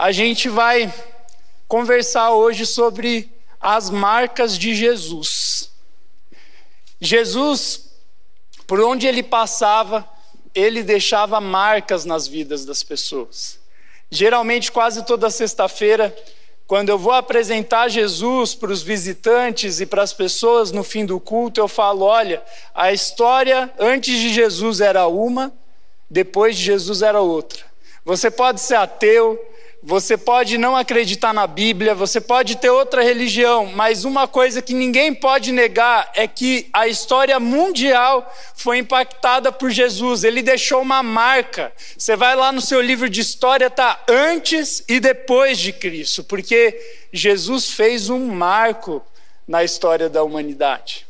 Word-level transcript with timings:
a 0.00 0.12
gente 0.12 0.48
vai 0.48 0.90
conversar 1.68 2.30
hoje 2.30 2.64
sobre 2.64 3.30
as 3.60 3.90
marcas 3.90 4.56
de 4.56 4.74
Jesus. 4.74 5.70
Jesus, 6.98 7.90
por 8.66 8.80
onde 8.80 9.06
ele 9.06 9.22
passava, 9.22 10.08
ele 10.54 10.82
deixava 10.82 11.38
marcas 11.38 12.06
nas 12.06 12.26
vidas 12.26 12.64
das 12.64 12.82
pessoas. 12.82 13.58
Geralmente, 14.10 14.72
quase 14.72 15.04
toda 15.04 15.28
sexta-feira, 15.28 16.16
quando 16.66 16.88
eu 16.88 16.96
vou 16.96 17.12
apresentar 17.12 17.90
Jesus 17.90 18.54
para 18.54 18.72
os 18.72 18.80
visitantes 18.80 19.80
e 19.80 19.86
para 19.86 20.02
as 20.02 20.14
pessoas 20.14 20.72
no 20.72 20.82
fim 20.82 21.04
do 21.04 21.20
culto, 21.20 21.60
eu 21.60 21.68
falo: 21.68 22.06
olha, 22.06 22.42
a 22.74 22.90
história 22.90 23.70
antes 23.78 24.18
de 24.18 24.32
Jesus 24.32 24.80
era 24.80 25.06
uma, 25.06 25.52
depois 26.08 26.56
de 26.56 26.64
Jesus 26.64 27.02
era 27.02 27.20
outra. 27.20 27.66
Você 28.02 28.30
pode 28.30 28.62
ser 28.62 28.76
ateu, 28.76 29.38
você 29.82 30.16
pode 30.18 30.58
não 30.58 30.76
acreditar 30.76 31.32
na 31.32 31.46
Bíblia, 31.46 31.94
você 31.94 32.20
pode 32.20 32.56
ter 32.56 32.68
outra 32.68 33.02
religião, 33.02 33.64
mas 33.66 34.04
uma 34.04 34.28
coisa 34.28 34.60
que 34.60 34.74
ninguém 34.74 35.14
pode 35.14 35.52
negar 35.52 36.10
é 36.14 36.28
que 36.28 36.68
a 36.70 36.86
história 36.86 37.40
mundial 37.40 38.30
foi 38.54 38.76
impactada 38.78 39.50
por 39.50 39.70
Jesus. 39.70 40.22
Ele 40.22 40.42
deixou 40.42 40.82
uma 40.82 41.02
marca. 41.02 41.72
Você 41.96 42.14
vai 42.14 42.36
lá 42.36 42.52
no 42.52 42.60
seu 42.60 42.80
livro 42.80 43.08
de 43.08 43.22
história, 43.22 43.70
tá 43.70 44.04
antes 44.06 44.84
e 44.86 45.00
depois 45.00 45.58
de 45.58 45.72
Cristo, 45.72 46.22
porque 46.24 46.78
Jesus 47.10 47.70
fez 47.70 48.10
um 48.10 48.26
marco 48.26 49.02
na 49.48 49.64
história 49.64 50.10
da 50.10 50.22
humanidade. 50.22 51.06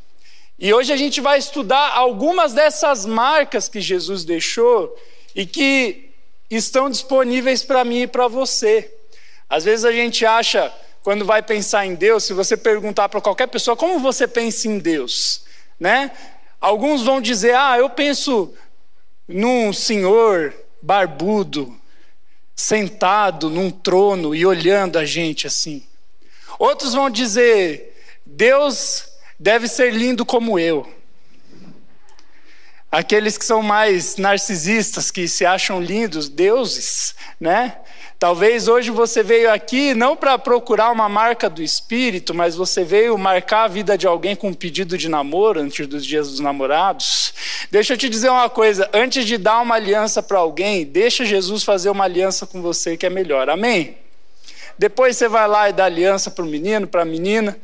E 0.57 0.73
hoje 0.73 0.93
a 0.93 0.97
gente 0.97 1.21
vai 1.21 1.39
estudar 1.39 1.93
algumas 1.97 2.53
dessas 2.53 3.05
marcas 3.05 3.69
que 3.69 3.81
Jesus 3.81 4.25
deixou 4.25 4.97
e 5.35 5.45
que 5.45 6.10
estão 6.51 6.91
disponíveis 6.91 7.63
para 7.63 7.85
mim 7.85 8.03
e 8.03 8.07
para 8.07 8.27
você. 8.27 8.93
Às 9.49 9.65
vezes 9.65 9.85
a 9.85 9.93
gente 9.93 10.27
acha, 10.27 10.73
quando 11.03 11.25
vai 11.25 11.43
pensar 11.43 11.87
em 11.87 11.95
Deus, 11.95 12.25
se 12.25 12.33
você 12.33 12.57
perguntar 12.57 13.09
para 13.09 13.21
qualquer 13.21 13.47
pessoa 13.47 13.77
como 13.77 13.99
você 13.99 14.27
pensa 14.27 14.67
em 14.69 14.79
Deus, 14.79 15.45
né? 15.79 16.11
Alguns 16.61 17.03
vão 17.03 17.21
dizer: 17.21 17.55
"Ah, 17.55 17.79
eu 17.79 17.89
penso 17.89 18.53
num 19.27 19.73
senhor 19.73 20.55
barbudo, 20.83 21.75
sentado 22.55 23.49
num 23.49 23.71
trono 23.71 24.35
e 24.35 24.45
olhando 24.45 24.99
a 24.99 25.05
gente 25.05 25.47
assim". 25.47 25.87
Outros 26.59 26.93
vão 26.93 27.09
dizer: 27.09 27.97
"Deus 28.27 29.05
deve 29.39 29.69
ser 29.69 29.93
lindo 29.93 30.27
como 30.27 30.59
eu". 30.59 31.00
Aqueles 32.91 33.39
que 33.39 33.45
são 33.45 33.63
mais 33.63 34.17
narcisistas, 34.17 35.11
que 35.11 35.29
se 35.29 35.47
acham 35.47 35.81
lindos, 35.81 36.29
deuses, 36.29 37.15
né? 37.39 37.77
Talvez 38.19 38.69
hoje 38.69 38.91
você 38.91 39.23
veio 39.23 39.51
aqui 39.51 39.95
não 39.95 40.15
para 40.15 40.37
procurar 40.37 40.91
uma 40.91 41.09
marca 41.09 41.49
do 41.49 41.63
espírito, 41.63 42.35
mas 42.35 42.55
você 42.55 42.85
veio 42.85 43.17
marcar 43.17 43.65
a 43.65 43.69
vida 43.69 43.97
de 43.97 44.07
alguém 44.07 44.37
com 44.37 44.49
um 44.49 44.53
pedido 44.55 44.99
de 44.99 45.09
namoro 45.09 45.61
antes 45.61 45.87
dos 45.87 46.05
dias 46.05 46.29
dos 46.29 46.41
namorados. 46.41 47.33
Deixa 47.71 47.95
eu 47.95 47.97
te 47.97 48.09
dizer 48.09 48.29
uma 48.29 48.51
coisa: 48.51 48.91
antes 48.93 49.25
de 49.25 49.39
dar 49.39 49.61
uma 49.61 49.77
aliança 49.77 50.23
para 50.23 50.39
alguém, 50.39 50.85
deixa 50.85 51.25
Jesus 51.25 51.63
fazer 51.65 51.89
uma 51.89 52.05
aliança 52.05 52.47
com 52.47 52.61
você 52.61 52.97
que 52.97 53.07
é 53.07 53.11
melhor. 53.11 53.49
Amém? 53.49 53.97
Depois 54.77 55.17
você 55.17 55.29
vai 55.29 55.47
lá 55.47 55.71
e 55.71 55.73
dá 55.73 55.85
aliança 55.85 56.31
para 56.31 56.45
o 56.45 56.49
menino, 56.49 56.87
para 56.87 57.03
a 57.03 57.07
menina. 57.07 57.57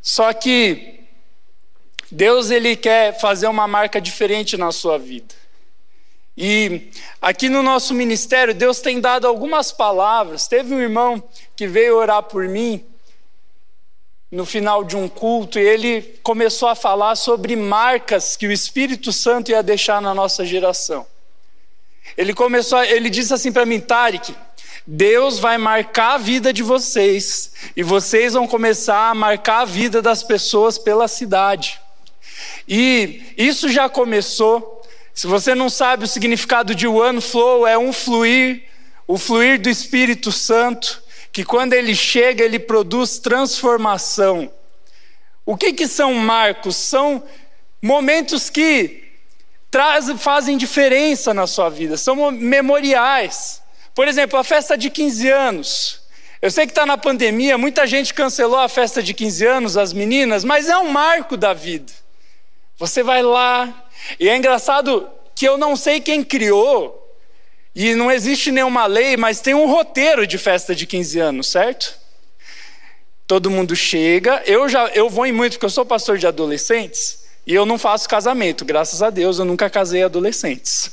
Só 0.00 0.32
que 0.32 1.01
Deus 2.12 2.50
ele 2.50 2.76
quer 2.76 3.18
fazer 3.18 3.46
uma 3.46 3.66
marca 3.66 3.98
diferente 3.98 4.58
na 4.58 4.70
sua 4.70 4.98
vida. 4.98 5.34
E 6.36 6.90
aqui 7.22 7.48
no 7.48 7.62
nosso 7.62 7.94
ministério, 7.94 8.54
Deus 8.54 8.80
tem 8.80 9.00
dado 9.00 9.26
algumas 9.26 9.72
palavras. 9.72 10.46
Teve 10.46 10.74
um 10.74 10.80
irmão 10.80 11.22
que 11.56 11.66
veio 11.66 11.96
orar 11.96 12.22
por 12.24 12.46
mim 12.46 12.84
no 14.30 14.44
final 14.44 14.84
de 14.84 14.94
um 14.94 15.08
culto 15.08 15.58
e 15.58 15.62
ele 15.62 16.02
começou 16.22 16.68
a 16.68 16.74
falar 16.74 17.16
sobre 17.16 17.56
marcas 17.56 18.36
que 18.36 18.46
o 18.46 18.52
Espírito 18.52 19.10
Santo 19.10 19.50
ia 19.50 19.62
deixar 19.62 20.02
na 20.02 20.14
nossa 20.14 20.44
geração. 20.44 21.06
Ele 22.14 22.34
começou, 22.34 22.84
ele 22.84 23.08
disse 23.08 23.32
assim 23.32 23.50
para 23.50 23.64
mim, 23.64 23.80
Tarek, 23.80 24.36
Deus 24.86 25.38
vai 25.38 25.56
marcar 25.56 26.16
a 26.16 26.18
vida 26.18 26.52
de 26.52 26.62
vocês 26.62 27.52
e 27.74 27.82
vocês 27.82 28.34
vão 28.34 28.46
começar 28.46 29.08
a 29.08 29.14
marcar 29.14 29.60
a 29.60 29.64
vida 29.64 30.02
das 30.02 30.22
pessoas 30.22 30.76
pela 30.76 31.08
cidade. 31.08 31.80
E 32.66 33.34
isso 33.36 33.68
já 33.68 33.88
começou. 33.88 34.82
Se 35.14 35.26
você 35.26 35.54
não 35.54 35.68
sabe 35.68 36.04
o 36.04 36.08
significado 36.08 36.74
de 36.74 36.86
one 36.86 37.20
flow, 37.20 37.66
é 37.66 37.76
um 37.76 37.92
fluir, 37.92 38.62
o 39.06 39.18
fluir 39.18 39.60
do 39.60 39.68
Espírito 39.68 40.32
Santo, 40.32 41.02
que 41.30 41.44
quando 41.44 41.72
ele 41.72 41.94
chega, 41.94 42.44
ele 42.44 42.58
produz 42.58 43.18
transformação. 43.18 44.50
O 45.44 45.56
que, 45.56 45.72
que 45.72 45.86
são 45.86 46.14
marcos? 46.14 46.76
São 46.76 47.22
momentos 47.80 48.48
que 48.48 49.02
trazem, 49.70 50.16
fazem 50.16 50.56
diferença 50.56 51.34
na 51.34 51.46
sua 51.46 51.68
vida, 51.68 51.96
são 51.96 52.30
memoriais. 52.30 53.62
Por 53.94 54.06
exemplo, 54.06 54.38
a 54.38 54.44
festa 54.44 54.76
de 54.76 54.88
15 54.88 55.28
anos. 55.28 56.02
Eu 56.40 56.50
sei 56.50 56.66
que 56.66 56.72
está 56.72 56.84
na 56.84 56.98
pandemia, 56.98 57.56
muita 57.56 57.86
gente 57.86 58.12
cancelou 58.12 58.58
a 58.58 58.68
festa 58.68 59.02
de 59.02 59.14
15 59.14 59.46
anos, 59.46 59.76
as 59.76 59.92
meninas, 59.92 60.44
mas 60.44 60.68
é 60.68 60.76
um 60.76 60.90
marco 60.90 61.36
da 61.36 61.52
vida. 61.52 61.92
Você 62.78 63.02
vai 63.02 63.22
lá, 63.22 63.86
e 64.18 64.28
é 64.28 64.36
engraçado 64.36 65.08
que 65.34 65.46
eu 65.46 65.56
não 65.56 65.76
sei 65.76 66.00
quem 66.00 66.24
criou, 66.24 66.98
e 67.74 67.94
não 67.94 68.10
existe 68.10 68.50
nenhuma 68.52 68.86
lei, 68.86 69.16
mas 69.16 69.40
tem 69.40 69.54
um 69.54 69.66
roteiro 69.66 70.26
de 70.26 70.36
festa 70.36 70.74
de 70.74 70.86
15 70.86 71.18
anos, 71.18 71.46
certo? 71.46 71.98
Todo 73.26 73.50
mundo 73.50 73.74
chega, 73.74 74.42
eu 74.44 74.68
já 74.68 74.88
eu 74.88 75.08
vou 75.08 75.24
em 75.24 75.32
muito 75.32 75.52
porque 75.52 75.64
eu 75.64 75.70
sou 75.70 75.86
pastor 75.86 76.18
de 76.18 76.26
adolescentes. 76.26 77.21
E 77.44 77.52
eu 77.52 77.66
não 77.66 77.76
faço 77.76 78.08
casamento, 78.08 78.64
graças 78.64 79.02
a 79.02 79.10
Deus 79.10 79.40
eu 79.40 79.44
nunca 79.44 79.68
casei 79.68 80.04
adolescentes. 80.04 80.88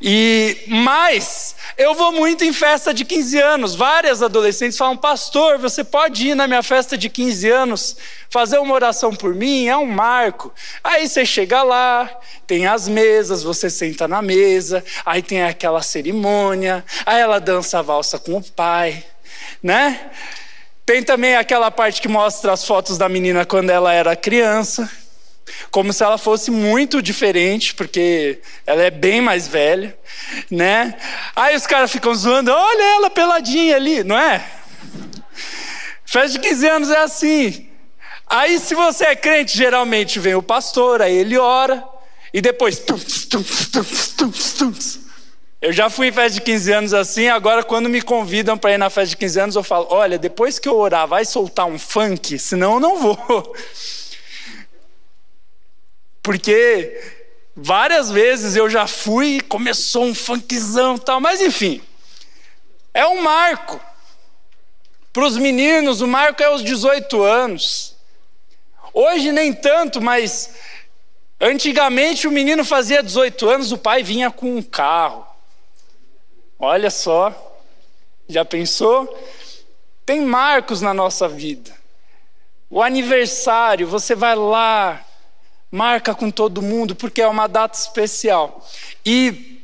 E 0.00 0.64
mas 0.66 1.54
eu 1.76 1.94
vou 1.94 2.10
muito 2.10 2.42
em 2.42 2.54
festa 2.54 2.94
de 2.94 3.04
15 3.04 3.38
anos. 3.38 3.74
Várias 3.74 4.22
adolescentes 4.22 4.78
falam: 4.78 4.96
"Pastor, 4.96 5.58
você 5.58 5.84
pode 5.84 6.28
ir 6.28 6.34
na 6.34 6.46
minha 6.46 6.62
festa 6.62 6.96
de 6.96 7.10
15 7.10 7.50
anos 7.50 7.96
fazer 8.30 8.58
uma 8.58 8.74
oração 8.74 9.14
por 9.14 9.34
mim? 9.34 9.68
É 9.68 9.76
um 9.76 9.84
marco". 9.84 10.50
Aí 10.82 11.06
você 11.06 11.26
chega 11.26 11.62
lá, 11.62 12.10
tem 12.46 12.66
as 12.66 12.88
mesas, 12.88 13.42
você 13.42 13.68
senta 13.68 14.08
na 14.08 14.22
mesa, 14.22 14.82
aí 15.04 15.20
tem 15.20 15.42
aquela 15.42 15.82
cerimônia, 15.82 16.82
aí 17.04 17.20
ela 17.20 17.38
dança 17.38 17.78
a 17.78 17.82
valsa 17.82 18.18
com 18.18 18.38
o 18.38 18.42
pai, 18.42 19.04
né? 19.62 20.10
Tem 20.86 21.02
também 21.02 21.36
aquela 21.36 21.70
parte 21.70 22.00
que 22.00 22.08
mostra 22.08 22.52
as 22.52 22.64
fotos 22.64 22.96
da 22.96 23.06
menina 23.06 23.44
quando 23.44 23.68
ela 23.68 23.92
era 23.92 24.16
criança 24.16 24.90
como 25.70 25.92
se 25.92 26.02
ela 26.02 26.18
fosse 26.18 26.50
muito 26.50 27.02
diferente, 27.02 27.74
porque 27.74 28.40
ela 28.66 28.82
é 28.82 28.90
bem 28.90 29.20
mais 29.20 29.46
velha, 29.46 29.96
né? 30.50 30.94
Aí 31.34 31.56
os 31.56 31.66
caras 31.66 31.90
ficam 31.90 32.14
zoando, 32.14 32.52
olha 32.52 32.82
ela 32.96 33.10
peladinha 33.10 33.76
ali, 33.76 34.02
não 34.04 34.18
é? 34.18 34.44
Festa 36.04 36.30
de 36.30 36.40
15 36.40 36.68
anos 36.68 36.90
é 36.90 36.98
assim. 36.98 37.68
Aí, 38.26 38.60
se 38.60 38.76
você 38.76 39.06
é 39.06 39.16
crente, 39.16 39.56
geralmente 39.56 40.20
vem 40.20 40.36
o 40.36 40.42
pastor, 40.42 41.02
aí 41.02 41.14
ele 41.14 41.36
ora, 41.36 41.84
e 42.32 42.40
depois. 42.40 42.80
Eu 45.60 45.72
já 45.72 45.90
fui 45.90 46.08
em 46.08 46.12
festa 46.12 46.30
de 46.30 46.40
15 46.40 46.72
anos 46.72 46.94
assim, 46.94 47.28
agora 47.28 47.62
quando 47.62 47.88
me 47.88 48.00
convidam 48.00 48.56
para 48.56 48.72
ir 48.72 48.78
na 48.78 48.88
festa 48.88 49.10
de 49.10 49.16
15 49.16 49.40
anos, 49.40 49.56
eu 49.56 49.62
falo: 49.62 49.88
olha, 49.90 50.18
depois 50.18 50.58
que 50.58 50.68
eu 50.68 50.76
orar, 50.76 51.06
vai 51.06 51.24
soltar 51.24 51.66
um 51.66 51.78
funk, 51.78 52.38
senão 52.38 52.74
eu 52.74 52.80
não 52.80 52.96
vou. 52.96 53.54
Porque 56.22 57.18
várias 57.56 58.10
vezes 58.10 58.56
eu 58.56 58.68
já 58.68 58.86
fui 58.86 59.36
e 59.36 59.40
começou 59.40 60.04
um 60.04 60.14
funkzão 60.14 60.96
e 60.96 61.00
tal, 61.00 61.20
mas 61.20 61.40
enfim. 61.40 61.82
É 62.92 63.06
um 63.06 63.22
marco. 63.22 63.80
Para 65.12 65.24
os 65.24 65.36
meninos, 65.36 66.00
o 66.00 66.06
marco 66.06 66.42
é 66.42 66.50
os 66.50 66.62
18 66.62 67.22
anos. 67.22 67.96
Hoje 68.92 69.32
nem 69.32 69.52
tanto, 69.52 70.00
mas 70.00 70.54
antigamente 71.40 72.26
o 72.26 72.30
menino 72.30 72.64
fazia 72.64 73.02
18 73.02 73.48
anos, 73.48 73.72
o 73.72 73.78
pai 73.78 74.02
vinha 74.02 74.30
com 74.30 74.56
um 74.56 74.62
carro. 74.62 75.26
Olha 76.58 76.90
só, 76.90 77.34
já 78.28 78.44
pensou? 78.44 79.08
Tem 80.04 80.20
marcos 80.20 80.80
na 80.80 80.92
nossa 80.92 81.28
vida. 81.28 81.72
O 82.68 82.82
aniversário, 82.82 83.86
você 83.86 84.14
vai 84.14 84.34
lá, 84.36 85.04
marca 85.70 86.14
com 86.14 86.30
todo 86.30 86.62
mundo, 86.62 86.94
porque 86.94 87.22
é 87.22 87.28
uma 87.28 87.46
data 87.46 87.78
especial. 87.78 88.66
E 89.04 89.60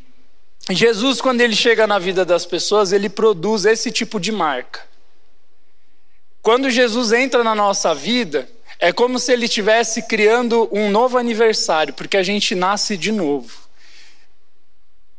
Jesus, 0.70 1.20
quando 1.20 1.41
ele 1.41 1.55
chega 1.55 1.87
na 1.87 1.99
vida 1.99 2.25
das 2.25 2.44
pessoas, 2.44 2.93
ele 2.93 3.08
produz 3.08 3.64
esse 3.64 3.91
tipo 3.91 4.19
de 4.19 4.32
marca. 4.32 4.81
Quando 6.43 6.70
Jesus 6.70 7.12
entra 7.12 7.43
na 7.43 7.55
nossa 7.55 7.94
vida, 7.94 8.49
é 8.79 8.93
como 8.93 9.19
se 9.19 9.32
ele 9.32 9.47
estivesse 9.47 10.03
criando 10.03 10.69
um 10.70 10.91
novo 10.91 11.19
aniversário, 11.19 11.94
porque 11.94 12.17
a 12.17 12.23
gente 12.23 12.55
nasce 12.55 12.97
de 12.97 13.11
novo. 13.11 13.67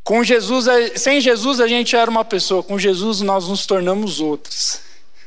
Com 0.04 0.24
Jesus, 0.24 0.68
sem 0.96 1.20
Jesus 1.20 1.60
a 1.60 1.68
gente 1.68 1.96
era 1.96 2.10
uma 2.10 2.24
pessoa, 2.24 2.64
com 2.64 2.80
Jesus 2.80 3.20
nós 3.20 3.48
nos 3.48 3.66
tornamos 3.66 4.22
outras. 4.22 4.82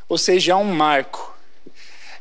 Ou 0.09 0.17
seja, 0.17 0.53
é 0.53 0.56
um 0.56 0.65
marco. 0.65 1.37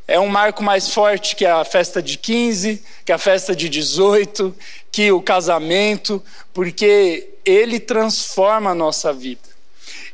É 0.09 0.19
um 0.19 0.27
marco 0.27 0.63
mais 0.63 0.91
forte 0.91 1.35
que 1.35 1.45
a 1.45 1.63
festa 1.63 2.01
de 2.01 2.17
15, 2.17 2.83
que 3.05 3.11
a 3.11 3.19
festa 3.19 3.55
de 3.55 3.69
18, 3.69 4.55
que 4.91 5.11
o 5.11 5.21
casamento, 5.21 6.19
porque 6.51 7.29
ele 7.45 7.79
transforma 7.79 8.71
a 8.71 8.75
nossa 8.75 9.13
vida. 9.13 9.47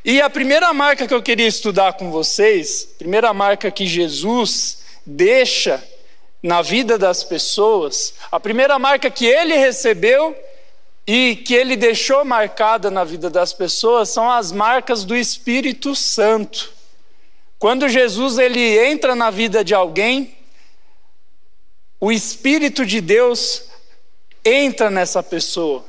E 0.04 0.20
a 0.20 0.28
primeira 0.28 0.70
marca 0.74 1.08
que 1.08 1.14
eu 1.14 1.22
queria 1.22 1.46
estudar 1.46 1.94
com 1.94 2.10
vocês, 2.10 2.86
primeira 2.98 3.32
marca 3.32 3.70
que 3.70 3.86
Jesus 3.86 4.80
deixa 5.06 5.82
na 6.42 6.60
vida 6.60 6.98
das 6.98 7.24
pessoas, 7.24 8.12
a 8.30 8.38
primeira 8.38 8.78
marca 8.78 9.10
que 9.10 9.24
ele 9.24 9.56
recebeu 9.56 10.36
e 11.06 11.36
que 11.36 11.54
ele 11.54 11.74
deixou 11.74 12.22
marcada 12.22 12.90
na 12.90 13.02
vida 13.02 13.30
das 13.30 13.54
pessoas 13.54 14.10
são 14.10 14.30
as 14.30 14.52
marcas 14.52 15.04
do 15.04 15.16
Espírito 15.16 15.96
Santo. 15.96 16.75
Quando 17.58 17.88
Jesus 17.88 18.38
ele 18.38 18.78
entra 18.78 19.14
na 19.14 19.30
vida 19.30 19.64
de 19.64 19.74
alguém, 19.74 20.36
o 21.98 22.12
Espírito 22.12 22.84
de 22.84 23.00
Deus 23.00 23.64
entra 24.44 24.90
nessa 24.90 25.22
pessoa. 25.22 25.84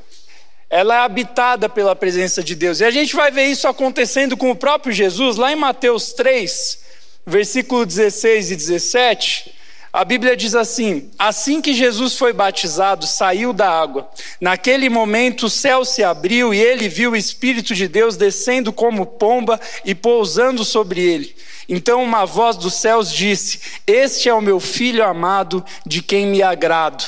Ela 0.70 0.96
é 0.96 0.98
habitada 0.98 1.68
pela 1.68 1.94
presença 1.94 2.42
de 2.42 2.54
Deus. 2.54 2.80
E 2.80 2.84
a 2.84 2.90
gente 2.90 3.14
vai 3.14 3.30
ver 3.30 3.44
isso 3.44 3.68
acontecendo 3.68 4.36
com 4.36 4.50
o 4.50 4.56
próprio 4.56 4.92
Jesus, 4.92 5.36
lá 5.36 5.52
em 5.52 5.56
Mateus 5.56 6.12
3, 6.12 6.80
versículo 7.26 7.84
16 7.86 8.50
e 8.50 8.56
17. 8.56 9.54
A 9.92 10.04
Bíblia 10.04 10.36
diz 10.36 10.54
assim: 10.54 11.10
Assim 11.18 11.62
que 11.62 11.72
Jesus 11.72 12.16
foi 12.16 12.32
batizado, 12.32 13.06
saiu 13.06 13.52
da 13.52 13.70
água. 13.70 14.10
Naquele 14.40 14.88
momento 14.90 15.46
o 15.46 15.50
céu 15.50 15.84
se 15.84 16.04
abriu 16.04 16.52
e 16.52 16.60
ele 16.60 16.88
viu 16.88 17.12
o 17.12 17.16
Espírito 17.16 17.74
de 17.74 17.88
Deus 17.88 18.16
descendo 18.16 18.72
como 18.72 19.06
pomba 19.06 19.58
e 19.84 19.94
pousando 19.94 20.64
sobre 20.64 21.00
ele. 21.00 21.34
Então 21.68 22.02
uma 22.02 22.24
voz 22.24 22.56
dos 22.56 22.74
céus 22.74 23.12
disse: 23.12 23.60
Este 23.86 24.28
é 24.28 24.34
o 24.34 24.40
meu 24.40 24.58
filho 24.58 25.04
amado, 25.04 25.64
de 25.84 26.00
quem 26.02 26.26
me 26.26 26.42
agrado. 26.42 27.04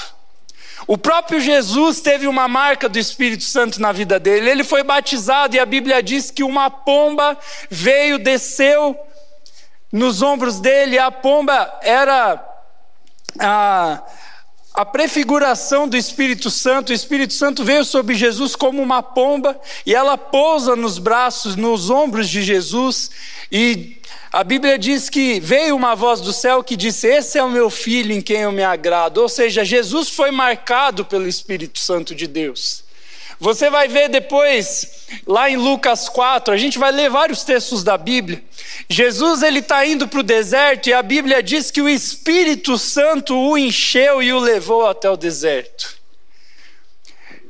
O 0.86 0.98
próprio 0.98 1.40
Jesus 1.40 2.00
teve 2.00 2.26
uma 2.26 2.48
marca 2.48 2.88
do 2.88 2.98
Espírito 2.98 3.44
Santo 3.44 3.80
na 3.80 3.92
vida 3.92 4.18
dele. 4.18 4.50
Ele 4.50 4.64
foi 4.64 4.82
batizado 4.82 5.54
e 5.54 5.58
a 5.60 5.66
Bíblia 5.66 6.02
diz 6.02 6.30
que 6.30 6.42
uma 6.42 6.68
pomba 6.68 7.38
veio, 7.70 8.18
desceu 8.18 8.98
nos 9.92 10.20
ombros 10.20 10.58
dele. 10.58 10.98
A 10.98 11.10
pomba 11.10 11.78
era 11.82 12.44
a, 13.38 14.02
a 14.74 14.84
prefiguração 14.84 15.86
do 15.86 15.96
Espírito 15.96 16.50
Santo. 16.50 16.90
O 16.90 16.94
Espírito 16.94 17.34
Santo 17.34 17.62
veio 17.62 17.84
sobre 17.84 18.14
Jesus 18.14 18.56
como 18.56 18.82
uma 18.82 19.02
pomba 19.02 19.60
e 19.86 19.94
ela 19.94 20.18
pousa 20.18 20.74
nos 20.74 20.98
braços, 20.98 21.56
nos 21.56 21.88
ombros 21.88 22.28
de 22.28 22.42
Jesus 22.42 23.10
e 23.52 23.99
a 24.32 24.44
Bíblia 24.44 24.78
diz 24.78 25.10
que 25.10 25.40
veio 25.40 25.74
uma 25.74 25.96
voz 25.96 26.20
do 26.20 26.32
céu 26.32 26.62
que 26.62 26.76
disse: 26.76 27.08
Esse 27.08 27.36
é 27.36 27.42
o 27.42 27.50
meu 27.50 27.68
filho 27.68 28.12
em 28.12 28.20
quem 28.20 28.42
eu 28.42 28.52
me 28.52 28.62
agrado. 28.62 29.18
Ou 29.18 29.28
seja, 29.28 29.64
Jesus 29.64 30.08
foi 30.08 30.30
marcado 30.30 31.04
pelo 31.04 31.26
Espírito 31.26 31.80
Santo 31.80 32.14
de 32.14 32.28
Deus. 32.28 32.84
Você 33.40 33.70
vai 33.70 33.88
ver 33.88 34.08
depois, 34.08 35.06
lá 35.26 35.50
em 35.50 35.56
Lucas 35.56 36.08
4, 36.10 36.52
a 36.52 36.56
gente 36.58 36.78
vai 36.78 36.92
ler 36.92 37.08
vários 37.10 37.42
textos 37.42 37.82
da 37.82 37.96
Bíblia. 37.96 38.44
Jesus 38.88 39.42
ele 39.42 39.60
está 39.60 39.84
indo 39.84 40.06
para 40.06 40.20
o 40.20 40.22
deserto 40.22 40.88
e 40.88 40.92
a 40.92 41.02
Bíblia 41.02 41.42
diz 41.42 41.70
que 41.70 41.80
o 41.80 41.88
Espírito 41.88 42.76
Santo 42.76 43.34
o 43.34 43.56
encheu 43.56 44.22
e 44.22 44.32
o 44.32 44.38
levou 44.38 44.86
até 44.86 45.10
o 45.10 45.16
deserto. 45.16 45.99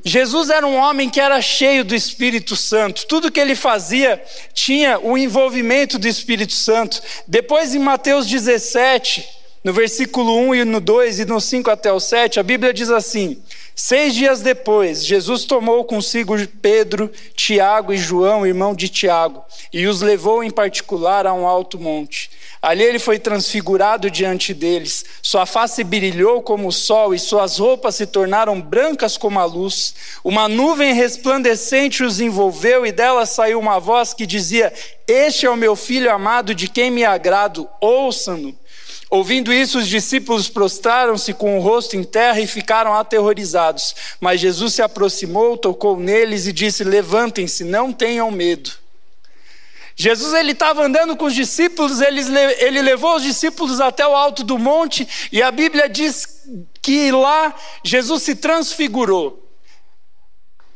Jesus 0.04 0.50
era 0.50 0.66
um 0.66 0.76
homem 0.76 1.10
que 1.10 1.20
era 1.20 1.40
cheio 1.42 1.84
do 1.84 1.94
Espírito 1.94 2.56
Santo. 2.56 3.06
Tudo 3.06 3.30
que 3.30 3.40
ele 3.40 3.54
fazia 3.54 4.22
tinha 4.54 4.98
o 4.98 5.16
envolvimento 5.18 5.98
do 5.98 6.08
Espírito 6.08 6.54
Santo. 6.54 7.02
Depois, 7.26 7.74
em 7.74 7.78
Mateus 7.78 8.26
17, 8.26 9.28
no 9.62 9.72
versículo 9.72 10.36
1 10.48 10.54
e 10.54 10.64
no 10.64 10.80
2 10.80 11.20
e 11.20 11.24
no 11.26 11.40
5 11.40 11.70
até 11.70 11.92
o 11.92 12.00
7, 12.00 12.40
a 12.40 12.42
Bíblia 12.42 12.72
diz 12.72 12.90
assim: 12.90 13.42
Seis 13.74 14.14
dias 14.14 14.40
depois, 14.40 15.04
Jesus 15.04 15.44
tomou 15.44 15.84
consigo 15.84 16.34
Pedro, 16.62 17.10
Tiago 17.34 17.92
e 17.92 17.98
João, 17.98 18.46
irmão 18.46 18.74
de 18.74 18.88
Tiago, 18.88 19.44
e 19.72 19.86
os 19.86 20.00
levou 20.00 20.42
em 20.42 20.50
particular 20.50 21.26
a 21.26 21.34
um 21.34 21.46
alto 21.46 21.78
monte. 21.78 22.30
Ali 22.62 22.82
ele 22.82 22.98
foi 22.98 23.18
transfigurado 23.18 24.10
diante 24.10 24.52
deles, 24.52 25.02
sua 25.22 25.46
face 25.46 25.82
brilhou 25.82 26.42
como 26.42 26.68
o 26.68 26.72
sol 26.72 27.14
e 27.14 27.18
suas 27.18 27.58
roupas 27.58 27.94
se 27.94 28.06
tornaram 28.06 28.60
brancas 28.60 29.16
como 29.16 29.40
a 29.40 29.46
luz. 29.46 29.94
Uma 30.22 30.46
nuvem 30.46 30.92
resplandecente 30.92 32.04
os 32.04 32.20
envolveu 32.20 32.84
e 32.84 32.92
dela 32.92 33.24
saiu 33.24 33.58
uma 33.58 33.78
voz 33.78 34.12
que 34.12 34.26
dizia: 34.26 34.70
Este 35.08 35.46
é 35.46 35.50
o 35.50 35.56
meu 35.56 35.74
filho 35.74 36.12
amado, 36.12 36.54
de 36.54 36.68
quem 36.68 36.90
me 36.90 37.02
agrado, 37.02 37.66
ouçam-no. 37.80 38.54
Ouvindo 39.08 39.52
isso, 39.52 39.78
os 39.78 39.88
discípulos 39.88 40.48
prostraram-se 40.48 41.32
com 41.32 41.58
o 41.58 41.62
rosto 41.62 41.96
em 41.96 42.04
terra 42.04 42.40
e 42.40 42.46
ficaram 42.46 42.94
aterrorizados. 42.94 43.94
Mas 44.20 44.38
Jesus 44.38 44.74
se 44.74 44.82
aproximou, 44.82 45.56
tocou 45.56 45.98
neles 45.98 46.46
e 46.46 46.52
disse: 46.52 46.84
Levantem-se, 46.84 47.64
não 47.64 47.90
tenham 47.90 48.30
medo. 48.30 48.79
Jesus 50.00 50.32
ele 50.32 50.52
estava 50.52 50.82
andando 50.82 51.14
com 51.14 51.26
os 51.26 51.34
discípulos, 51.34 52.00
ele, 52.00 52.22
ele 52.58 52.80
levou 52.80 53.16
os 53.16 53.22
discípulos 53.22 53.82
até 53.82 54.06
o 54.06 54.16
alto 54.16 54.42
do 54.42 54.58
monte 54.58 55.06
e 55.30 55.42
a 55.42 55.50
Bíblia 55.50 55.90
diz 55.90 56.42
que 56.80 57.12
lá 57.12 57.54
Jesus 57.84 58.22
se 58.22 58.34
transfigurou. 58.34 59.46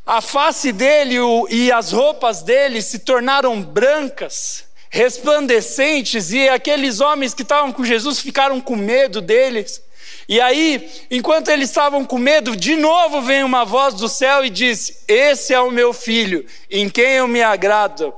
A 0.04 0.20
face 0.20 0.72
dele 0.72 1.16
e 1.48 1.72
as 1.72 1.90
roupas 1.90 2.42
dele 2.42 2.82
se 2.82 2.98
tornaram 2.98 3.62
brancas, 3.62 4.66
resplandecentes, 4.90 6.30
e 6.30 6.46
aqueles 6.46 7.00
homens 7.00 7.32
que 7.32 7.40
estavam 7.40 7.72
com 7.72 7.82
Jesus 7.82 8.20
ficaram 8.20 8.60
com 8.60 8.76
medo 8.76 9.22
deles. 9.22 9.82
E 10.28 10.38
aí, 10.38 10.86
enquanto 11.10 11.48
eles 11.48 11.70
estavam 11.70 12.04
com 12.04 12.18
medo, 12.18 12.54
de 12.54 12.76
novo 12.76 13.22
vem 13.22 13.42
uma 13.42 13.64
voz 13.64 13.94
do 13.94 14.06
céu 14.06 14.44
e 14.44 14.50
diz: 14.50 15.02
Esse 15.08 15.54
é 15.54 15.60
o 15.60 15.70
meu 15.70 15.94
filho, 15.94 16.44
em 16.70 16.90
quem 16.90 17.12
eu 17.12 17.26
me 17.26 17.42
agrado 17.42 18.12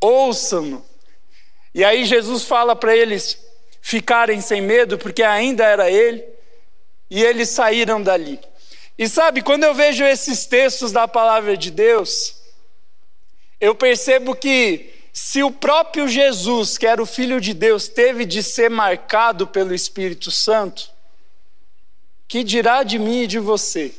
ouçam-no. 0.00 0.84
E 1.74 1.84
aí 1.84 2.04
Jesus 2.04 2.44
fala 2.44 2.74
para 2.74 2.96
eles 2.96 3.38
ficarem 3.80 4.40
sem 4.40 4.60
medo, 4.60 4.98
porque 4.98 5.22
ainda 5.22 5.64
era 5.64 5.90
ele, 5.90 6.24
e 7.08 7.22
eles 7.22 7.48
saíram 7.48 8.02
dali. 8.02 8.40
E 8.98 9.08
sabe, 9.08 9.42
quando 9.42 9.64
eu 9.64 9.74
vejo 9.74 10.04
esses 10.04 10.46
textos 10.46 10.92
da 10.92 11.08
palavra 11.08 11.56
de 11.56 11.70
Deus, 11.70 12.36
eu 13.60 13.74
percebo 13.74 14.34
que 14.34 14.92
se 15.12 15.42
o 15.42 15.50
próprio 15.50 16.06
Jesus, 16.06 16.78
que 16.78 16.86
era 16.86 17.02
o 17.02 17.06
Filho 17.06 17.40
de 17.40 17.52
Deus, 17.52 17.88
teve 17.88 18.24
de 18.24 18.42
ser 18.42 18.70
marcado 18.70 19.46
pelo 19.46 19.74
Espírito 19.74 20.30
Santo, 20.30 20.90
que 22.28 22.44
dirá 22.44 22.82
de 22.82 22.98
mim 22.98 23.22
e 23.22 23.26
de 23.26 23.38
você? 23.38 23.92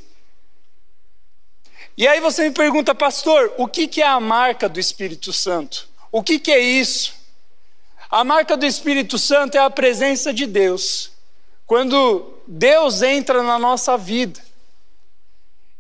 E 1.98 2.08
aí 2.08 2.20
você 2.22 2.44
me 2.44 2.52
pergunta, 2.52 2.96
pastor, 2.96 3.54
o 3.58 3.68
que 3.68 4.02
é 4.02 4.08
a 4.08 4.20
marca 4.20 4.70
do 4.70 4.80
Espírito 4.80 5.34
Santo? 5.34 5.91
O 6.12 6.22
que, 6.22 6.38
que 6.38 6.52
é 6.52 6.60
isso? 6.60 7.14
A 8.10 8.24
marca 8.24 8.58
do 8.58 8.66
Espírito 8.66 9.18
Santo 9.18 9.56
é 9.56 9.60
a 9.60 9.70
presença 9.70 10.34
de 10.34 10.46
Deus. 10.46 11.12
Quando 11.66 12.42
Deus 12.46 13.02
entra 13.02 13.42
na 13.42 13.58
nossa 13.58 13.98
vida. 13.98 14.40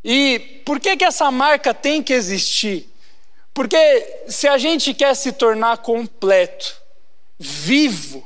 E 0.03 0.61
por 0.65 0.79
que, 0.79 0.95
que 0.95 1.03
essa 1.03 1.29
marca 1.29 1.73
tem 1.73 2.01
que 2.01 2.13
existir? 2.13 2.89
Porque 3.53 4.23
se 4.27 4.47
a 4.47 4.57
gente 4.57 4.93
quer 4.93 5.13
se 5.15 5.33
tornar 5.33 5.79
completo, 5.79 6.81
vivo, 7.37 8.25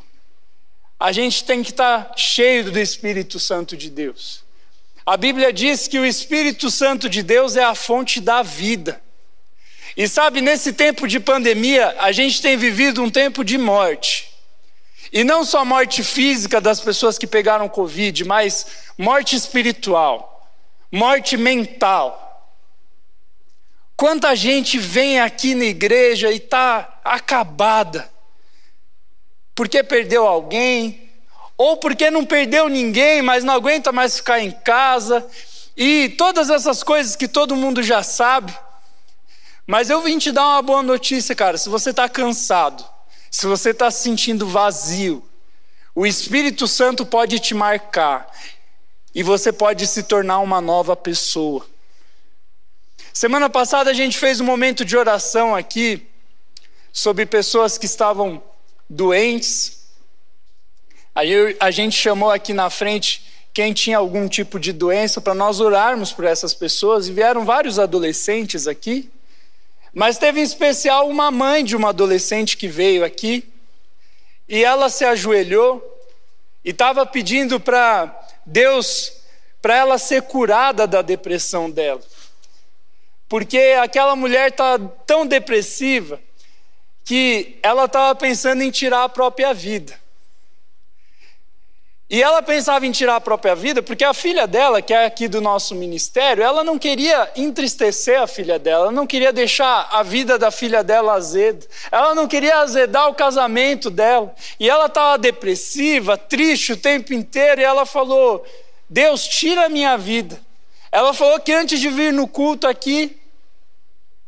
a 1.00 1.12
gente 1.12 1.44
tem 1.44 1.64
que 1.64 1.72
estar 1.72 2.14
cheio 2.16 2.72
do 2.72 2.80
Espírito 2.80 3.40
Santo 3.40 3.76
de 3.76 3.90
Deus. 3.90 4.44
A 5.06 5.18
Bíblia 5.18 5.52
diz 5.52 5.88
que 5.88 6.00
o 6.00 6.06
Espírito 6.06 6.70
Santo 6.70 7.10
de 7.10 7.24
Deus 7.24 7.56
é 7.56 7.64
a 7.64 7.76
fonte 7.76 8.22
da 8.22 8.44
vida. 8.44 9.02
E 9.96 10.08
sabe, 10.08 10.42
nesse 10.42 10.74
tempo 10.74 11.08
de 11.08 11.20
pandemia, 11.20 11.96
a 12.00 12.12
gente 12.12 12.42
tem 12.42 12.58
vivido 12.58 13.02
um 13.02 13.10
tempo 13.10 13.44
de 13.44 13.58
morte. 13.58 14.34
E 15.12 15.24
não 15.24 15.46
só 15.46 15.64
morte 15.64 16.04
física 16.04 16.60
das 16.60 16.82
pessoas 16.82 17.18
que 17.18 17.26
pegaram 17.26 17.70
Covid, 17.70 18.26
mas 18.26 18.66
morte 18.98 19.36
espiritual, 19.36 20.50
morte 20.92 21.38
mental. 21.38 22.22
Quanta 23.96 24.36
gente 24.36 24.78
vem 24.78 25.22
aqui 25.22 25.56
na 25.56 25.64
igreja 25.64 26.30
e 26.30 26.36
está 26.36 27.00
acabada, 27.02 28.12
porque 29.54 29.82
perdeu 29.82 30.28
alguém, 30.28 31.10
ou 31.58 31.78
porque 31.78 32.12
não 32.12 32.26
perdeu 32.26 32.68
ninguém, 32.68 33.22
mas 33.22 33.46
não 33.46 33.54
aguenta 33.54 33.94
mais 33.94 34.18
ficar 34.18 34.42
em 34.42 34.52
casa, 34.52 35.26
e 35.78 36.10
todas 36.18 36.50
essas 36.50 36.84
coisas 36.84 37.16
que 37.16 37.28
todo 37.28 37.56
mundo 37.56 37.82
já 37.82 38.04
sabe. 38.04 38.54
Mas 39.68 39.90
eu 39.90 40.02
vim 40.02 40.18
te 40.18 40.32
dar 40.32 40.46
uma 40.46 40.62
boa 40.62 40.84
notícia, 40.84 41.36
cara. 41.36 41.58
Se 41.58 41.70
você 41.70 41.90
está 41.90 42.08
cansado, 42.08 42.86
se 43.32 43.48
você 43.48 43.72
está 43.72 43.90
se 43.90 44.04
sentindo 44.04 44.48
vazio, 44.48 45.24
o 45.94 46.06
Espírito 46.06 46.68
Santo 46.68 47.06
pode 47.06 47.40
te 47.40 47.54
marcar 47.54 48.30
e 49.14 49.24
você 49.24 49.52
pode 49.52 49.88
se 49.88 50.04
tornar 50.04 50.40
uma 50.40 50.62
nova 50.62 50.96
pessoa. 50.96 51.66
Semana 53.14 53.50
passada 53.50 53.90
a 53.90 53.94
gente 53.94 54.18
fez 54.18 54.42
um 54.42 54.46
momento 54.46 54.84
de 54.84 54.98
oração 54.98 55.56
aqui 55.56 56.06
sobre 56.92 57.26
pessoas 57.26 57.78
que 57.78 57.86
estavam 57.86 58.44
doentes. 58.90 59.86
Aí 61.16 61.56
a 61.60 61.72
gente 61.72 61.98
chamou 61.98 62.30
aqui 62.30 62.54
na 62.54 62.70
frente 62.70 63.26
quem 63.54 63.72
tinha 63.72 63.98
algum 63.98 64.28
tipo 64.28 64.60
de 64.60 64.74
doença 64.74 65.22
para 65.22 65.34
nós 65.34 65.62
orarmos 65.62 66.12
por 66.12 66.26
essas 66.26 66.54
pessoas 66.54 67.08
e 67.08 67.14
vieram 67.14 67.46
vários 67.46 67.80
adolescentes 67.80 68.68
aqui. 68.68 69.10
Mas 69.96 70.18
teve 70.18 70.42
em 70.42 70.44
especial 70.44 71.08
uma 71.08 71.32
mãe 71.32 71.64
de 71.64 71.74
uma 71.74 71.90
adolescente 71.90 72.58
que 72.58 72.68
veio 72.68 73.06
aqui 73.06 73.50
e 74.46 74.62
ela 74.62 74.90
se 74.90 75.06
ajoelhou 75.06 75.82
e 76.66 76.72
estava 76.72 77.06
pedindo 77.06 77.62
para 77.62 78.14
Deus 78.46 79.14
para 79.62 79.78
ela 79.78 79.98
ser 79.98 80.24
curada 80.24 80.86
da 80.86 81.02
depressão 81.02 81.72
dela. 81.72 82.02
Porque 83.30 83.58
aquela 83.82 84.18
mulher 84.18 84.50
está 84.50 84.78
tão 85.08 85.26
depressiva 85.26 86.20
que 87.06 87.58
ela 87.64 87.86
estava 87.86 88.14
pensando 88.16 88.64
em 88.64 88.72
tirar 88.72 89.06
a 89.06 89.10
própria 89.10 89.54
vida. 89.54 89.98
E 92.08 92.22
ela 92.22 92.42
pensava 92.44 92.86
em 92.86 92.92
tirar 92.92 93.16
a 93.16 93.22
própria 93.22 93.56
vida 93.56 93.82
porque 93.82 94.04
a 94.04 94.14
filha 94.14 94.46
dela, 94.46 94.80
que 94.80 94.94
é 94.94 95.06
aqui 95.06 95.28
do 95.28 95.42
nosso 95.42 95.74
ministério, 95.74 96.44
ela 96.44 96.64
não 96.64 96.78
queria 96.78 97.32
entristecer 97.36 98.22
a 98.22 98.28
filha 98.28 98.60
dela, 98.60 98.86
ela 98.86 98.92
não 98.92 99.08
queria 99.08 99.34
deixar 99.34 99.90
a 99.92 100.04
vida 100.04 100.38
da 100.38 100.52
filha 100.52 100.84
dela 100.84 101.14
azeda, 101.14 101.66
ela 101.92 102.14
não 102.14 102.28
queria 102.28 102.60
azedar 102.60 103.10
o 103.10 103.16
casamento 103.16 103.90
dela. 103.90 104.36
E 104.60 104.70
ela 104.70 104.86
estava 104.86 105.18
depressiva, 105.18 106.16
triste 106.16 106.74
o 106.74 106.78
tempo 106.78 107.12
inteiro, 107.12 107.62
e 107.62 107.64
ela 107.64 107.88
falou: 107.88 108.46
Deus, 108.88 109.28
tira 109.28 109.66
a 109.66 109.70
minha 109.70 109.98
vida. 109.98 110.40
Ela 110.92 111.12
falou 111.12 111.40
que 111.40 111.52
antes 111.52 111.80
de 111.80 111.90
vir 111.90 112.14
no 112.14 112.28
culto 112.28 112.68
aqui, 112.68 113.20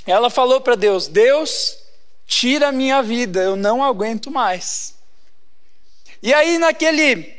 ela 0.07 0.31
falou 0.31 0.59
para 0.61 0.73
Deus: 0.73 1.07
Deus, 1.07 1.77
tira 2.25 2.69
a 2.69 2.71
minha 2.71 3.03
vida, 3.03 3.39
eu 3.39 3.55
não 3.55 3.83
aguento 3.83 4.31
mais. 4.31 4.95
E 6.23 6.33
aí, 6.33 6.57
naquele 6.57 7.36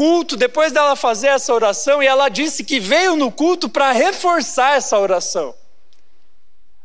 culto, 0.00 0.34
depois 0.34 0.72
dela 0.72 0.96
fazer 0.96 1.26
essa 1.26 1.52
oração, 1.52 2.02
e 2.02 2.06
ela 2.06 2.30
disse 2.30 2.64
que 2.64 2.80
veio 2.80 3.16
no 3.16 3.30
culto 3.30 3.68
para 3.68 3.92
reforçar 3.92 4.78
essa 4.78 4.98
oração. 4.98 5.54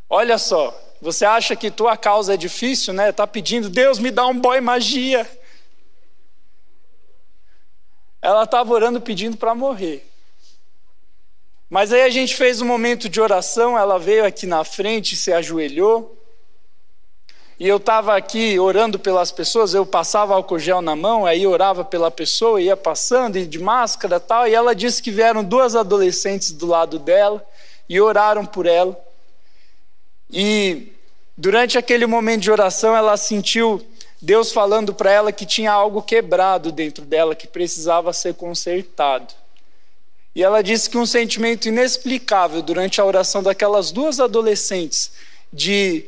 Olha 0.10 0.38
só, 0.38 0.77
você 1.01 1.24
acha 1.24 1.55
que 1.55 1.72
tua 1.72 1.95
causa 1.95 2.34
é 2.34 2.38
difícil, 2.38 2.93
né? 2.93 3.12
Está 3.12 3.25
pedindo, 3.25 3.69
Deus 3.69 4.00
me 4.00 4.12
dá 4.12 4.27
um 4.27 4.38
boy 4.38 4.60
magia. 4.60 5.25
Ela 8.22 8.43
estava 8.43 8.74
orando 8.74 9.00
pedindo 9.00 9.38
para 9.38 9.55
morrer. 9.55 10.05
Mas 11.69 11.93
aí 11.93 12.01
a 12.01 12.10
gente 12.10 12.36
fez 12.36 12.60
um 12.60 12.65
momento 12.65 13.07
de 13.07 13.22
oração, 13.22 13.77
ela 13.77 13.98
veio 13.98 14.25
aqui 14.25 14.45
na 14.45 14.65
frente, 14.65 15.15
se 15.15 15.31
ajoelhou. 15.31 16.22
E 17.57 17.67
eu 17.67 17.77
estava 17.77 18.17
aqui 18.17 18.59
orando 18.59 19.00
pelas 19.00 19.31
pessoas, 19.31 19.74
eu 19.74 19.85
passava 19.85 20.35
álcool 20.35 20.59
gel 20.59 20.81
na 20.81 20.95
mão, 20.95 21.25
aí 21.25 21.47
orava 21.47 21.85
pela 21.85 22.12
pessoa, 22.12 22.62
ia 22.62 22.75
passando, 22.75 23.38
e 23.38 23.45
de 23.45 23.59
máscara 23.59 24.19
tal, 24.19 24.45
e 24.45 24.53
ela 24.53 24.75
disse 24.75 25.01
que 25.01 25.09
vieram 25.09 25.41
duas 25.41 25.74
adolescentes 25.74 26.51
do 26.51 26.65
lado 26.65 27.00
dela 27.00 27.45
e 27.88 28.01
oraram 28.01 28.45
por 28.45 28.65
ela. 28.65 29.00
E 30.29 30.91
durante 31.38 31.77
aquele 31.77 32.05
momento 32.05 32.41
de 32.41 32.51
oração, 32.51 32.93
ela 32.93 33.15
sentiu 33.15 33.81
Deus 34.21 34.51
falando 34.51 34.93
para 34.93 35.12
ela 35.12 35.31
que 35.31 35.45
tinha 35.45 35.71
algo 35.71 36.01
quebrado 36.01 36.74
dentro 36.74 37.05
dela, 37.05 37.35
que 37.35 37.47
precisava 37.47 38.12
ser 38.12 38.33
consertado. 38.33 39.33
E 40.35 40.43
ela 40.43 40.62
disse 40.62 40.89
que 40.89 40.97
um 40.97 41.05
sentimento 41.05 41.69
inexplicável 41.69 42.62
durante 42.62 43.00
a 43.00 43.05
oração 43.05 43.41
daquelas 43.41 43.91
duas 43.91 44.19
adolescentes, 44.19 45.13
de 45.53 46.05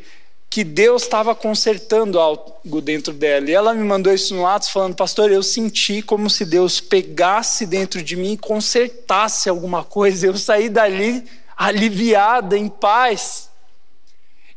que 0.57 0.63
Deus 0.63 1.03
estava 1.03 1.35
consertando 1.35 2.19
algo 2.19 2.81
dentro 2.81 3.13
dela. 3.13 3.47
E 3.47 3.53
ela 3.53 3.75
me 3.75 3.83
mandou 3.83 4.11
isso 4.11 4.33
no 4.33 4.47
Atos 4.47 4.69
falando, 4.69 4.95
pastor, 4.95 5.31
eu 5.31 5.43
senti 5.43 6.01
como 6.01 6.31
se 6.31 6.43
Deus 6.43 6.81
pegasse 6.81 7.63
dentro 7.63 8.01
de 8.01 8.15
mim 8.15 8.31
e 8.31 8.37
consertasse 8.39 9.49
alguma 9.49 9.83
coisa. 9.83 10.25
Eu 10.25 10.35
saí 10.35 10.67
dali 10.67 11.23
aliviada, 11.55 12.57
em 12.57 12.67
paz. 12.67 13.51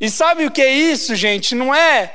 E 0.00 0.08
sabe 0.08 0.46
o 0.46 0.50
que 0.50 0.62
é 0.62 0.72
isso, 0.72 1.14
gente? 1.14 1.54
Não 1.54 1.74
é 1.74 2.14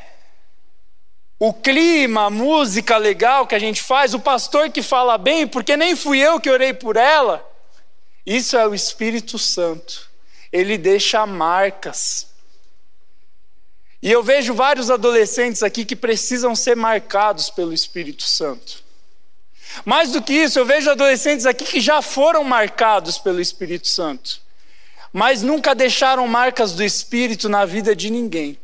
o 1.37 1.53
clima, 1.53 2.25
a 2.25 2.29
música 2.31 2.97
legal 2.97 3.45
que 3.45 3.53
a 3.53 3.59
gente 3.59 3.83
faz, 3.83 4.15
o 4.15 4.19
pastor 4.19 4.71
que 4.71 4.81
fala 4.81 5.15
bem, 5.15 5.45
porque 5.45 5.77
nem 5.77 5.95
fui 5.95 6.17
eu 6.17 6.39
que 6.39 6.49
orei 6.49 6.73
por 6.73 6.95
ela. 6.95 7.47
Isso 8.25 8.57
é 8.57 8.67
o 8.67 8.73
Espírito 8.73 9.37
Santo. 9.37 10.09
Ele 10.51 10.75
deixa 10.75 11.23
marcas. 11.27 12.33
E 14.05 14.11
eu 14.11 14.21
vejo 14.21 14.53
vários 14.53 14.91
adolescentes 14.91 15.63
aqui 15.63 15.83
que 15.83 15.95
precisam 15.95 16.55
ser 16.55 16.75
marcados 16.75 17.49
pelo 17.49 17.73
Espírito 17.73 18.21
Santo. 18.21 18.83
Mais 19.83 20.11
do 20.11 20.21
que 20.21 20.31
isso, 20.31 20.59
eu 20.59 20.65
vejo 20.65 20.91
adolescentes 20.91 21.47
aqui 21.47 21.65
que 21.65 21.81
já 21.81 22.03
foram 22.03 22.43
marcados 22.43 23.17
pelo 23.17 23.41
Espírito 23.41 23.87
Santo, 23.87 24.39
mas 25.11 25.41
nunca 25.41 25.73
deixaram 25.73 26.27
marcas 26.27 26.73
do 26.73 26.83
Espírito 26.83 27.49
na 27.49 27.65
vida 27.65 27.95
de 27.95 28.11
ninguém. 28.11 28.59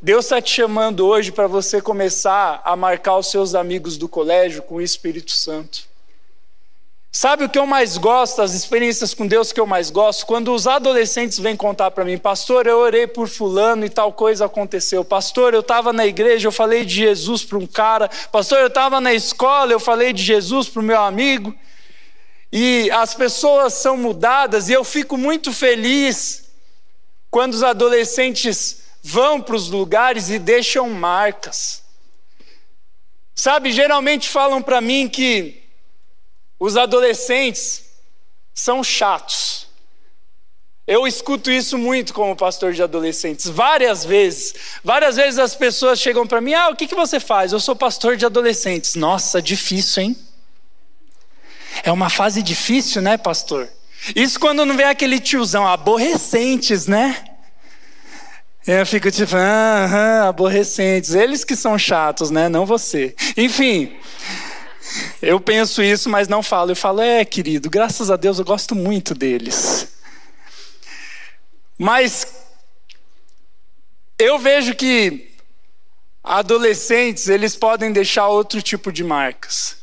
Deus 0.00 0.24
está 0.24 0.40
te 0.40 0.50
chamando 0.50 1.06
hoje 1.06 1.30
para 1.30 1.46
você 1.46 1.82
começar 1.82 2.62
a 2.64 2.74
marcar 2.74 3.18
os 3.18 3.30
seus 3.30 3.54
amigos 3.54 3.98
do 3.98 4.08
colégio 4.08 4.62
com 4.62 4.76
o 4.76 4.82
Espírito 4.82 5.32
Santo. 5.32 5.86
Sabe 7.14 7.44
o 7.44 7.48
que 7.48 7.58
eu 7.58 7.66
mais 7.66 7.98
gosto, 7.98 8.40
as 8.40 8.54
experiências 8.54 9.12
com 9.12 9.26
Deus 9.26 9.52
que 9.52 9.60
eu 9.60 9.66
mais 9.66 9.90
gosto? 9.90 10.24
Quando 10.24 10.54
os 10.54 10.66
adolescentes 10.66 11.38
vêm 11.38 11.54
contar 11.54 11.90
para 11.90 12.06
mim, 12.06 12.16
pastor, 12.16 12.66
eu 12.66 12.78
orei 12.78 13.06
por 13.06 13.28
fulano 13.28 13.84
e 13.84 13.90
tal 13.90 14.14
coisa 14.14 14.46
aconteceu. 14.46 15.04
Pastor, 15.04 15.52
eu 15.52 15.60
estava 15.60 15.92
na 15.92 16.06
igreja, 16.06 16.48
eu 16.48 16.52
falei 16.52 16.86
de 16.86 16.94
Jesus 16.94 17.44
para 17.44 17.58
um 17.58 17.66
cara. 17.66 18.08
Pastor, 18.32 18.60
eu 18.60 18.68
estava 18.68 18.98
na 18.98 19.12
escola, 19.12 19.74
eu 19.74 19.78
falei 19.78 20.14
de 20.14 20.22
Jesus 20.22 20.70
para 20.70 20.80
o 20.80 20.82
meu 20.82 21.02
amigo. 21.02 21.54
E 22.50 22.90
as 22.90 23.14
pessoas 23.14 23.74
são 23.74 23.94
mudadas 23.98 24.70
e 24.70 24.72
eu 24.72 24.82
fico 24.82 25.18
muito 25.18 25.52
feliz 25.52 26.50
quando 27.30 27.52
os 27.52 27.62
adolescentes 27.62 28.84
vão 29.02 29.38
para 29.38 29.54
os 29.54 29.68
lugares 29.68 30.30
e 30.30 30.38
deixam 30.38 30.88
marcas. 30.88 31.82
Sabe, 33.34 33.70
geralmente 33.70 34.30
falam 34.30 34.62
para 34.62 34.80
mim 34.80 35.10
que 35.10 35.61
os 36.62 36.76
adolescentes 36.76 37.86
são 38.54 38.84
chatos. 38.84 39.66
Eu 40.86 41.08
escuto 41.08 41.50
isso 41.50 41.76
muito 41.76 42.14
como 42.14 42.36
pastor 42.36 42.72
de 42.72 42.80
adolescentes, 42.80 43.48
várias 43.48 44.04
vezes. 44.04 44.54
Várias 44.84 45.16
vezes 45.16 45.40
as 45.40 45.56
pessoas 45.56 45.98
chegam 45.98 46.24
para 46.24 46.40
mim: 46.40 46.54
Ah, 46.54 46.68
o 46.68 46.76
que, 46.76 46.86
que 46.86 46.94
você 46.94 47.18
faz? 47.18 47.50
Eu 47.50 47.58
sou 47.58 47.74
pastor 47.74 48.16
de 48.16 48.24
adolescentes. 48.24 48.94
Nossa, 48.94 49.42
difícil, 49.42 50.04
hein? 50.04 50.16
É 51.82 51.90
uma 51.90 52.08
fase 52.08 52.40
difícil, 52.40 53.02
né, 53.02 53.18
pastor? 53.18 53.68
Isso 54.14 54.38
quando 54.38 54.64
não 54.64 54.76
vem 54.76 54.86
aquele 54.86 55.18
tiozão, 55.18 55.66
aborrecentes, 55.66 56.86
né? 56.86 57.24
Eu 58.64 58.86
fico 58.86 59.10
tipo, 59.10 59.34
aham, 59.34 60.28
aborrecentes. 60.28 61.12
Eles 61.12 61.42
que 61.42 61.56
são 61.56 61.76
chatos, 61.76 62.30
né? 62.30 62.48
Não 62.48 62.64
você. 62.64 63.16
Enfim. 63.36 63.98
Eu 65.20 65.40
penso 65.40 65.82
isso, 65.82 66.08
mas 66.08 66.28
não 66.28 66.42
falo. 66.42 66.72
Eu 66.72 66.76
falo, 66.76 67.00
é, 67.00 67.24
querido, 67.24 67.70
graças 67.70 68.10
a 68.10 68.16
Deus 68.16 68.38
eu 68.38 68.44
gosto 68.44 68.74
muito 68.74 69.14
deles. 69.14 69.88
Mas 71.78 72.26
eu 74.18 74.38
vejo 74.38 74.74
que 74.74 75.32
adolescentes, 76.22 77.28
eles 77.28 77.56
podem 77.56 77.92
deixar 77.92 78.28
outro 78.28 78.62
tipo 78.62 78.92
de 78.92 79.02
marcas. 79.02 79.76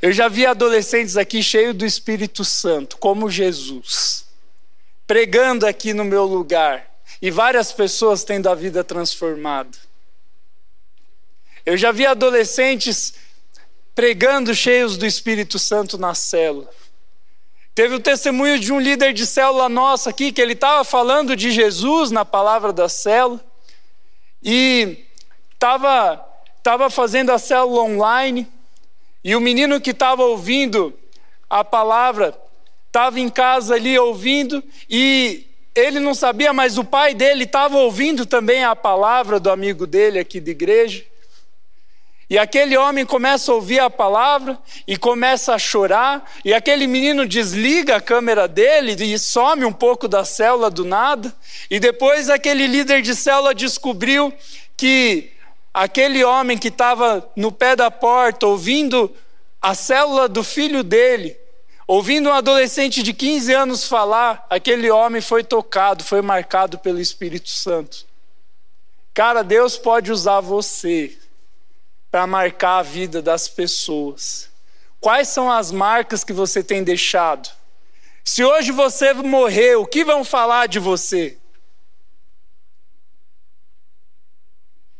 Eu 0.00 0.12
já 0.12 0.28
vi 0.28 0.46
adolescentes 0.46 1.16
aqui 1.16 1.42
cheios 1.42 1.76
do 1.76 1.84
Espírito 1.84 2.42
Santo, 2.44 2.96
como 2.96 3.28
Jesus, 3.28 4.24
pregando 5.06 5.66
aqui 5.66 5.92
no 5.92 6.04
meu 6.04 6.24
lugar, 6.24 6.88
e 7.20 7.30
várias 7.30 7.70
pessoas 7.70 8.24
tendo 8.24 8.48
a 8.48 8.54
vida 8.54 8.82
transformada. 8.82 9.76
Eu 11.66 11.76
já 11.76 11.92
vi 11.92 12.06
adolescentes 12.06 13.12
pregando 14.00 14.54
cheios 14.54 14.96
do 14.96 15.04
Espírito 15.04 15.58
Santo 15.58 15.98
na 15.98 16.14
célula. 16.14 16.70
Teve 17.74 17.96
o 17.96 18.00
testemunho 18.00 18.58
de 18.58 18.72
um 18.72 18.80
líder 18.80 19.12
de 19.12 19.26
célula 19.26 19.68
nossa 19.68 20.08
aqui, 20.08 20.32
que 20.32 20.40
ele 20.40 20.54
estava 20.54 20.84
falando 20.84 21.36
de 21.36 21.50
Jesus 21.50 22.10
na 22.10 22.24
palavra 22.24 22.72
da 22.72 22.88
célula, 22.88 23.44
e 24.42 25.04
estava 25.52 26.26
tava 26.62 26.88
fazendo 26.88 27.28
a 27.28 27.38
célula 27.38 27.82
online, 27.82 28.48
e 29.22 29.36
o 29.36 29.40
menino 29.40 29.78
que 29.78 29.90
estava 29.90 30.24
ouvindo 30.24 30.98
a 31.50 31.62
palavra 31.62 32.34
estava 32.86 33.20
em 33.20 33.28
casa 33.28 33.74
ali 33.74 33.98
ouvindo, 33.98 34.64
e 34.88 35.46
ele 35.74 36.00
não 36.00 36.14
sabia, 36.14 36.54
mas 36.54 36.78
o 36.78 36.84
pai 36.84 37.12
dele 37.12 37.44
estava 37.44 37.76
ouvindo 37.76 38.24
também 38.24 38.64
a 38.64 38.74
palavra 38.74 39.38
do 39.38 39.50
amigo 39.50 39.86
dele 39.86 40.18
aqui 40.18 40.40
de 40.40 40.52
igreja. 40.52 41.09
E 42.30 42.38
aquele 42.38 42.76
homem 42.76 43.04
começa 43.04 43.50
a 43.50 43.56
ouvir 43.56 43.80
a 43.80 43.90
palavra 43.90 44.56
e 44.86 44.96
começa 44.96 45.52
a 45.52 45.58
chorar, 45.58 46.24
e 46.44 46.54
aquele 46.54 46.86
menino 46.86 47.26
desliga 47.26 47.96
a 47.96 48.00
câmera 48.00 48.46
dele 48.46 48.92
e 48.92 49.18
some 49.18 49.64
um 49.64 49.72
pouco 49.72 50.06
da 50.06 50.24
célula 50.24 50.70
do 50.70 50.84
nada. 50.84 51.34
E 51.68 51.80
depois 51.80 52.30
aquele 52.30 52.68
líder 52.68 53.02
de 53.02 53.16
célula 53.16 53.52
descobriu 53.52 54.32
que 54.76 55.32
aquele 55.74 56.22
homem 56.22 56.56
que 56.56 56.68
estava 56.68 57.28
no 57.34 57.50
pé 57.50 57.74
da 57.74 57.90
porta 57.90 58.46
ouvindo 58.46 59.12
a 59.60 59.74
célula 59.74 60.28
do 60.28 60.44
filho 60.44 60.84
dele, 60.84 61.36
ouvindo 61.84 62.28
um 62.28 62.32
adolescente 62.32 63.02
de 63.02 63.12
15 63.12 63.52
anos 63.52 63.88
falar, 63.88 64.46
aquele 64.48 64.88
homem 64.88 65.20
foi 65.20 65.42
tocado, 65.42 66.04
foi 66.04 66.22
marcado 66.22 66.78
pelo 66.78 67.00
Espírito 67.00 67.50
Santo. 67.50 68.06
Cara, 69.12 69.42
Deus 69.42 69.76
pode 69.76 70.12
usar 70.12 70.38
você 70.38 71.18
para 72.10 72.26
marcar 72.26 72.78
a 72.78 72.82
vida 72.82 73.22
das 73.22 73.48
pessoas? 73.48 74.50
Quais 75.00 75.28
são 75.28 75.50
as 75.50 75.70
marcas 75.70 76.24
que 76.24 76.32
você 76.32 76.62
tem 76.62 76.82
deixado? 76.82 77.48
Se 78.24 78.44
hoje 78.44 78.70
você 78.72 79.14
morrer, 79.14 79.76
o 79.76 79.86
que 79.86 80.04
vão 80.04 80.24
falar 80.24 80.66
de 80.66 80.78
você? 80.78 81.38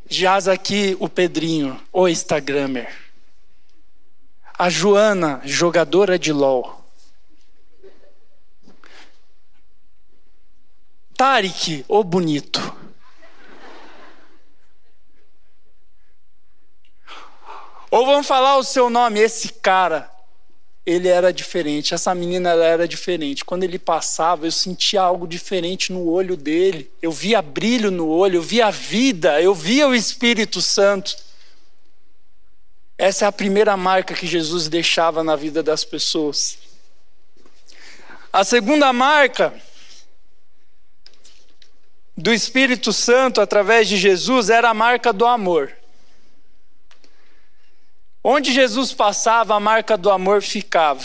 Jaz 0.09 0.49
aqui 0.49 0.97
o 0.99 1.09
Pedrinho, 1.09 1.81
o 1.93 2.09
Instagrammer. 2.09 2.93
A 4.59 4.69
Joana, 4.69 5.41
jogadora 5.45 6.19
de 6.19 6.33
LOL. 6.33 6.85
Tarek, 11.17 11.85
o 11.87 12.03
bonito. 12.03 12.80
Ou 17.91 18.07
vamos 18.07 18.27
falar 18.27 18.57
o 18.57 18.63
seu 18.63 18.89
nome, 18.89 19.19
esse 19.19 19.49
cara, 19.49 20.09
ele 20.87 21.09
era 21.09 21.33
diferente, 21.33 21.93
essa 21.93 22.15
menina 22.15 22.51
ela 22.51 22.65
era 22.65 22.89
diferente. 22.89 23.45
Quando 23.45 23.65
ele 23.65 23.79
passava, 23.79 24.47
eu 24.47 24.53
sentia 24.53 25.03
algo 25.03 25.27
diferente 25.27 25.93
no 25.93 26.09
olho 26.09 26.37
dele. 26.37 26.91
Eu 27.03 27.11
via 27.11 27.43
brilho 27.43 27.91
no 27.91 28.09
olho, 28.09 28.37
eu 28.37 28.43
via 28.43 28.71
vida, 28.71 29.43
eu 29.43 29.55
via 29.55 29.89
o 29.89 29.95
Espírito 29.95 30.63
Santo. 30.63 31.17
Essa 32.97 33.25
é 33.25 33.29
a 33.29 33.33
primeira 33.33 33.77
marca 33.77 34.15
que 34.15 34.27
Jesus 34.27 34.69
deixava 34.69 35.25
na 35.25 35.35
vida 35.35 35.63
das 35.63 35.85
pessoas. 35.85 36.59
A 38.33 38.45
segunda 38.45 38.93
marca 38.93 39.53
do 42.17 42.33
Espírito 42.33 42.93
Santo 42.93 43.41
através 43.41 43.89
de 43.89 43.97
Jesus 43.97 44.51
era 44.51 44.71
a 44.71 44.75
marca 44.75 45.13
do 45.13 45.27
amor. 45.27 45.80
Onde 48.23 48.53
Jesus 48.53 48.93
passava, 48.93 49.55
a 49.55 49.61
marca 49.61 49.97
do 49.97 50.11
amor 50.11 50.43
ficava. 50.43 51.05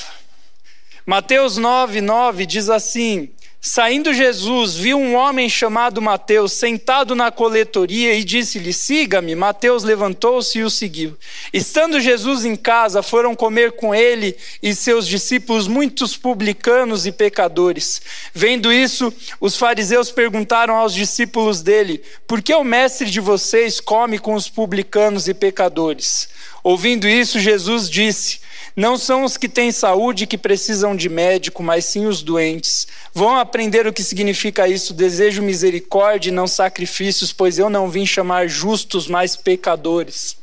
Mateus 1.05 1.55
9, 1.55 2.01
9 2.01 2.45
diz 2.45 2.69
assim: 2.69 3.29
Saindo 3.61 4.13
Jesus, 4.13 4.75
viu 4.75 4.97
um 4.97 5.15
homem 5.15 5.49
chamado 5.49 6.01
Mateus 6.01 6.51
sentado 6.51 7.15
na 7.15 7.31
coletoria 7.31 8.13
e 8.13 8.23
disse-lhe: 8.23 8.73
Siga-me. 8.73 9.33
Mateus 9.33 9.83
levantou-se 9.83 10.59
e 10.59 10.63
o 10.63 10.69
seguiu. 10.69 11.17
Estando 11.53 12.01
Jesus 12.01 12.43
em 12.43 12.55
casa, 12.55 13.01
foram 13.01 13.33
comer 13.33 13.71
com 13.71 13.95
ele 13.95 14.35
e 14.61 14.75
seus 14.75 15.07
discípulos 15.07 15.67
muitos 15.69 16.17
publicanos 16.17 17.07
e 17.07 17.13
pecadores. 17.13 18.01
Vendo 18.33 18.73
isso, 18.73 19.11
os 19.39 19.55
fariseus 19.55 20.11
perguntaram 20.11 20.75
aos 20.75 20.93
discípulos 20.93 21.61
dele: 21.61 22.03
Por 22.27 22.41
que 22.41 22.53
o 22.53 22.63
mestre 22.63 23.09
de 23.09 23.21
vocês 23.21 23.79
come 23.79 24.19
com 24.19 24.35
os 24.35 24.49
publicanos 24.49 25.29
e 25.29 25.33
pecadores? 25.33 26.29
Ouvindo 26.65 27.07
isso, 27.07 27.39
Jesus 27.39 27.87
disse: 27.87 28.39
Não 28.75 28.97
são 28.97 29.23
os 29.23 29.37
que 29.37 29.47
têm 29.47 29.71
saúde 29.71 30.25
que 30.25 30.35
precisam 30.35 30.95
de 30.95 31.07
médico, 31.07 31.61
mas 31.61 31.85
sim 31.85 32.07
os 32.07 32.23
doentes. 32.23 32.87
Vão 33.13 33.35
aprender 33.37 33.85
o 33.85 33.93
que 33.93 34.01
significa 34.01 34.67
isso. 34.67 34.91
Desejo 34.91 35.43
misericórdia 35.43 36.31
e 36.31 36.33
não 36.33 36.47
sacrifícios, 36.47 37.31
pois 37.31 37.59
eu 37.59 37.69
não 37.69 37.87
vim 37.87 38.03
chamar 38.03 38.47
justos, 38.47 39.07
mas 39.07 39.35
pecadores. 39.35 40.37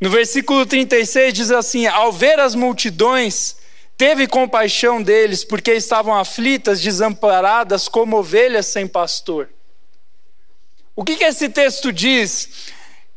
No 0.00 0.08
versículo 0.08 0.64
36 0.64 1.34
diz 1.34 1.50
assim: 1.50 1.84
Ao 1.84 2.12
ver 2.12 2.38
as 2.38 2.54
multidões, 2.54 3.56
teve 3.98 4.28
compaixão 4.28 5.02
deles, 5.02 5.42
porque 5.42 5.72
estavam 5.72 6.14
aflitas, 6.14 6.80
desamparadas, 6.80 7.88
como 7.88 8.18
ovelhas 8.18 8.66
sem 8.66 8.86
pastor. 8.86 9.48
O 10.94 11.02
que, 11.02 11.16
que 11.16 11.24
esse 11.24 11.48
texto 11.48 11.92
diz? 11.92 12.70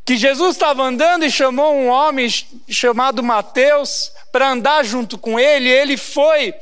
Que 0.06 0.18
Jesus 0.18 0.56
estava 0.56 0.84
andando 0.84 1.24
e 1.24 1.32
chamou 1.32 1.74
um 1.74 1.88
homem 1.88 2.28
chamado 2.70 3.24
Mateus 3.24 4.12
para 4.32 4.50
andar 4.50 4.84
junto 4.84 5.18
com 5.18 5.39
ele, 5.39 5.70
ele 5.70 5.96
foi 5.96 6.54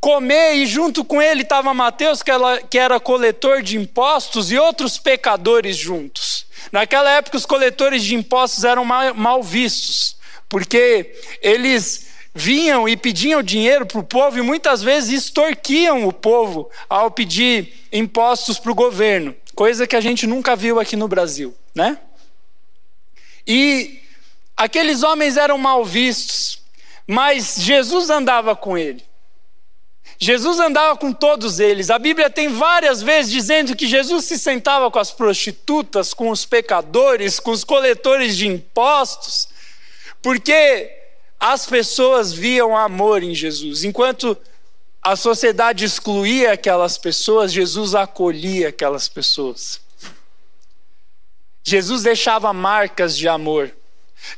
comer 0.00 0.54
e 0.54 0.66
junto 0.66 1.04
com 1.04 1.20
ele 1.20 1.42
estava 1.42 1.74
Mateus, 1.74 2.22
que 2.22 2.30
era, 2.30 2.62
que 2.62 2.78
era 2.78 2.98
coletor 2.98 3.62
de 3.62 3.76
impostos, 3.76 4.50
e 4.50 4.58
outros 4.58 4.96
pecadores 4.96 5.76
juntos. 5.76 6.46
Naquela 6.72 7.10
época, 7.10 7.36
os 7.36 7.44
coletores 7.44 8.02
de 8.02 8.14
impostos 8.14 8.64
eram 8.64 8.84
mal, 8.84 9.14
mal 9.14 9.42
vistos, 9.42 10.16
porque 10.48 11.14
eles 11.42 12.08
vinham 12.34 12.88
e 12.88 12.96
pediam 12.96 13.42
dinheiro 13.42 13.84
para 13.84 13.98
o 13.98 14.04
povo 14.04 14.38
e 14.38 14.42
muitas 14.42 14.82
vezes 14.82 15.24
extorquiam 15.24 16.06
o 16.06 16.12
povo 16.12 16.70
ao 16.88 17.10
pedir 17.10 17.74
impostos 17.92 18.58
para 18.58 18.70
o 18.70 18.74
governo, 18.74 19.34
coisa 19.54 19.86
que 19.86 19.96
a 19.96 20.00
gente 20.00 20.26
nunca 20.26 20.54
viu 20.54 20.78
aqui 20.80 20.96
no 20.96 21.08
Brasil, 21.08 21.54
né? 21.74 21.98
E 23.52 24.00
aqueles 24.56 25.02
homens 25.02 25.36
eram 25.36 25.58
mal 25.58 25.84
vistos, 25.84 26.62
mas 27.04 27.56
Jesus 27.58 28.08
andava 28.08 28.54
com 28.54 28.78
ele. 28.78 29.02
Jesus 30.20 30.60
andava 30.60 30.96
com 30.96 31.12
todos 31.12 31.58
eles. 31.58 31.90
A 31.90 31.98
Bíblia 31.98 32.30
tem 32.30 32.46
várias 32.46 33.02
vezes 33.02 33.32
dizendo 33.32 33.74
que 33.74 33.88
Jesus 33.88 34.26
se 34.26 34.38
sentava 34.38 34.88
com 34.88 35.00
as 35.00 35.10
prostitutas, 35.10 36.14
com 36.14 36.30
os 36.30 36.44
pecadores, 36.44 37.40
com 37.40 37.50
os 37.50 37.64
coletores 37.64 38.36
de 38.36 38.46
impostos, 38.46 39.48
porque 40.22 40.88
as 41.40 41.66
pessoas 41.66 42.32
viam 42.32 42.76
amor 42.76 43.24
em 43.24 43.34
Jesus. 43.34 43.82
Enquanto 43.82 44.38
a 45.02 45.16
sociedade 45.16 45.84
excluía 45.84 46.52
aquelas 46.52 46.96
pessoas, 46.96 47.52
Jesus 47.52 47.96
acolhia 47.96 48.68
aquelas 48.68 49.08
pessoas. 49.08 49.80
Jesus 51.62 52.02
deixava 52.02 52.52
marcas 52.52 53.16
de 53.16 53.28
amor. 53.28 53.72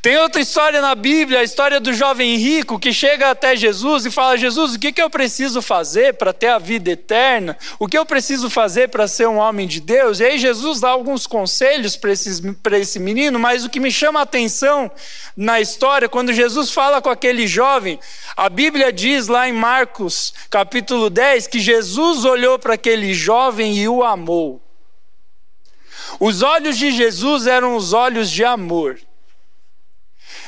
Tem 0.01 0.17
outra 0.17 0.41
história 0.41 0.81
na 0.81 0.95
Bíblia, 0.95 1.41
a 1.41 1.45
história 1.45 1.79
do 1.79 1.93
jovem 1.93 2.37
rico 2.37 2.79
que 2.79 2.93
chega 2.93 3.31
até 3.31 3.55
Jesus 3.55 4.07
e 4.07 4.11
fala: 4.11 4.37
Jesus, 4.37 4.75
o 4.75 4.79
que, 4.79 4.95
eu 5.01 5.11
preciso 5.11 5.61
fazer 5.61 6.15
para 6.15 6.33
ter 6.33 6.49
a 6.49 6.59
vida 6.59 6.91
eterna? 6.91 7.57
O 7.79 7.87
que 7.87 7.99
eu 7.99 8.07
preciso 8.07 8.49
fazer 8.49 8.89
para 8.89 9.07
ser 9.07 9.29
um 9.29 9.37
homem 9.37 9.67
de 9.67 9.81
Deus? 9.81 10.21
E 10.21 10.25
aí 10.25 10.39
Jesus 10.39 10.81
dá 10.81 10.91
alguns 10.91 11.27
conselhos 11.27 11.97
para 11.97 12.79
esse 12.79 12.99
menino, 12.99 13.39
mas 13.39 13.65
o 13.65 13.71
que 13.71 13.81
me 13.81 13.91
chama 13.91 14.21
a 14.21 14.25
atenção 14.25 14.91
na 15.37 15.61
história, 15.61 16.09
quando 16.09 16.33
Jesus 16.33 16.71
fala 16.71 17.01
com 17.03 17.11
aquele 17.11 17.47
jovem, 17.47 17.99
a 18.37 18.49
Bíblia 18.49 18.93
diz 18.93 19.29
lá 19.29 19.49
em 19.49 19.53
Marcos 19.53 20.33
capítulo 20.51 21.11
10 21.11 21.47
que 21.47 21.61
Jesus 21.61 22.25
olhou 22.25 22.59
para 22.59 22.75
aquele 22.75 23.15
jovem 23.15 23.77
e 23.77 23.89
o 23.89 24.03
amou. 24.03 24.61
Os 26.21 26.43
olhos 26.43 26.77
de 26.79 26.91
Jesus 26.91 27.47
eram 27.47 27.77
os 27.77 27.93
olhos 27.93 28.31
de 28.31 28.45
amor. 28.45 28.99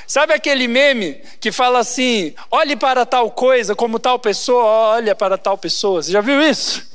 Sabe 0.06 0.34
aquele 0.34 0.68
meme 0.68 1.14
que 1.40 1.50
fala 1.50 1.78
assim: 1.78 2.34
olhe 2.50 2.76
para 2.76 3.06
tal 3.06 3.30
coisa 3.30 3.74
como 3.74 3.98
tal 3.98 4.18
pessoa 4.18 4.64
olha 4.64 5.14
para 5.14 5.38
tal 5.38 5.56
pessoa? 5.56 6.02
Você 6.02 6.12
já 6.12 6.20
viu 6.20 6.40
isso? 6.42 6.94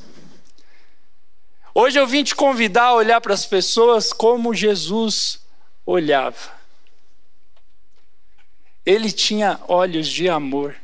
Hoje 1.73 1.99
eu 1.99 2.05
vim 2.05 2.23
te 2.23 2.35
convidar 2.35 2.85
a 2.85 2.93
olhar 2.95 3.21
para 3.21 3.33
as 3.33 3.45
pessoas 3.45 4.11
como 4.11 4.53
Jesus 4.53 5.39
olhava. 5.85 6.59
Ele 8.85 9.11
tinha 9.11 9.59
olhos 9.67 10.07
de 10.07 10.27
amor. 10.27 10.75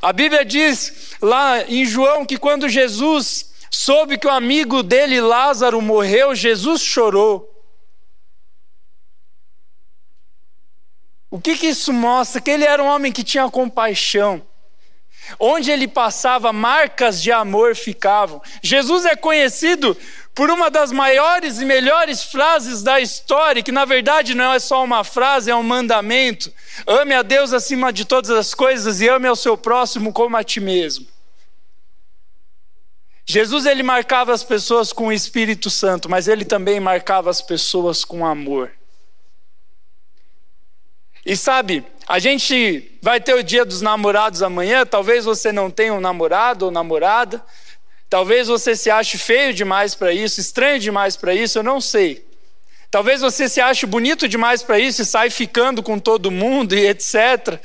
A 0.00 0.12
Bíblia 0.12 0.44
diz 0.44 1.16
lá 1.20 1.62
em 1.62 1.84
João 1.84 2.24
que 2.24 2.38
quando 2.38 2.68
Jesus 2.68 3.52
soube 3.76 4.16
que 4.16 4.26
o 4.26 4.30
amigo 4.30 4.82
dele, 4.82 5.20
Lázaro, 5.20 5.82
morreu, 5.82 6.34
Jesus 6.34 6.80
chorou. 6.80 7.52
O 11.30 11.38
que, 11.38 11.56
que 11.56 11.66
isso 11.66 11.92
mostra? 11.92 12.40
Que 12.40 12.50
ele 12.50 12.64
era 12.64 12.82
um 12.82 12.86
homem 12.86 13.12
que 13.12 13.22
tinha 13.22 13.50
compaixão. 13.50 14.42
Onde 15.38 15.70
ele 15.70 15.86
passava, 15.86 16.52
marcas 16.52 17.20
de 17.20 17.30
amor 17.30 17.74
ficavam. 17.76 18.40
Jesus 18.62 19.04
é 19.04 19.14
conhecido 19.14 19.96
por 20.34 20.50
uma 20.50 20.70
das 20.70 20.90
maiores 20.90 21.60
e 21.60 21.64
melhores 21.64 22.22
frases 22.22 22.82
da 22.82 23.00
história, 23.00 23.62
que 23.62 23.72
na 23.72 23.84
verdade 23.84 24.34
não 24.34 24.52
é 24.52 24.58
só 24.58 24.82
uma 24.82 25.04
frase, 25.04 25.50
é 25.50 25.54
um 25.54 25.62
mandamento. 25.62 26.52
Ame 26.86 27.14
a 27.14 27.22
Deus 27.22 27.52
acima 27.52 27.92
de 27.92 28.04
todas 28.04 28.30
as 28.30 28.54
coisas 28.54 29.00
e 29.00 29.08
ame 29.08 29.28
ao 29.28 29.36
seu 29.36 29.56
próximo 29.58 30.12
como 30.12 30.36
a 30.36 30.44
ti 30.44 30.60
mesmo. 30.60 31.15
Jesus 33.28 33.66
ele 33.66 33.82
marcava 33.82 34.32
as 34.32 34.44
pessoas 34.44 34.92
com 34.92 35.08
o 35.08 35.12
Espírito 35.12 35.68
Santo, 35.68 36.08
mas 36.08 36.28
ele 36.28 36.44
também 36.44 36.78
marcava 36.78 37.28
as 37.28 37.42
pessoas 37.42 38.04
com 38.04 38.24
amor. 38.24 38.70
E 41.24 41.36
sabe, 41.36 41.84
a 42.06 42.20
gente 42.20 42.96
vai 43.02 43.20
ter 43.20 43.34
o 43.34 43.42
dia 43.42 43.64
dos 43.64 43.82
namorados 43.82 44.44
amanhã, 44.44 44.86
talvez 44.86 45.24
você 45.24 45.50
não 45.50 45.72
tenha 45.72 45.92
um 45.92 46.00
namorado 46.00 46.66
ou 46.66 46.70
namorada, 46.70 47.44
talvez 48.08 48.46
você 48.46 48.76
se 48.76 48.90
ache 48.90 49.18
feio 49.18 49.52
demais 49.52 49.92
para 49.92 50.12
isso, 50.12 50.40
estranho 50.40 50.78
demais 50.78 51.16
para 51.16 51.34
isso, 51.34 51.58
eu 51.58 51.64
não 51.64 51.80
sei. 51.80 52.24
Talvez 52.92 53.22
você 53.22 53.48
se 53.48 53.60
ache 53.60 53.86
bonito 53.86 54.28
demais 54.28 54.62
para 54.62 54.78
isso 54.78 55.02
e 55.02 55.04
sai 55.04 55.30
ficando 55.30 55.82
com 55.82 55.98
todo 55.98 56.30
mundo 56.30 56.76
e 56.76 56.86
etc. 56.86 57.60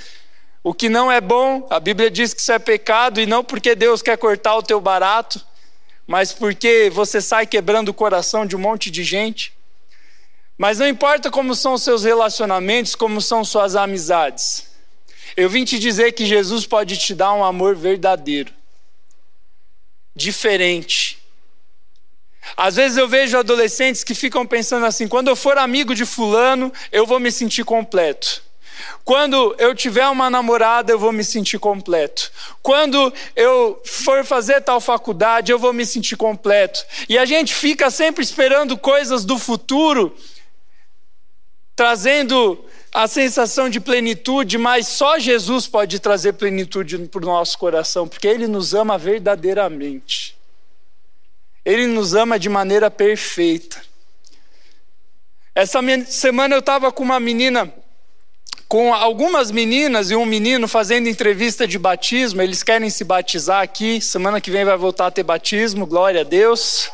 O 0.64 0.74
que 0.74 0.90
não 0.90 1.12
é 1.12 1.22
bom, 1.22 1.68
a 1.70 1.80
Bíblia 1.80 2.10
diz 2.10 2.34
que 2.34 2.42
isso 2.42 2.52
é 2.52 2.58
pecado 2.58 3.22
e 3.22 3.28
não 3.28 3.44
porque 3.44 3.76
Deus 3.76 4.02
quer 4.02 4.18
cortar 4.18 4.56
o 4.56 4.64
teu 4.64 4.82
barato, 4.82 5.51
mas 6.12 6.34
porque 6.34 6.92
você 6.94 7.22
sai 7.22 7.48
quebrando 7.48 7.88
o 7.88 7.94
coração 7.94 8.46
de 8.46 8.54
um 8.54 8.60
monte 8.60 8.92
de 8.92 9.02
gente. 9.02 9.54
Mas 10.58 10.78
não 10.78 10.86
importa 10.86 11.32
como 11.32 11.56
são 11.56 11.76
os 11.76 11.84
seus 11.84 12.04
relacionamentos, 12.04 12.96
como 12.96 13.22
são 13.22 13.46
suas 13.46 13.78
amizades. 13.78 14.68
Eu 15.38 15.50
vim 15.50 15.64
te 15.64 15.80
dizer 15.80 16.12
que 16.12 16.26
Jesus 16.26 16.66
pode 16.66 16.98
te 16.98 17.16
dar 17.16 17.32
um 17.32 17.46
amor 17.46 17.78
verdadeiro, 17.78 18.52
diferente. 20.14 21.18
Às 22.58 22.76
vezes 22.76 22.98
eu 22.98 23.08
vejo 23.08 23.38
adolescentes 23.38 24.04
que 24.04 24.14
ficam 24.14 24.46
pensando 24.46 24.86
assim: 24.86 25.08
quando 25.08 25.30
eu 25.30 25.36
for 25.38 25.58
amigo 25.58 25.96
de 25.96 26.06
Fulano, 26.06 26.74
eu 26.92 27.06
vou 27.06 27.22
me 27.22 27.32
sentir 27.32 27.64
completo. 27.64 28.44
Quando 29.04 29.56
eu 29.58 29.74
tiver 29.74 30.08
uma 30.08 30.30
namorada, 30.30 30.92
eu 30.92 31.00
vou 31.00 31.12
me 31.12 31.24
sentir 31.24 31.60
completo. 31.60 32.32
Quando 32.62 33.14
eu 33.36 33.82
for 33.86 34.24
fazer 34.24 34.62
tal 34.62 34.80
faculdade, 34.80 35.52
eu 35.52 35.60
vou 35.60 35.74
me 35.74 35.86
sentir 35.86 36.16
completo. 36.16 36.86
E 37.10 37.18
a 37.18 37.26
gente 37.26 37.54
fica 37.54 37.90
sempre 37.90 38.24
esperando 38.24 38.78
coisas 38.78 39.26
do 39.26 39.38
futuro 39.38 40.16
trazendo 41.76 42.64
a 42.94 43.08
sensação 43.08 43.70
de 43.70 43.80
plenitude, 43.80 44.58
mas 44.58 44.88
só 44.88 45.18
Jesus 45.18 45.66
pode 45.66 46.00
trazer 46.00 46.34
plenitude 46.34 46.98
para 47.08 47.24
o 47.24 47.26
nosso 47.26 47.58
coração, 47.58 48.08
porque 48.08 48.28
Ele 48.28 48.48
nos 48.48 48.76
ama 48.76 48.98
verdadeiramente. 48.98 50.38
Ele 51.66 51.88
nos 51.88 52.14
ama 52.14 52.38
de 52.38 52.50
maneira 52.50 52.92
perfeita. 52.92 53.82
Essa 55.56 55.80
semana 56.08 56.56
eu 56.56 56.60
estava 56.60 56.92
com 56.92 57.04
uma 57.04 57.20
menina, 57.20 57.74
com 58.72 58.94
algumas 58.94 59.52
meninas 59.52 60.12
e 60.12 60.16
um 60.16 60.26
menino 60.26 60.66
fazendo 60.66 61.10
entrevista 61.10 61.68
de 61.68 61.78
batismo. 61.78 62.42
Eles 62.42 62.64
querem 62.64 62.90
se 62.90 63.04
batizar 63.04 63.62
aqui. 63.62 64.00
Semana 64.00 64.40
que 64.40 64.50
vem 64.50 64.64
vai 64.64 64.78
voltar 64.78 65.08
a 65.08 65.12
ter 65.12 65.24
batismo, 65.24 65.86
glória 65.86 66.22
a 66.22 66.24
Deus. 66.24 66.90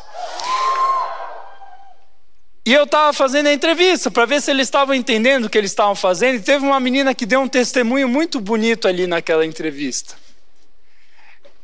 E 2.66 2.74
eu 2.74 2.82
estava 2.82 3.12
fazendo 3.12 3.46
a 3.46 3.52
entrevista 3.52 4.10
para 4.10 4.26
ver 4.26 4.42
se 4.42 4.50
eles 4.50 4.66
estavam 4.66 4.92
entendendo 4.92 5.44
o 5.44 5.48
que 5.48 5.56
eles 5.56 5.70
estavam 5.70 5.94
fazendo. 5.94 6.38
E 6.38 6.40
teve 6.40 6.66
uma 6.66 6.80
menina 6.80 7.14
que 7.14 7.24
deu 7.24 7.38
um 7.38 7.46
testemunho 7.46 8.08
muito 8.08 8.40
bonito 8.40 8.88
ali 8.88 9.06
naquela 9.06 9.46
entrevista. 9.46 10.16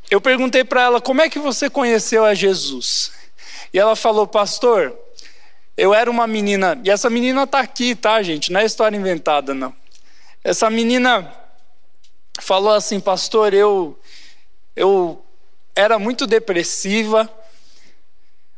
Eu 0.09 0.21
perguntei 0.21 0.63
para 0.63 0.83
ela 0.83 1.01
como 1.01 1.23
é 1.23 1.29
que 1.29 1.41
você 1.41 1.69
conheceu 1.69 2.25
a 2.25 2.35
Jesus. 2.35 3.11
E 3.73 3.81
ela 3.81 3.97
falou, 3.97 4.29
pastor, 4.29 4.97
eu 5.77 5.93
era 5.93 6.09
uma 6.09 6.29
menina. 6.29 6.81
E 6.85 6.91
essa 6.91 7.11
menina 7.11 7.43
está 7.43 7.59
aqui, 7.59 7.97
tá, 7.97 8.23
gente? 8.23 8.53
Não 8.53 8.61
é 8.61 8.65
história 8.65 8.97
inventada, 8.97 9.53
não. 9.53 9.75
Essa 10.45 10.71
menina 10.71 11.33
falou 12.41 12.73
assim, 12.73 13.01
pastor, 13.01 13.53
eu, 13.53 13.99
eu 14.77 15.25
era 15.75 15.99
muito 15.99 16.27
depressiva 16.27 17.29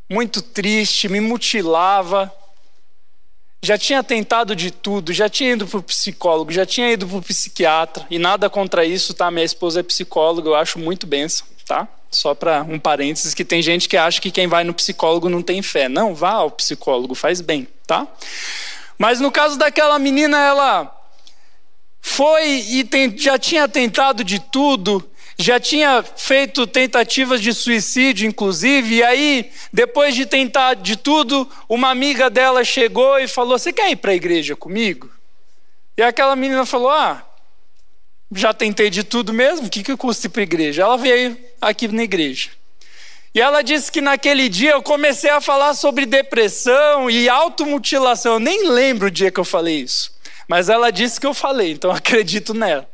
muito 0.09 0.41
triste, 0.41 1.09
me 1.09 1.19
mutilava. 1.19 2.31
Já 3.61 3.77
tinha 3.77 4.03
tentado 4.03 4.55
de 4.55 4.71
tudo, 4.71 5.11
já 5.11 5.27
tinha 5.27 5.51
ido 5.51 5.67
para 5.67 5.79
o 5.79 5.83
psicólogo, 5.83 6.51
já 6.51 6.65
tinha 6.65 6.91
ido 6.91 7.07
para 7.07 7.17
o 7.17 7.21
psiquiatra, 7.21 8.05
e 8.09 8.19
nada 8.19 8.49
contra 8.49 8.85
isso, 8.85 9.13
tá? 9.13 9.31
Minha 9.31 9.43
esposa 9.43 9.79
é 9.79 9.83
psicóloga, 9.83 10.49
eu 10.49 10.55
acho 10.55 10.77
muito 10.77 11.07
benção, 11.07 11.47
tá? 11.65 11.87
Só 12.09 12.33
para 12.35 12.61
um 12.63 12.79
parênteses, 12.79 13.33
que 13.33 13.43
tem 13.43 13.61
gente 13.61 13.89
que 13.89 13.97
acha 13.97 14.21
que 14.21 14.31
quem 14.31 14.47
vai 14.47 14.63
no 14.63 14.73
psicólogo 14.73 15.27
não 15.27 15.41
tem 15.41 15.61
fé. 15.61 15.89
Não, 15.89 16.15
vá 16.15 16.31
ao 16.31 16.51
psicólogo, 16.51 17.15
faz 17.15 17.41
bem, 17.41 17.67
tá? 17.85 18.07
Mas 18.97 19.19
no 19.19 19.31
caso 19.31 19.57
daquela 19.57 19.97
menina, 19.99 20.37
ela 20.39 20.96
foi 22.07 22.63
e 22.69 22.83
tem, 22.85 23.15
já 23.17 23.37
tinha 23.37 23.67
tentado 23.67 24.23
de 24.23 24.39
tudo, 24.39 25.03
já 25.37 25.59
tinha 25.59 26.01
feito 26.01 26.65
tentativas 26.65 27.41
de 27.41 27.53
suicídio, 27.53 28.25
inclusive, 28.25 28.95
e 28.95 29.03
aí, 29.03 29.51
depois 29.73 30.15
de 30.15 30.25
tentar 30.25 30.75
de 30.75 30.95
tudo, 30.95 31.47
uma 31.67 31.89
amiga 31.89 32.29
dela 32.29 32.63
chegou 32.63 33.19
e 33.19 33.27
falou: 33.27 33.59
Você 33.59 33.73
quer 33.73 33.91
ir 33.91 33.97
para 33.97 34.11
a 34.11 34.15
igreja 34.15 34.55
comigo? 34.55 35.11
E 35.97 36.01
aquela 36.01 36.35
menina 36.35 36.65
falou: 36.65 36.89
Ah, 36.89 37.23
já 38.31 38.53
tentei 38.53 38.89
de 38.89 39.03
tudo 39.03 39.33
mesmo, 39.33 39.67
o 39.67 39.69
que, 39.69 39.83
que 39.83 39.97
custa 39.97 40.27
ir 40.27 40.29
para 40.29 40.41
a 40.41 40.43
igreja? 40.43 40.83
Ela 40.83 40.97
veio 40.97 41.37
aqui 41.61 41.89
na 41.89 42.03
igreja. 42.03 42.51
E 43.35 43.41
ela 43.41 43.61
disse 43.61 43.91
que 43.91 44.01
naquele 44.01 44.47
dia 44.47 44.71
eu 44.71 44.81
comecei 44.81 45.29
a 45.29 45.41
falar 45.41 45.73
sobre 45.75 46.05
depressão 46.05 47.09
e 47.09 47.27
automutilação. 47.29 48.33
Eu 48.33 48.39
nem 48.39 48.69
lembro 48.69 49.09
o 49.09 49.11
dia 49.11 49.29
que 49.29 49.39
eu 49.39 49.45
falei 49.45 49.81
isso. 49.81 50.16
Mas 50.47 50.69
ela 50.69 50.91
disse 50.91 51.19
que 51.19 51.27
eu 51.27 51.33
falei, 51.33 51.71
então 51.71 51.89
acredito 51.91 52.53
nela. 52.53 52.87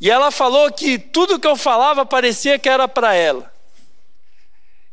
E 0.00 0.10
ela 0.10 0.32
falou 0.32 0.70
que 0.72 0.98
tudo 0.98 1.38
que 1.38 1.46
eu 1.46 1.56
falava 1.56 2.04
parecia 2.04 2.58
que 2.58 2.68
era 2.68 2.88
para 2.88 3.14
ela. 3.14 3.52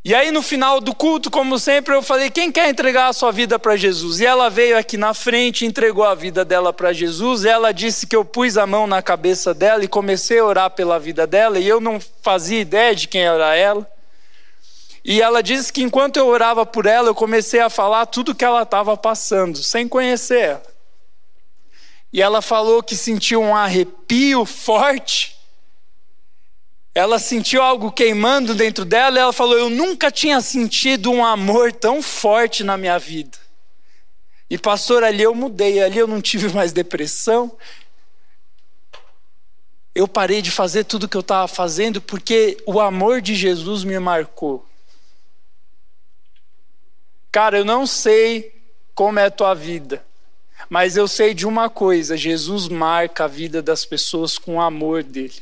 E 0.06 0.16
aí 0.16 0.32
no 0.32 0.42
final 0.42 0.80
do 0.80 0.96
culto, 0.96 1.30
como 1.30 1.60
sempre, 1.60 1.94
eu 1.94 2.02
falei: 2.02 2.30
quem 2.30 2.52
quer 2.52 2.70
entregar 2.70 3.08
a 3.08 3.14
sua 3.14 3.32
vida 3.32 3.60
para 3.60 3.76
Jesus? 3.76 4.20
E 4.20 4.26
ela 4.26 4.50
veio 4.50 4.78
aqui 4.78 4.98
na 4.98 5.14
frente, 5.14 5.66
entregou 5.66 6.06
a 6.06 6.16
vida 6.16 6.46
dela 6.46 6.72
para 6.72 6.94
Jesus. 6.94 7.44
Ela 7.44 7.74
disse 7.74 8.08
que 8.08 8.16
eu 8.16 8.24
pus 8.24 8.56
a 8.56 8.66
mão 8.66 8.88
na 8.88 9.02
cabeça 9.02 9.54
dela 9.54 9.84
e 9.84 9.88
comecei 9.88 10.40
a 10.40 10.46
orar 10.46 10.70
pela 10.70 10.98
vida 10.98 11.28
dela, 11.28 11.60
e 11.60 11.68
eu 11.68 11.82
não 11.82 12.00
fazia 12.22 12.62
ideia 12.62 12.96
de 12.96 13.08
quem 13.08 13.24
era 13.24 13.56
ela. 13.56 13.86
E 15.04 15.22
ela 15.22 15.42
disse 15.42 15.72
que 15.74 15.82
enquanto 15.82 16.18
eu 16.18 16.28
orava 16.28 16.66
por 16.66 16.86
ela, 16.86 17.10
eu 17.10 17.16
comecei 17.16 17.60
a 17.60 17.70
falar 17.70 18.06
tudo 18.06 18.36
que 18.36 18.46
ela 18.46 18.62
estava 18.62 18.96
passando, 18.96 19.58
sem 19.64 19.88
conhecer 19.88 20.40
ela. 20.40 20.69
E 22.12 22.22
ela 22.22 22.42
falou 22.42 22.82
que 22.82 22.96
sentiu 22.96 23.42
um 23.42 23.56
arrepio 23.56 24.46
forte. 24.46 25.38
Ela 26.94 27.20
sentiu 27.20 27.62
algo 27.62 27.92
queimando 27.92 28.56
dentro 28.56 28.84
dela 28.84 29.18
e 29.18 29.22
ela 29.22 29.34
falou: 29.34 29.58
Eu 29.58 29.70
nunca 29.70 30.12
tinha 30.12 30.42
sentido 30.42 31.12
um 31.12 31.24
amor 31.24 31.72
tão 31.72 32.02
forte 32.02 32.64
na 32.64 32.78
minha 32.78 32.98
vida. 32.98 33.38
E, 34.50 34.58
pastor, 34.58 35.04
ali 35.04 35.22
eu 35.22 35.36
mudei, 35.36 35.82
ali 35.82 36.00
eu 36.00 36.08
não 36.08 36.20
tive 36.20 36.50
mais 36.50 36.74
depressão. 36.74 37.56
Eu 39.94 40.08
parei 40.08 40.42
de 40.42 40.50
fazer 40.50 40.86
tudo 40.86 41.08
que 41.08 41.18
eu 41.18 41.22
estava 41.22 41.48
fazendo 41.48 42.02
porque 42.02 42.58
o 42.66 42.80
amor 42.80 43.22
de 43.22 43.36
Jesus 43.36 43.84
me 43.84 44.00
marcou. 44.00 44.66
Cara, 47.32 47.60
eu 47.60 47.66
não 47.66 47.86
sei 47.86 48.56
como 48.96 49.20
é 49.20 49.26
a 49.26 49.32
tua 49.32 49.54
vida. 49.54 50.04
Mas 50.68 50.98
eu 50.98 51.08
sei 51.08 51.34
de 51.34 51.46
uma 51.46 51.70
coisa: 51.70 52.18
Jesus 52.18 52.68
marca 52.68 53.26
a 53.26 53.28
vida 53.28 53.62
das 53.62 53.86
pessoas 53.86 54.38
com 54.38 54.56
o 54.56 54.62
amor 54.62 55.04
dele. 55.04 55.42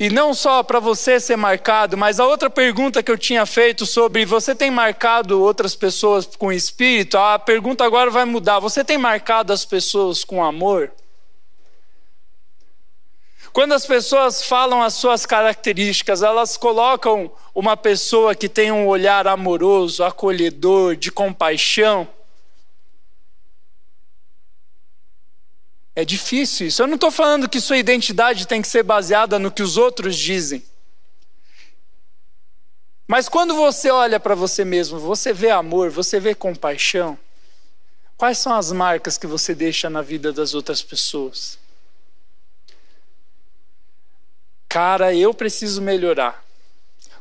E 0.00 0.08
não 0.08 0.32
só 0.32 0.62
para 0.62 0.78
você 0.78 1.18
ser 1.18 1.36
marcado, 1.36 1.96
mas 1.96 2.20
a 2.20 2.26
outra 2.26 2.48
pergunta 2.48 3.02
que 3.02 3.10
eu 3.10 3.18
tinha 3.18 3.44
feito 3.44 3.84
sobre 3.84 4.24
você 4.24 4.54
tem 4.54 4.70
marcado 4.70 5.42
outras 5.42 5.74
pessoas 5.74 6.24
com 6.24 6.52
espírito, 6.52 7.18
a 7.18 7.36
pergunta 7.36 7.84
agora 7.84 8.08
vai 8.08 8.24
mudar. 8.24 8.60
Você 8.60 8.84
tem 8.84 8.96
marcado 8.96 9.52
as 9.52 9.64
pessoas 9.64 10.22
com 10.22 10.44
amor? 10.44 10.92
Quando 13.52 13.72
as 13.72 13.86
pessoas 13.86 14.42
falam 14.42 14.82
as 14.82 14.94
suas 14.94 15.24
características, 15.24 16.22
elas 16.22 16.56
colocam 16.56 17.30
uma 17.54 17.76
pessoa 17.76 18.34
que 18.34 18.48
tem 18.48 18.70
um 18.70 18.86
olhar 18.86 19.26
amoroso, 19.26 20.04
acolhedor, 20.04 20.96
de 20.96 21.10
compaixão. 21.10 22.08
É 25.96 26.04
difícil 26.04 26.68
isso. 26.68 26.80
Eu 26.80 26.86
não 26.86 26.94
estou 26.94 27.10
falando 27.10 27.48
que 27.48 27.60
sua 27.60 27.76
identidade 27.76 28.46
tem 28.46 28.62
que 28.62 28.68
ser 28.68 28.84
baseada 28.84 29.38
no 29.38 29.50
que 29.50 29.62
os 29.62 29.76
outros 29.76 30.16
dizem. 30.16 30.62
Mas 33.06 33.28
quando 33.28 33.54
você 33.54 33.90
olha 33.90 34.20
para 34.20 34.34
você 34.34 34.64
mesmo, 34.64 34.98
você 34.98 35.32
vê 35.32 35.50
amor, 35.50 35.90
você 35.90 36.20
vê 36.20 36.34
compaixão. 36.34 37.18
Quais 38.18 38.36
são 38.38 38.54
as 38.54 38.70
marcas 38.70 39.16
que 39.16 39.26
você 39.26 39.54
deixa 39.54 39.88
na 39.88 40.02
vida 40.02 40.32
das 40.32 40.52
outras 40.52 40.82
pessoas? 40.82 41.58
Cara, 44.68 45.14
eu 45.14 45.32
preciso 45.32 45.80
melhorar. 45.80 46.44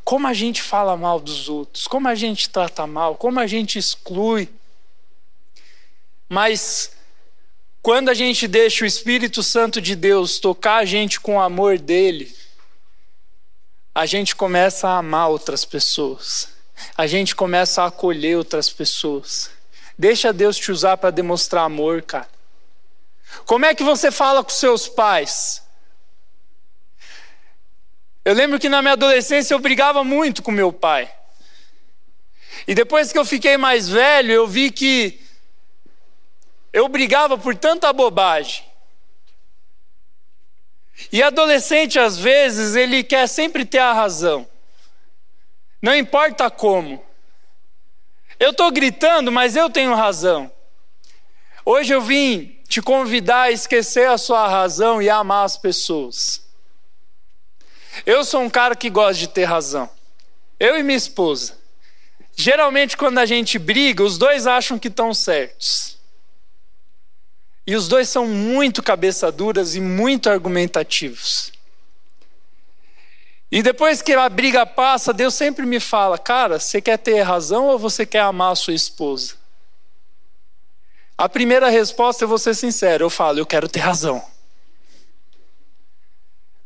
Como 0.04 0.28
a 0.28 0.34
gente 0.34 0.62
fala 0.62 0.98
mal 0.98 1.20
dos 1.20 1.48
outros, 1.50 1.88
como 1.88 2.08
a 2.08 2.16
gente 2.16 2.50
trata 2.50 2.86
mal, 2.86 3.16
como 3.16 3.40
a 3.40 3.48
gente 3.48 3.80
exclui. 3.80 4.50
Mas 6.30 6.92
quando 7.82 8.10
a 8.10 8.14
gente 8.14 8.48
deixa 8.48 8.84
o 8.84 8.88
Espírito 8.88 9.42
Santo 9.42 9.80
de 9.80 9.96
Deus 9.96 10.40
tocar 10.40 10.78
a 10.78 10.86
gente 10.86 11.20
com 11.20 11.38
o 11.38 11.42
amor 11.42 11.78
dele, 11.78 12.36
a 13.96 14.06
gente 14.06 14.36
começa 14.36 14.90
a 14.90 14.98
amar 14.98 15.30
outras 15.30 15.66
pessoas, 15.66 16.50
a 16.98 17.08
gente 17.08 17.36
começa 17.36 17.82
a 17.82 17.88
acolher 17.88 18.38
outras 18.38 18.70
pessoas. 18.70 19.50
Deixa 19.98 20.32
Deus 20.32 20.58
te 20.58 20.72
usar 20.72 20.98
para 20.98 21.12
demonstrar 21.12 21.64
amor, 21.64 22.02
cara. 22.02 22.30
Como 23.46 23.66
é 23.66 23.74
que 23.74 23.84
você 23.84 24.12
fala 24.12 24.44
com 24.44 24.50
seus 24.50 24.88
pais? 24.88 25.64
Eu 28.28 28.34
lembro 28.34 28.60
que 28.60 28.68
na 28.68 28.82
minha 28.82 28.92
adolescência 28.92 29.54
eu 29.54 29.60
brigava 29.60 30.04
muito 30.04 30.44
com 30.44 30.52
meu 30.52 30.74
pai. 30.74 31.10
E 32.68 32.76
depois 32.76 33.10
que 33.10 33.18
eu 33.18 33.24
fiquei 33.24 33.56
mais 33.56 33.88
velho, 33.88 34.34
eu 34.34 34.46
vi 34.46 34.70
que 34.70 35.18
eu 36.74 36.90
brigava 36.90 37.38
por 37.38 37.56
tanta 37.56 37.94
bobagem. 37.94 38.66
E 41.10 41.24
adolescente, 41.24 41.98
às 41.98 42.18
vezes, 42.18 42.76
ele 42.76 43.02
quer 43.02 43.28
sempre 43.28 43.64
ter 43.64 43.80
a 43.80 43.94
razão. 43.94 44.46
Não 45.82 45.96
importa 45.96 46.52
como. 46.52 47.02
Eu 48.38 48.52
estou 48.52 48.70
gritando, 48.72 49.32
mas 49.32 49.56
eu 49.56 49.70
tenho 49.70 49.96
razão. 49.96 50.52
Hoje 51.64 51.94
eu 51.94 52.02
vim 52.02 52.60
te 52.68 52.82
convidar 52.82 53.44
a 53.44 53.52
esquecer 53.52 54.10
a 54.10 54.18
sua 54.18 54.50
razão 54.50 55.02
e 55.02 55.10
amar 55.10 55.46
as 55.46 55.56
pessoas. 55.56 56.46
Eu 58.06 58.24
sou 58.24 58.42
um 58.42 58.50
cara 58.50 58.76
que 58.76 58.90
gosta 58.90 59.16
de 59.16 59.28
ter 59.28 59.46
razão. 59.46 59.90
Eu 60.60 60.78
e 60.78 60.84
minha 60.84 60.98
esposa. 60.98 61.58
Geralmente, 62.36 62.96
quando 62.96 63.18
a 63.18 63.26
gente 63.26 63.58
briga, 63.58 64.04
os 64.04 64.18
dois 64.18 64.46
acham 64.46 64.78
que 64.78 64.88
estão 64.88 65.14
certos. 65.14 65.98
E 67.66 67.76
os 67.76 67.88
dois 67.88 68.08
são 68.08 68.26
muito 68.26 68.82
cabeça 68.82 69.32
duras 69.32 69.76
e 69.76 69.82
muito 69.82 70.30
argumentativos. 70.30 71.52
E 73.52 73.62
depois 73.64 74.02
que 74.02 74.14
a 74.14 74.30
briga 74.30 74.66
passa, 74.66 75.14
Deus 75.14 75.34
sempre 75.34 75.66
me 75.66 75.80
fala: 75.80 76.18
Cara, 76.18 76.60
você 76.60 76.82
quer 76.82 76.98
ter 76.98 77.22
razão 77.22 77.66
ou 77.66 77.80
você 77.80 78.06
quer 78.06 78.20
amar 78.20 78.52
a 78.52 78.56
sua 78.56 78.74
esposa? 78.74 79.36
A 81.18 81.28
primeira 81.28 81.70
resposta, 81.70 82.24
eu 82.24 82.28
vou 82.28 82.38
ser 82.38 82.54
sincero, 82.54 83.06
eu 83.06 83.10
falo: 83.10 83.40
Eu 83.40 83.46
quero 83.46 83.68
ter 83.68 83.80
razão. 83.80 84.24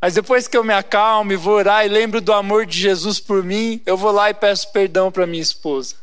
Mas 0.02 0.16
depois 0.16 0.48
que 0.48 0.58
eu 0.58 0.64
me 0.64 0.74
acalmo 0.74 1.32
e 1.32 1.36
vou 1.36 1.54
orar 1.54 1.86
e 1.86 1.88
lembro 1.88 2.20
do 2.20 2.34
amor 2.34 2.66
de 2.66 2.76
Jesus 2.76 3.20
por 3.20 3.44
mim, 3.44 3.80
eu 3.86 3.96
vou 3.96 4.12
lá 4.12 4.32
e 4.32 4.34
peço 4.34 4.72
perdão 4.72 5.12
para 5.12 5.28
minha 5.28 5.44
esposa. 5.44 5.96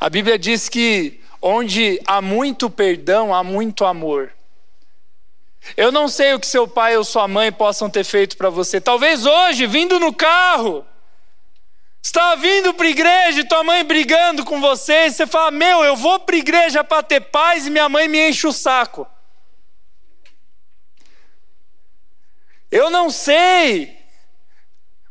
A 0.00 0.08
Bíblia 0.08 0.38
diz 0.38 0.70
que 0.70 1.20
onde 1.42 2.00
há 2.06 2.22
muito 2.22 2.70
perdão, 2.70 3.34
há 3.34 3.44
muito 3.44 3.84
amor. 3.84 4.32
Eu 5.76 5.92
não 5.92 6.08
sei 6.08 6.32
o 6.32 6.40
que 6.40 6.46
seu 6.46 6.66
pai 6.66 6.96
ou 6.96 7.04
sua 7.04 7.28
mãe 7.28 7.52
possam 7.52 7.90
ter 7.90 8.04
feito 8.04 8.38
para 8.38 8.48
você. 8.48 8.80
Talvez 8.80 9.26
hoje, 9.26 9.66
vindo 9.66 10.00
no 10.00 10.14
carro, 10.14 10.86
está 12.02 12.34
vindo 12.36 12.72
para 12.72 12.86
a 12.86 12.90
igreja 12.90 13.40
e 13.40 13.44
tua 13.44 13.62
mãe 13.62 13.84
brigando 13.84 14.42
com 14.42 14.58
você, 14.58 15.06
e 15.06 15.10
você 15.10 15.26
fala: 15.26 15.50
Meu, 15.50 15.84
eu 15.84 15.94
vou 15.94 16.18
para 16.20 16.36
a 16.36 16.38
igreja 16.38 16.82
para 16.82 17.02
ter 17.02 17.20
paz 17.20 17.66
e 17.66 17.70
minha 17.70 17.90
mãe 17.90 18.08
me 18.08 18.30
enche 18.30 18.46
o 18.46 18.52
saco. 18.52 19.06
Eu 22.70 22.90
não 22.90 23.10
sei, 23.10 23.98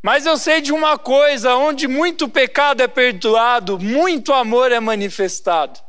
mas 0.01 0.25
eu 0.25 0.37
sei 0.37 0.61
de 0.61 0.71
uma 0.71 0.97
coisa: 0.97 1.55
onde 1.55 1.87
muito 1.87 2.29
pecado 2.29 2.81
é 2.81 2.87
perdoado, 2.87 3.79
muito 3.79 4.31
amor 4.31 4.71
é 4.71 4.79
manifestado. 4.79 5.79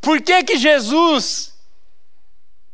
Por 0.00 0.20
que, 0.20 0.42
que 0.42 0.56
Jesus 0.56 1.54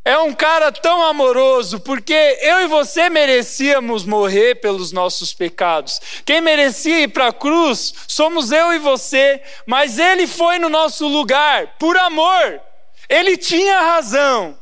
é 0.05 0.17
um 0.17 0.33
cara 0.33 0.71
tão 0.71 1.03
amoroso? 1.03 1.81
Porque 1.81 2.39
eu 2.41 2.63
e 2.63 2.67
você 2.69 3.11
merecíamos 3.11 4.05
morrer 4.05 4.55
pelos 4.57 4.93
nossos 4.93 5.35
pecados. 5.35 6.01
Quem 6.25 6.41
merecia 6.41 7.01
ir 7.01 7.09
para 7.09 7.29
a 7.29 7.33
cruz 7.33 7.93
somos 8.07 8.53
eu 8.53 8.73
e 8.73 8.79
você, 8.79 9.43
mas 9.67 9.99
ele 9.99 10.27
foi 10.27 10.61
no 10.61 10.69
nosso 10.69 11.09
lugar 11.09 11.77
por 11.79 11.97
amor. 11.97 12.61
Ele 13.09 13.37
tinha 13.37 13.83
razão. 13.83 14.57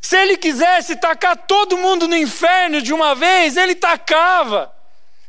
Se 0.00 0.16
ele 0.16 0.36
quisesse 0.36 0.96
tacar 0.96 1.36
todo 1.36 1.76
mundo 1.76 2.06
no 2.06 2.16
inferno 2.16 2.80
de 2.80 2.92
uma 2.92 3.14
vez, 3.14 3.56
ele 3.56 3.74
tacava. 3.74 4.72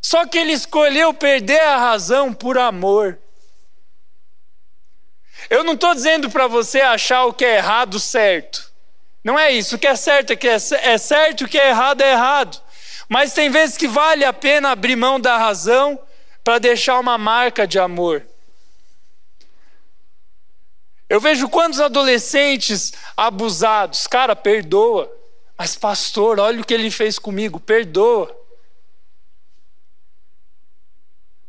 Só 0.01 0.25
que 0.25 0.37
ele 0.37 0.53
escolheu 0.53 1.13
perder 1.13 1.61
a 1.61 1.77
razão 1.77 2.33
por 2.33 2.57
amor. 2.57 3.19
Eu 5.49 5.63
não 5.63 5.73
estou 5.73 5.93
dizendo 5.93 6.29
para 6.29 6.47
você 6.47 6.81
achar 6.81 7.25
o 7.25 7.33
que 7.33 7.43
é 7.43 7.57
errado 7.57 7.99
certo. 7.99 8.71
Não 9.23 9.37
é 9.37 9.51
isso. 9.51 9.75
O 9.75 9.79
que 9.79 9.87
é 9.87 9.95
certo 9.95 10.31
é 10.31 10.35
que 10.35 10.47
é, 10.47 10.57
é 10.83 10.97
certo, 10.97 11.43
o 11.43 11.47
que 11.47 11.59
é 11.59 11.69
errado 11.69 12.01
é 12.01 12.11
errado. 12.11 12.61
Mas 13.07 13.33
tem 13.33 13.49
vezes 13.49 13.75
que 13.75 13.87
vale 13.87 14.23
a 14.23 14.31
pena 14.31 14.71
abrir 14.71 14.95
mão 14.95 15.19
da 15.19 15.37
razão 15.37 15.99
para 16.43 16.59
deixar 16.59 16.99
uma 16.99 17.17
marca 17.17 17.67
de 17.67 17.79
amor. 17.79 18.25
Eu 21.09 21.19
vejo 21.19 21.49
quantos 21.49 21.79
adolescentes 21.79 22.93
abusados. 23.17 24.05
Cara, 24.05 24.35
perdoa. 24.35 25.11
Mas, 25.57 25.75
pastor, 25.75 26.39
olha 26.39 26.61
o 26.61 26.65
que 26.65 26.73
ele 26.73 26.91
fez 26.91 27.17
comigo. 27.17 27.59
Perdoa. 27.59 28.33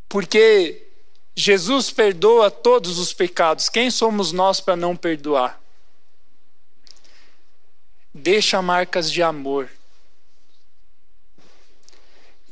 Porque 0.09 0.89
Jesus 1.37 1.91
perdoa 1.91 2.51
todos 2.51 2.99
os 2.99 3.13
pecados. 3.13 3.69
Quem 3.69 3.91
somos 3.91 4.33
nós 4.33 4.61
para 4.61 4.75
não 4.75 4.97
perdoar? 4.97 5.61
Deixa 8.13 8.61
marcas 8.61 9.13
de 9.13 9.23
amor. 9.23 9.71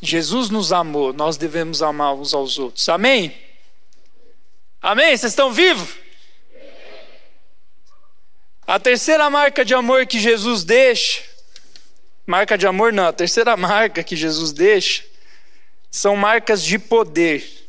Jesus 0.01 0.49
nos 0.49 0.73
amou, 0.73 1.12
nós 1.12 1.37
devemos 1.37 1.83
amar 1.83 2.14
uns 2.14 2.33
aos 2.33 2.57
outros. 2.59 2.88
Amém? 2.88 3.37
Amém? 4.81 5.16
Vocês 5.16 5.33
estão 5.33 5.53
vivos? 5.53 6.08
A 8.68 8.78
terceira 8.78 9.31
marca 9.31 9.64
de 9.64 9.72
amor 9.72 10.04
que 10.04 10.20
Jesus 10.20 10.62
deixa, 10.62 11.22
marca 12.26 12.59
de 12.59 12.66
amor 12.66 12.92
não, 12.92 13.07
a 13.07 13.12
terceira 13.14 13.57
marca 13.57 14.02
que 14.04 14.14
Jesus 14.14 14.52
deixa, 14.52 15.04
são 15.90 16.14
marcas 16.14 16.62
de 16.62 16.78
poder. 16.78 17.66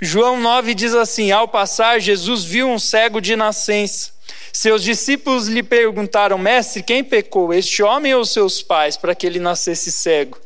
João 0.00 0.40
9 0.40 0.74
diz 0.74 0.94
assim: 0.94 1.30
Ao 1.30 1.46
passar, 1.46 2.00
Jesus 2.00 2.42
viu 2.42 2.68
um 2.68 2.76
cego 2.76 3.20
de 3.20 3.36
nascença. 3.36 4.10
Seus 4.52 4.82
discípulos 4.82 5.46
lhe 5.46 5.62
perguntaram: 5.62 6.36
Mestre, 6.36 6.82
quem 6.82 7.04
pecou, 7.04 7.54
este 7.54 7.80
homem 7.80 8.12
ou 8.12 8.24
seus 8.24 8.60
pais, 8.60 8.96
para 8.96 9.14
que 9.14 9.24
ele 9.24 9.38
nascesse 9.38 9.92
cego? 9.92 10.36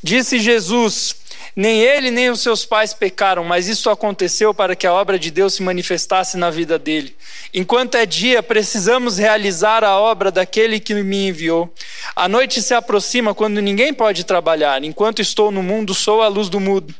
Disse 0.00 0.38
Jesus: 0.38 1.16
nem 1.54 1.80
ele 1.80 2.10
nem 2.10 2.30
os 2.30 2.40
seus 2.40 2.64
pais 2.64 2.94
pecaram, 2.94 3.44
mas 3.44 3.68
isso 3.68 3.90
aconteceu 3.90 4.54
para 4.54 4.76
que 4.76 4.86
a 4.86 4.92
obra 4.92 5.18
de 5.18 5.30
Deus 5.30 5.54
se 5.54 5.62
manifestasse 5.62 6.36
na 6.36 6.50
vida 6.50 6.78
dele. 6.78 7.14
Enquanto 7.52 7.96
é 7.96 8.06
dia, 8.06 8.42
precisamos 8.42 9.18
realizar 9.18 9.84
a 9.84 9.98
obra 9.98 10.30
daquele 10.30 10.78
que 10.78 10.94
me 10.94 11.28
enviou. 11.28 11.72
A 12.14 12.28
noite 12.28 12.62
se 12.62 12.74
aproxima 12.74 13.34
quando 13.34 13.60
ninguém 13.60 13.92
pode 13.92 14.24
trabalhar. 14.24 14.82
Enquanto 14.84 15.20
estou 15.20 15.50
no 15.50 15.62
mundo, 15.62 15.94
sou 15.94 16.22
a 16.22 16.28
luz 16.28 16.48
do 16.48 16.60
mundo. 16.60 16.94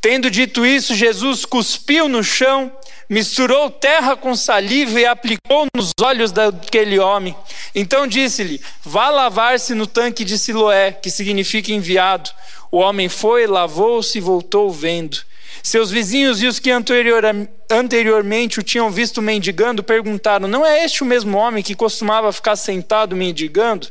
Tendo 0.00 0.30
dito 0.30 0.64
isso, 0.64 0.94
Jesus 0.94 1.44
cuspiu 1.44 2.08
no 2.08 2.22
chão, 2.22 2.70
misturou 3.08 3.68
terra 3.68 4.16
com 4.16 4.36
saliva 4.36 5.00
e 5.00 5.06
aplicou 5.06 5.66
nos 5.74 5.90
olhos 6.00 6.30
daquele 6.30 7.00
homem. 7.00 7.34
Então 7.74 8.06
disse-lhe: 8.06 8.60
Vá 8.84 9.10
lavar-se 9.10 9.74
no 9.74 9.86
tanque 9.86 10.24
de 10.24 10.38
Siloé, 10.38 10.92
que 10.92 11.10
significa 11.10 11.72
enviado. 11.72 12.30
O 12.70 12.78
homem 12.78 13.08
foi, 13.08 13.46
lavou-se 13.46 14.18
e 14.18 14.20
voltou 14.20 14.70
vendo. 14.70 15.18
Seus 15.62 15.90
vizinhos 15.90 16.42
e 16.42 16.46
os 16.46 16.58
que 16.58 16.70
anterior, 16.70 17.24
anteriormente 17.70 18.58
o 18.58 18.62
tinham 18.62 18.90
visto 18.90 19.20
mendigando 19.20 19.82
perguntaram: 19.82 20.48
Não 20.48 20.64
é 20.64 20.84
este 20.84 21.02
o 21.02 21.06
mesmo 21.06 21.36
homem 21.36 21.62
que 21.62 21.74
costumava 21.74 22.32
ficar 22.32 22.56
sentado 22.56 23.14
mendigando? 23.14 23.88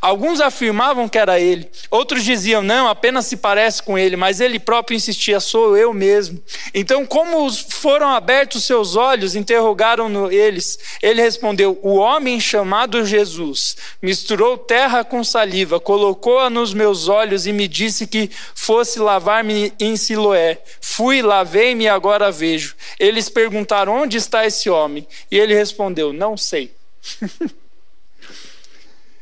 Alguns 0.00 0.40
afirmavam 0.40 1.08
que 1.08 1.18
era 1.18 1.40
ele, 1.40 1.68
outros 1.90 2.22
diziam: 2.22 2.62
Não, 2.62 2.88
apenas 2.88 3.26
se 3.26 3.36
parece 3.36 3.82
com 3.82 3.98
ele, 3.98 4.16
mas 4.16 4.40
ele 4.40 4.58
próprio 4.58 4.94
insistia: 4.94 5.40
Sou 5.40 5.76
eu 5.76 5.92
mesmo. 5.92 6.40
Então, 6.72 7.04
como 7.04 7.50
foram 7.52 8.08
abertos 8.08 8.64
seus 8.64 8.96
olhos, 8.96 9.34
interrogaram 9.34 10.30
eles. 10.30 10.78
Ele 11.02 11.20
respondeu: 11.20 11.78
O 11.82 11.96
homem 11.96 12.38
chamado 12.40 13.04
Jesus 13.04 13.76
misturou 14.00 14.56
terra 14.56 15.02
com 15.02 15.24
saliva, 15.24 15.80
colocou-a 15.80 16.48
nos 16.48 16.72
meus 16.72 17.08
olhos 17.08 17.46
e 17.46 17.52
me 17.52 17.66
disse 17.66 18.06
que 18.06 18.30
fosse 18.54 19.00
lavar-me 19.00 19.72
em 19.80 19.96
Siloé. 19.96 20.60
Fui, 20.80 21.22
lavei-me 21.22 21.84
e 21.84 21.88
agora 21.88 22.30
vejo. 22.30 22.76
Eles 23.18 23.28
perguntaram: 23.28 23.92
Onde 23.92 24.16
está 24.16 24.46
esse 24.46 24.70
homem? 24.70 25.06
E 25.28 25.36
ele 25.36 25.52
respondeu: 25.52 26.12
Não 26.12 26.36
sei. 26.36 26.72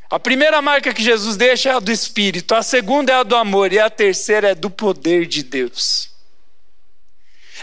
A 0.09 0.21
primeira 0.21 0.63
marca 0.63 0.95
que 0.95 1.03
Jesus 1.03 1.37
deixa 1.37 1.71
é 1.71 1.73
a 1.73 1.81
do 1.81 1.91
Espírito, 1.91 2.55
a 2.55 2.63
segunda 2.63 3.11
é 3.11 3.17
a 3.17 3.25
do 3.25 3.35
amor 3.35 3.73
e 3.73 3.81
a 3.81 3.91
terceira 3.91 4.51
é 4.51 4.55
do 4.55 4.71
poder 4.71 5.27
de 5.27 5.43
Deus. 5.43 6.11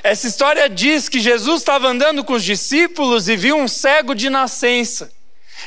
Essa 0.03 0.27
história 0.27 0.67
diz 0.67 1.07
que 1.07 1.21
Jesus 1.21 1.61
estava 1.61 1.87
andando 1.87 2.21
com 2.21 2.33
os 2.33 2.43
discípulos 2.43 3.29
e 3.29 3.37
viu 3.37 3.55
um 3.55 3.65
cego 3.69 4.13
de 4.13 4.29
nascença. 4.29 5.09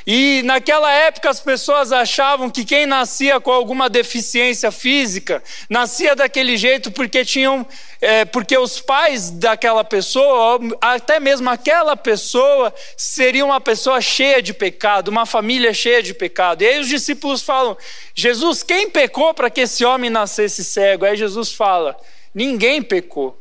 E 0.07 0.43
naquela 0.45 0.93
época 0.93 1.29
as 1.29 1.41
pessoas 1.41 1.91
achavam 1.91 2.49
que 2.49 2.65
quem 2.65 2.87
nascia 2.87 3.41
com 3.41 3.51
alguma 3.51 3.89
deficiência 3.89 4.71
física 4.71 5.43
nascia 5.69 6.15
daquele 6.15 6.57
jeito 6.57 6.93
porque 6.93 7.25
tinham, 7.25 7.67
é, 8.01 8.25
porque 8.25 8.57
os 8.57 8.81
pais 8.81 9.31
daquela 9.31 9.83
pessoa, 9.83 10.61
até 10.81 11.19
mesmo 11.19 11.51
aquela 11.51 11.97
pessoa, 11.97 12.73
seria 12.97 13.45
uma 13.45 13.61
pessoa 13.61 14.01
cheia 14.01 14.41
de 14.41 14.55
pecado, 14.55 15.09
uma 15.09 15.27
família 15.27 15.75
cheia 15.75 16.03
de 16.03 16.15
pecado. 16.15 16.63
E 16.63 16.67
aí 16.69 16.79
os 16.79 16.89
discípulos 16.89 17.43
falam: 17.43 17.77
Jesus, 18.15 18.63
quem 18.63 18.89
pecou 18.89 19.35
para 19.35 19.51
que 19.51 19.63
esse 19.63 19.85
homem 19.85 20.09
nascesse 20.09 20.63
cego? 20.63 21.05
Aí 21.05 21.17
Jesus 21.17 21.53
fala: 21.53 21.97
ninguém 22.35 22.81
pecou. 22.81 23.37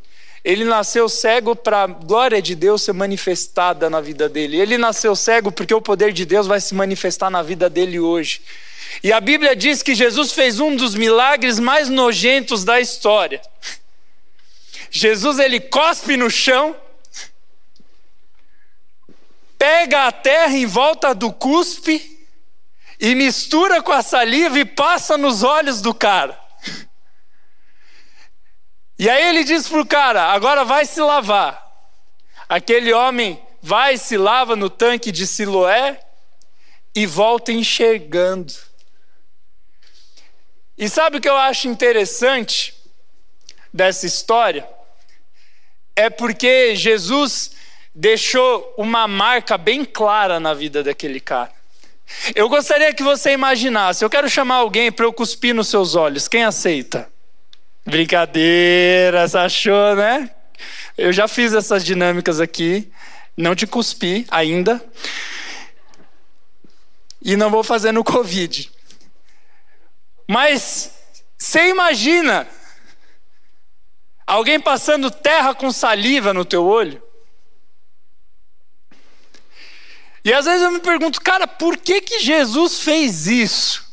Ele 0.46 0.64
nasceu 0.64 1.10
cego 1.10 1.56
para 1.56 1.82
a 1.82 1.88
glória 1.88 2.40
de 2.40 2.54
Deus 2.54 2.84
ser 2.84 2.94
manifestada 2.94 3.90
na 3.90 4.00
vida 4.00 4.30
dele. 4.30 4.62
Ele 4.62 4.78
nasceu 4.78 5.16
cego 5.16 5.52
porque 5.52 5.74
o 5.74 5.82
poder 5.82 6.14
de 6.14 6.24
Deus 6.24 6.46
vai 6.46 6.62
se 6.62 6.76
manifestar 6.76 7.32
na 7.32 7.42
vida 7.42 7.68
dele 7.68 8.00
hoje. 8.00 8.44
E 9.02 9.12
a 9.12 9.20
Bíblia 9.20 9.56
diz 9.56 9.82
que 9.82 9.96
Jesus 9.96 10.34
fez 10.34 10.60
um 10.60 10.76
dos 10.76 10.94
milagres 10.94 11.58
mais 11.58 11.90
nojentos 11.90 12.64
da 12.64 12.80
história. 12.80 13.42
Jesus 14.92 15.40
ele 15.40 15.60
cospe 15.60 16.16
no 16.16 16.30
chão, 16.30 16.76
pega 19.58 20.06
a 20.06 20.12
terra 20.12 20.56
em 20.56 20.68
volta 20.68 21.16
do 21.16 21.34
cuspe 21.34 22.20
e 23.00 23.16
mistura 23.16 23.82
com 23.82 23.92
a 23.92 24.04
saliva 24.04 24.60
e 24.60 24.64
passa 24.64 25.18
nos 25.18 25.42
olhos 25.42 25.82
do 25.82 25.92
cara. 25.92 26.45
E 28.98 29.10
aí 29.10 29.30
ele 29.30 29.44
diz 29.44 29.68
para 29.68 29.82
o 29.82 29.86
cara: 29.86 30.32
agora 30.32 30.64
vai 30.64 30.86
se 30.86 31.02
lavar. 31.02 31.64
Aquele 32.48 32.94
homem 32.94 33.42
vai, 33.62 33.98
se 33.98 34.18
lava 34.18 34.56
no 34.56 34.70
tanque 34.70 35.12
de 35.12 35.26
Siloé 35.26 36.00
e 36.94 37.06
volta 37.06 37.52
enxergando. 37.52 38.54
E 40.78 40.88
sabe 40.88 41.18
o 41.18 41.22
que 41.22 41.30
eu 41.30 41.36
acho 41.36 41.68
interessante 41.68 42.74
dessa 43.74 44.06
história? 44.06 44.68
É 45.96 46.10
porque 46.10 46.76
Jesus 46.76 47.52
deixou 47.94 48.74
uma 48.78 49.08
marca 49.08 49.58
bem 49.58 49.86
clara 49.86 50.40
na 50.40 50.54
vida 50.54 50.84
daquele 50.84 51.20
cara. 51.20 51.52
Eu 52.36 52.48
gostaria 52.48 52.94
que 52.94 53.04
você 53.04 53.32
imaginasse: 53.32 54.04
eu 54.06 54.10
quero 54.10 54.30
chamar 54.30 54.56
alguém 54.56 54.92
para 54.92 55.06
eu 55.06 55.14
cuspir 55.14 55.56
nos 55.56 55.68
seus 55.68 55.96
olhos. 55.96 56.28
Quem 56.28 56.44
aceita? 56.44 57.12
Brincadeira, 57.86 59.28
você 59.28 59.38
achou, 59.38 59.96
né? 59.96 60.32
Eu 60.98 61.14
já 61.14 61.28
fiz 61.28 61.54
essas 61.54 61.86
dinâmicas 61.86 62.40
aqui, 62.40 62.92
não 63.38 63.56
te 63.56 63.68
cuspi 63.68 64.26
ainda. 64.30 64.84
E 67.22 67.36
não 67.36 67.52
vou 67.52 67.64
fazer 67.64 67.92
no 67.92 68.04
Covid. 68.04 68.72
Mas 70.28 70.92
você 71.38 71.70
imagina 71.70 72.48
alguém 74.26 74.60
passando 74.60 75.12
terra 75.12 75.54
com 75.54 75.72
saliva 75.72 76.34
no 76.34 76.44
teu 76.44 76.66
olho? 76.66 77.04
E 80.24 80.34
às 80.34 80.46
vezes 80.46 80.64
eu 80.64 80.72
me 80.72 80.80
pergunto, 80.80 81.22
cara, 81.22 81.46
por 81.46 81.78
que 81.78 82.02
que 82.02 82.20
Jesus 82.20 82.80
fez 82.80 83.28
isso? 83.28 83.85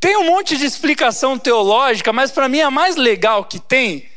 Tem 0.00 0.16
um 0.16 0.24
monte 0.24 0.56
de 0.56 0.64
explicação 0.64 1.38
teológica, 1.38 2.10
mas 2.10 2.32
para 2.32 2.48
mim 2.48 2.62
a 2.62 2.70
mais 2.70 2.96
legal 2.96 3.44
que 3.44 3.60
tem 3.60 4.08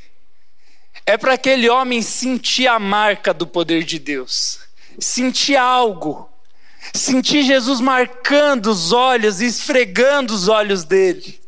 é 1.05 1.17
para 1.17 1.33
aquele 1.33 1.69
homem 1.69 2.01
sentir 2.01 2.67
a 2.67 2.79
marca 2.79 3.33
do 3.33 3.45
poder 3.45 3.83
de 3.83 3.99
Deus, 3.99 4.61
sentir 4.97 5.57
algo, 5.57 6.29
sentir 6.93 7.43
Jesus 7.43 7.81
marcando 7.81 8.67
os 8.67 8.93
olhos 8.93 9.41
e 9.41 9.45
esfregando 9.45 10.33
os 10.33 10.47
olhos 10.47 10.85
dele. 10.85 11.41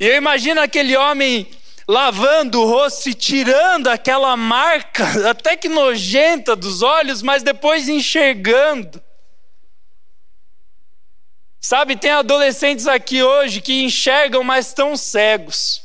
E 0.00 0.08
eu 0.08 0.16
imagino 0.16 0.60
aquele 0.60 0.96
homem 0.96 1.48
lavando 1.86 2.60
o 2.60 2.66
rosto 2.66 3.10
e 3.10 3.14
tirando 3.14 3.86
aquela 3.86 4.36
marca, 4.36 5.04
até 5.30 5.56
que 5.56 5.68
nojenta 5.68 6.56
dos 6.56 6.82
olhos, 6.82 7.22
mas 7.22 7.44
depois 7.44 7.88
enxergando. 7.88 9.00
Sabe, 11.64 11.94
tem 11.94 12.10
adolescentes 12.10 12.88
aqui 12.88 13.22
hoje 13.22 13.60
que 13.60 13.84
enxergam, 13.84 14.42
mas 14.42 14.66
estão 14.66 14.96
cegos, 14.96 15.84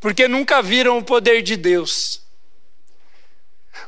porque 0.00 0.26
nunca 0.26 0.62
viram 0.62 0.96
o 0.96 1.04
poder 1.04 1.42
de 1.42 1.54
Deus. 1.54 2.22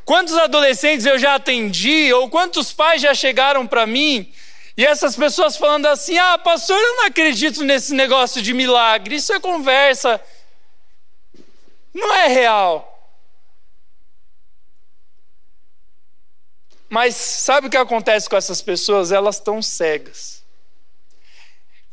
Quantos 0.05 0.37
adolescentes 0.37 1.03
eu 1.03 1.17
já 1.17 1.33
atendi, 1.33 2.13
ou 2.13 2.29
quantos 2.29 2.71
pais 2.71 3.01
já 3.01 3.15
chegaram 3.15 3.65
para 3.65 3.87
mim, 3.87 4.31
e 4.77 4.85
essas 4.85 5.15
pessoas 5.15 5.57
falando 5.57 5.87
assim: 5.87 6.15
ah, 6.15 6.37
pastor, 6.37 6.79
eu 6.79 6.97
não 6.97 7.05
acredito 7.07 7.63
nesse 7.63 7.95
negócio 7.95 8.39
de 8.39 8.53
milagre, 8.53 9.15
isso 9.15 9.33
é 9.33 9.39
conversa, 9.39 10.21
não 11.91 12.13
é 12.13 12.27
real. 12.27 12.91
Mas 16.87 17.15
sabe 17.15 17.65
o 17.65 17.69
que 17.71 17.77
acontece 17.77 18.29
com 18.29 18.37
essas 18.37 18.61
pessoas? 18.61 19.11
Elas 19.11 19.37
estão 19.37 19.59
cegas. 19.59 20.44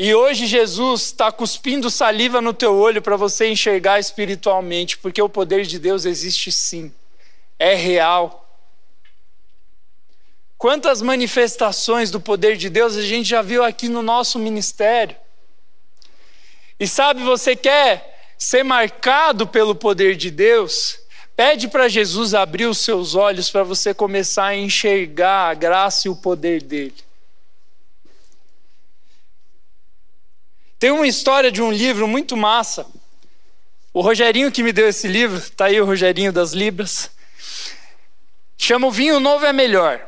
E 0.04 0.16
hoje 0.16 0.48
Jesus 0.48 1.02
está 1.02 1.30
cuspindo 1.30 1.88
saliva 1.88 2.40
no 2.40 2.52
teu 2.52 2.74
olho 2.74 3.00
para 3.00 3.16
você 3.16 3.46
enxergar 3.46 4.00
espiritualmente, 4.00 4.98
porque 4.98 5.22
o 5.22 5.28
poder 5.28 5.64
de 5.64 5.78
Deus 5.78 6.04
existe 6.04 6.50
sim, 6.50 6.92
é 7.56 7.76
real. 7.76 8.52
Quantas 10.58 11.00
manifestações 11.02 12.10
do 12.10 12.20
poder 12.20 12.56
de 12.56 12.68
Deus 12.68 12.96
a 12.96 13.02
gente 13.02 13.28
já 13.28 13.42
viu 13.42 13.62
aqui 13.62 13.88
no 13.88 14.02
nosso 14.02 14.40
ministério? 14.40 15.14
E 16.80 16.88
sabe, 16.88 17.22
você 17.22 17.54
quer 17.54 18.34
ser 18.36 18.64
marcado 18.64 19.46
pelo 19.46 19.72
poder 19.72 20.16
de 20.16 20.32
Deus? 20.32 20.98
Pede 21.36 21.68
para 21.68 21.88
Jesus 21.88 22.34
abrir 22.34 22.66
os 22.66 22.78
seus 22.78 23.14
olhos 23.14 23.48
para 23.48 23.62
você 23.62 23.94
começar 23.94 24.46
a 24.46 24.56
enxergar 24.56 25.50
a 25.50 25.54
graça 25.54 26.08
e 26.08 26.10
o 26.10 26.16
poder 26.16 26.60
dele. 26.60 27.12
Tem 30.82 30.90
uma 30.90 31.06
história 31.06 31.52
de 31.52 31.62
um 31.62 31.70
livro 31.70 32.08
muito 32.08 32.36
massa. 32.36 32.84
O 33.94 34.00
Rogerinho 34.00 34.50
que 34.50 34.64
me 34.64 34.72
deu 34.72 34.88
esse 34.88 35.06
livro, 35.06 35.40
tá 35.50 35.66
aí 35.66 35.80
o 35.80 35.84
Rogerinho 35.84 36.32
das 36.32 36.54
Libras. 36.54 37.08
Chama 38.58 38.88
O 38.88 38.90
Vinho 38.90 39.20
Novo 39.20 39.46
é 39.46 39.52
Melhor. 39.52 40.04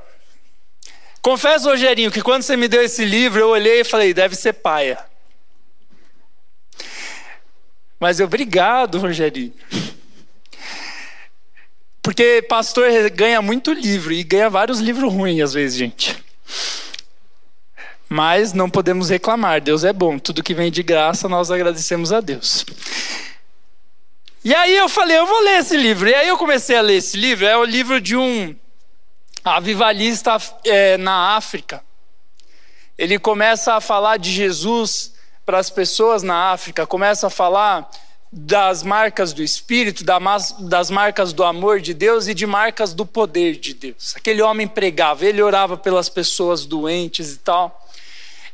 Confesso, 1.23 1.69
Rogerinho, 1.69 2.11
que 2.11 2.21
quando 2.21 2.43
você 2.43 2.57
me 2.57 2.67
deu 2.67 2.83
esse 2.83 3.05
livro, 3.05 3.39
eu 3.39 3.51
olhei 3.51 3.83
e 3.83 3.85
falei, 3.85 4.13
deve 4.13 4.35
ser 4.35 4.55
paia. 4.55 4.99
Mas 8.01 8.19
obrigado, 8.19 8.99
Rogerinho. 8.99 9.55
Porque 12.03 12.45
pastor 12.49 12.91
ganha 13.11 13.41
muito 13.41 13.73
livro 13.73 14.13
e 14.13 14.25
ganha 14.25 14.51
vários 14.51 14.81
livros 14.81 15.13
ruins 15.13 15.41
às 15.41 15.53
vezes, 15.53 15.79
gente. 15.79 16.25
Mas 18.15 18.53
não 18.53 18.71
podemos 18.71 19.11
reclamar, 19.11 19.61
Deus 19.61 19.83
é 19.83 19.93
bom. 19.93 20.21
Tudo 20.21 20.41
que 20.41 20.55
vem 20.55 20.71
de 20.71 20.85
graça, 20.85 21.29
nós 21.29 21.51
agradecemos 21.51 22.13
a 22.13 22.21
Deus. 22.21 22.65
E 24.45 24.55
aí 24.55 24.77
eu 24.77 24.89
falei, 24.89 25.19
eu 25.19 25.27
vou 25.27 25.41
ler 25.41 25.59
esse 25.59 25.77
livro. 25.77 26.09
E 26.09 26.15
aí 26.15 26.29
eu 26.29 26.39
comecei 26.39 26.77
a 26.77 26.81
ler 26.81 26.99
esse 26.99 27.17
livro. 27.17 27.45
É 27.45 27.57
o 27.57 27.65
livro 27.65 28.01
de 28.01 28.17
um 28.17 28.55
avivalista 29.45 30.37
é, 30.65 30.97
na 30.97 31.35
África. 31.35 31.83
Ele 32.97 33.19
começa 33.19 33.75
a 33.75 33.81
falar 33.81 34.17
de 34.17 34.31
Jesus 34.31 35.13
para 35.45 35.59
as 35.59 35.69
pessoas 35.69 36.23
na 36.23 36.53
África, 36.53 36.87
começa 36.87 37.27
a 37.27 37.31
falar 37.31 37.91
das 38.31 38.85
marcas 38.85 39.33
do 39.33 39.43
Espírito, 39.43 40.05
das 40.05 40.89
marcas 40.89 41.33
do 41.33 41.43
amor 41.43 41.81
de 41.81 41.93
Deus 41.93 42.29
e 42.29 42.35
de 42.35 42.47
marcas 42.47 42.95
do 42.95 43.05
poder 43.05 43.57
de 43.57 43.75
Deus. 43.75 44.15
Aquele 44.17 44.41
homem 44.41 44.69
pregava, 44.69 45.27
ele 45.27 45.43
orava 45.43 45.77
pelas 45.77 46.09
pessoas 46.09 46.65
doentes 46.65 47.33
e 47.33 47.39
tal. 47.39 47.81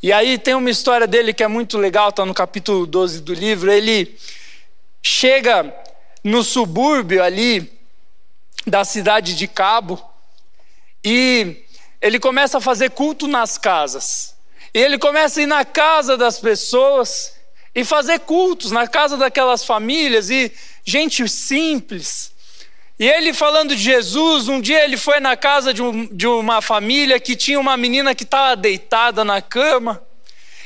E 0.02 0.14
aí 0.14 0.38
tem 0.38 0.54
uma 0.54 0.70
história 0.70 1.06
dele 1.06 1.34
que 1.34 1.42
é 1.42 1.48
muito 1.48 1.76
legal, 1.76 2.08
está 2.08 2.24
no 2.24 2.32
capítulo 2.32 2.86
12 2.86 3.20
do 3.20 3.34
livro. 3.34 3.70
Ele 3.70 4.16
chega 5.02 5.74
no 6.24 6.42
subúrbio 6.42 7.22
ali 7.22 7.70
da 8.66 8.82
cidade 8.82 9.36
de 9.36 9.46
Cabo 9.46 10.02
e 11.04 11.64
ele 12.00 12.18
começa 12.18 12.58
a 12.58 12.60
fazer 12.62 12.90
culto 12.90 13.28
nas 13.28 13.58
casas. 13.58 14.34
E 14.72 14.78
ele 14.78 14.98
começa 14.98 15.38
a 15.38 15.42
ir 15.42 15.46
na 15.46 15.66
casa 15.66 16.16
das 16.16 16.38
pessoas 16.38 17.34
e 17.74 17.84
fazer 17.84 18.20
cultos 18.20 18.70
na 18.70 18.88
casa 18.88 19.18
daquelas 19.18 19.64
famílias 19.64 20.30
e 20.30 20.50
gente 20.82 21.28
simples. 21.28 22.32
E 23.00 23.08
ele 23.08 23.32
falando 23.32 23.74
de 23.74 23.82
Jesus, 23.82 24.46
um 24.46 24.60
dia 24.60 24.84
ele 24.84 24.98
foi 24.98 25.20
na 25.20 25.34
casa 25.34 25.72
de, 25.72 25.82
um, 25.82 26.04
de 26.04 26.26
uma 26.26 26.60
família 26.60 27.18
que 27.18 27.34
tinha 27.34 27.58
uma 27.58 27.74
menina 27.74 28.14
que 28.14 28.24
estava 28.24 28.54
deitada 28.54 29.24
na 29.24 29.40
cama, 29.40 30.02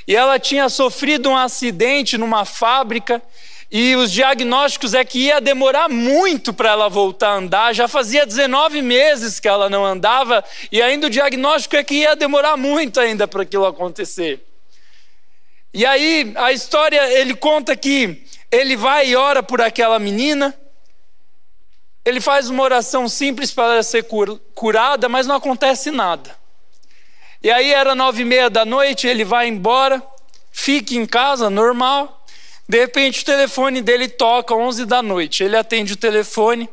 e 0.05 0.17
ela 0.17 0.37
tinha 0.37 0.69
sofrido 0.69 1.31
um 1.31 1.37
acidente 1.37 2.19
numa 2.19 2.45
fábrica, 2.45 3.23
E 3.71 3.95
os 3.95 4.11
diagnósticos 4.11 4.95
é 4.95 5.05
que 5.05 5.27
ia 5.27 5.41
demorar 5.41 5.89
muito 5.89 6.53
para 6.53 6.71
ela 6.71 6.89
voltar 6.89 7.29
a 7.29 7.37
andar. 7.37 7.73
Já 7.73 7.87
fazia 7.87 8.27
19 8.27 8.83
meses 8.83 9.39
que 9.39 9.47
ela 9.47 9.71
não 9.71 9.85
andava, 9.85 10.45
e 10.73 10.83
ainda 10.83 11.07
o 11.07 11.11
diagnóstico 11.11 11.77
é 11.77 11.85
que 11.85 11.95
ia 11.95 12.17
demorar 12.17 12.57
muito 12.57 12.99
ainda 12.99 13.29
para 13.29 13.43
aquilo 13.43 13.65
acontecer. 13.65 14.45
E 15.73 15.87
aí 15.87 16.33
a 16.35 16.51
história, 16.51 17.01
ele 17.13 17.35
conta 17.35 17.77
que 17.77 18.25
ele 18.51 18.75
vai 18.77 19.07
e 19.07 19.15
ora 19.17 19.41
por 19.41 19.61
aquela 19.61 20.01
menina. 20.01 20.53
Ele 22.05 22.21
faz 22.21 22.51
uma 22.51 22.63
oração 22.63 23.09
simples 23.09 23.51
para 23.51 23.83
ser 23.83 24.07
curada, 24.55 25.09
mas 25.09 25.27
não 25.27 25.37
acontece 25.37 25.91
nada. 25.91 26.37
E 27.43 27.51
aí 27.51 27.73
era 27.73 27.95
nove 27.95 28.23
e 28.23 28.25
meia 28.25 28.51
da 28.51 28.65
noite, 28.65 29.07
ele 29.07 29.25
vai 29.25 29.49
embora, 29.49 30.03
fica 30.53 30.95
em 30.95 31.07
casa, 31.07 31.49
normal. 31.49 32.25
De 32.69 32.79
repente 32.79 33.23
o 33.23 33.25
telefone 33.25 33.83
dele 33.83 34.09
toca, 34.09 34.55
11 34.55 34.87
da 34.87 35.03
noite. 35.03 35.45
Ele 35.45 35.57
atende 35.57 35.93
o 35.93 35.97
telefone. 35.97 36.69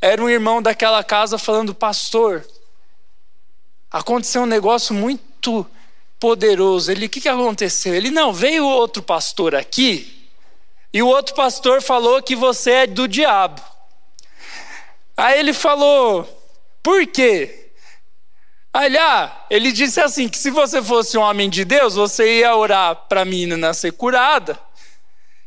Era 0.00 0.22
um 0.22 0.28
irmão 0.28 0.60
daquela 0.60 1.04
casa 1.04 1.38
falando: 1.38 1.74
Pastor, 1.74 2.44
aconteceu 3.90 4.42
um 4.42 4.46
negócio 4.46 4.92
muito 4.92 5.64
poderoso. 6.18 6.90
Ele: 6.90 7.06
O 7.06 7.08
que, 7.08 7.20
que 7.20 7.28
aconteceu? 7.28 7.94
Ele: 7.94 8.10
Não, 8.10 8.32
veio 8.32 8.66
outro 8.66 9.02
pastor 9.02 9.54
aqui. 9.54 10.28
E 10.92 11.00
o 11.02 11.06
outro 11.06 11.34
pastor 11.34 11.80
falou 11.80 12.20
que 12.22 12.34
você 12.34 12.70
é 12.70 12.86
do 12.86 13.06
diabo. 13.06 13.71
Aí 15.16 15.38
ele 15.38 15.52
falou: 15.52 16.24
Por 16.82 17.06
quê? 17.06 17.70
Aí, 18.72 18.96
ah, 18.96 19.44
ele 19.50 19.70
disse 19.70 20.00
assim: 20.00 20.28
que 20.28 20.38
se 20.38 20.50
você 20.50 20.82
fosse 20.82 21.18
um 21.18 21.20
homem 21.20 21.50
de 21.50 21.64
Deus, 21.64 21.94
você 21.94 22.40
ia 22.40 22.56
orar 22.56 22.96
para 23.08 23.20
a 23.22 23.24
menina 23.24 23.74
ser 23.74 23.92
curada. 23.92 24.58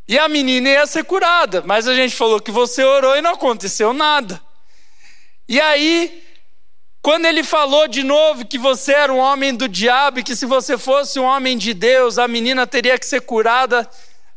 E 0.08 0.20
a 0.20 0.28
menina 0.28 0.70
ia 0.70 0.86
ser 0.86 1.04
curada, 1.04 1.64
mas 1.66 1.88
a 1.88 1.96
gente 1.96 2.16
falou 2.16 2.40
que 2.40 2.52
você 2.52 2.84
orou 2.84 3.16
e 3.16 3.22
não 3.22 3.34
aconteceu 3.34 3.92
nada. 3.92 4.40
E 5.50 5.60
aí, 5.60 6.24
quando 7.02 7.26
ele 7.26 7.44
falou 7.44 7.88
de 7.88 8.04
novo 8.04 8.46
que 8.46 8.60
você 8.60 8.94
era 8.94 9.12
um 9.12 9.18
homem 9.18 9.56
do 9.56 9.68
diabo 9.68 10.20
e 10.20 10.24
que 10.24 10.36
se 10.36 10.46
você 10.46 10.78
fosse 10.78 11.20
um 11.20 11.24
homem 11.24 11.58
de 11.58 11.74
Deus, 11.74 12.20
a 12.20 12.28
menina 12.28 12.68
teria 12.68 13.00
que 13.00 13.06
ser 13.06 13.22
curada, 13.22 13.90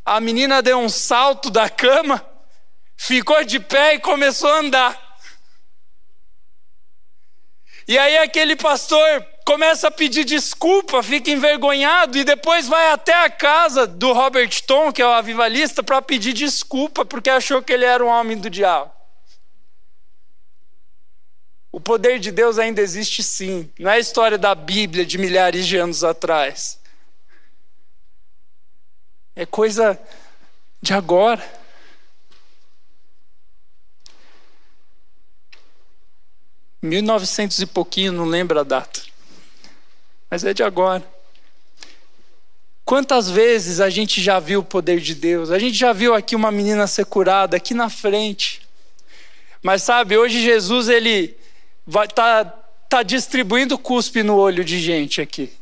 a 0.04 0.20
menina 0.20 0.62
deu 0.62 0.78
um 0.78 0.88
salto 0.88 1.50
da 1.50 1.68
cama, 1.68 2.24
ficou 2.96 3.44
de 3.44 3.60
pé 3.60 3.94
e 3.94 3.98
começou 3.98 4.48
a 4.48 4.58
andar. 4.60 5.07
E 7.88 7.96
aí 7.96 8.18
aquele 8.18 8.54
pastor 8.54 9.26
começa 9.46 9.88
a 9.88 9.90
pedir 9.90 10.22
desculpa, 10.22 11.02
fica 11.02 11.30
envergonhado 11.30 12.18
e 12.18 12.22
depois 12.22 12.68
vai 12.68 12.90
até 12.92 13.14
a 13.24 13.30
casa 13.30 13.86
do 13.86 14.12
Robert 14.12 14.50
Tom, 14.66 14.92
que 14.92 15.00
é 15.00 15.06
o 15.06 15.08
avivalista, 15.08 15.82
para 15.82 16.02
pedir 16.02 16.34
desculpa 16.34 17.02
porque 17.06 17.30
achou 17.30 17.62
que 17.62 17.72
ele 17.72 17.86
era 17.86 18.04
um 18.04 18.08
homem 18.08 18.36
do 18.36 18.50
diabo. 18.50 18.92
O 21.72 21.80
poder 21.80 22.18
de 22.18 22.30
Deus 22.30 22.58
ainda 22.58 22.82
existe 22.82 23.22
sim, 23.22 23.70
não 23.78 23.90
é 23.90 23.94
a 23.94 23.98
história 23.98 24.36
da 24.36 24.54
Bíblia 24.54 25.06
de 25.06 25.16
milhares 25.16 25.66
de 25.66 25.78
anos 25.78 26.04
atrás. 26.04 26.78
É 29.34 29.46
coisa 29.46 29.98
de 30.82 30.92
agora. 30.92 31.57
1900 36.82 37.58
e 37.58 37.66
pouquinho, 37.66 38.12
não 38.12 38.24
lembro 38.24 38.58
a 38.58 38.62
data 38.62 39.08
mas 40.30 40.44
é 40.44 40.52
de 40.52 40.62
agora. 40.62 41.02
Quantas 42.84 43.30
vezes 43.30 43.80
a 43.80 43.90
gente 43.90 44.20
já 44.20 44.38
viu 44.38 44.60
o 44.60 44.64
poder 44.64 45.00
de 45.00 45.14
Deus? 45.14 45.50
A 45.50 45.58
gente 45.58 45.76
já 45.76 45.92
viu 45.92 46.14
aqui 46.14 46.34
uma 46.34 46.50
menina 46.50 46.86
ser 46.86 47.06
curada 47.06 47.56
aqui 47.56 47.74
na 47.74 47.90
frente. 47.90 48.66
Mas 49.62 49.82
sabe, 49.82 50.16
hoje 50.16 50.40
Jesus 50.40 50.88
ele 50.88 51.36
vai 51.86 52.08
tá, 52.08 52.44
tá 52.88 53.02
distribuindo 53.02 53.78
cuspe 53.78 54.22
no 54.22 54.36
olho 54.36 54.64
de 54.64 54.80
gente 54.80 55.20
aqui. 55.20 55.52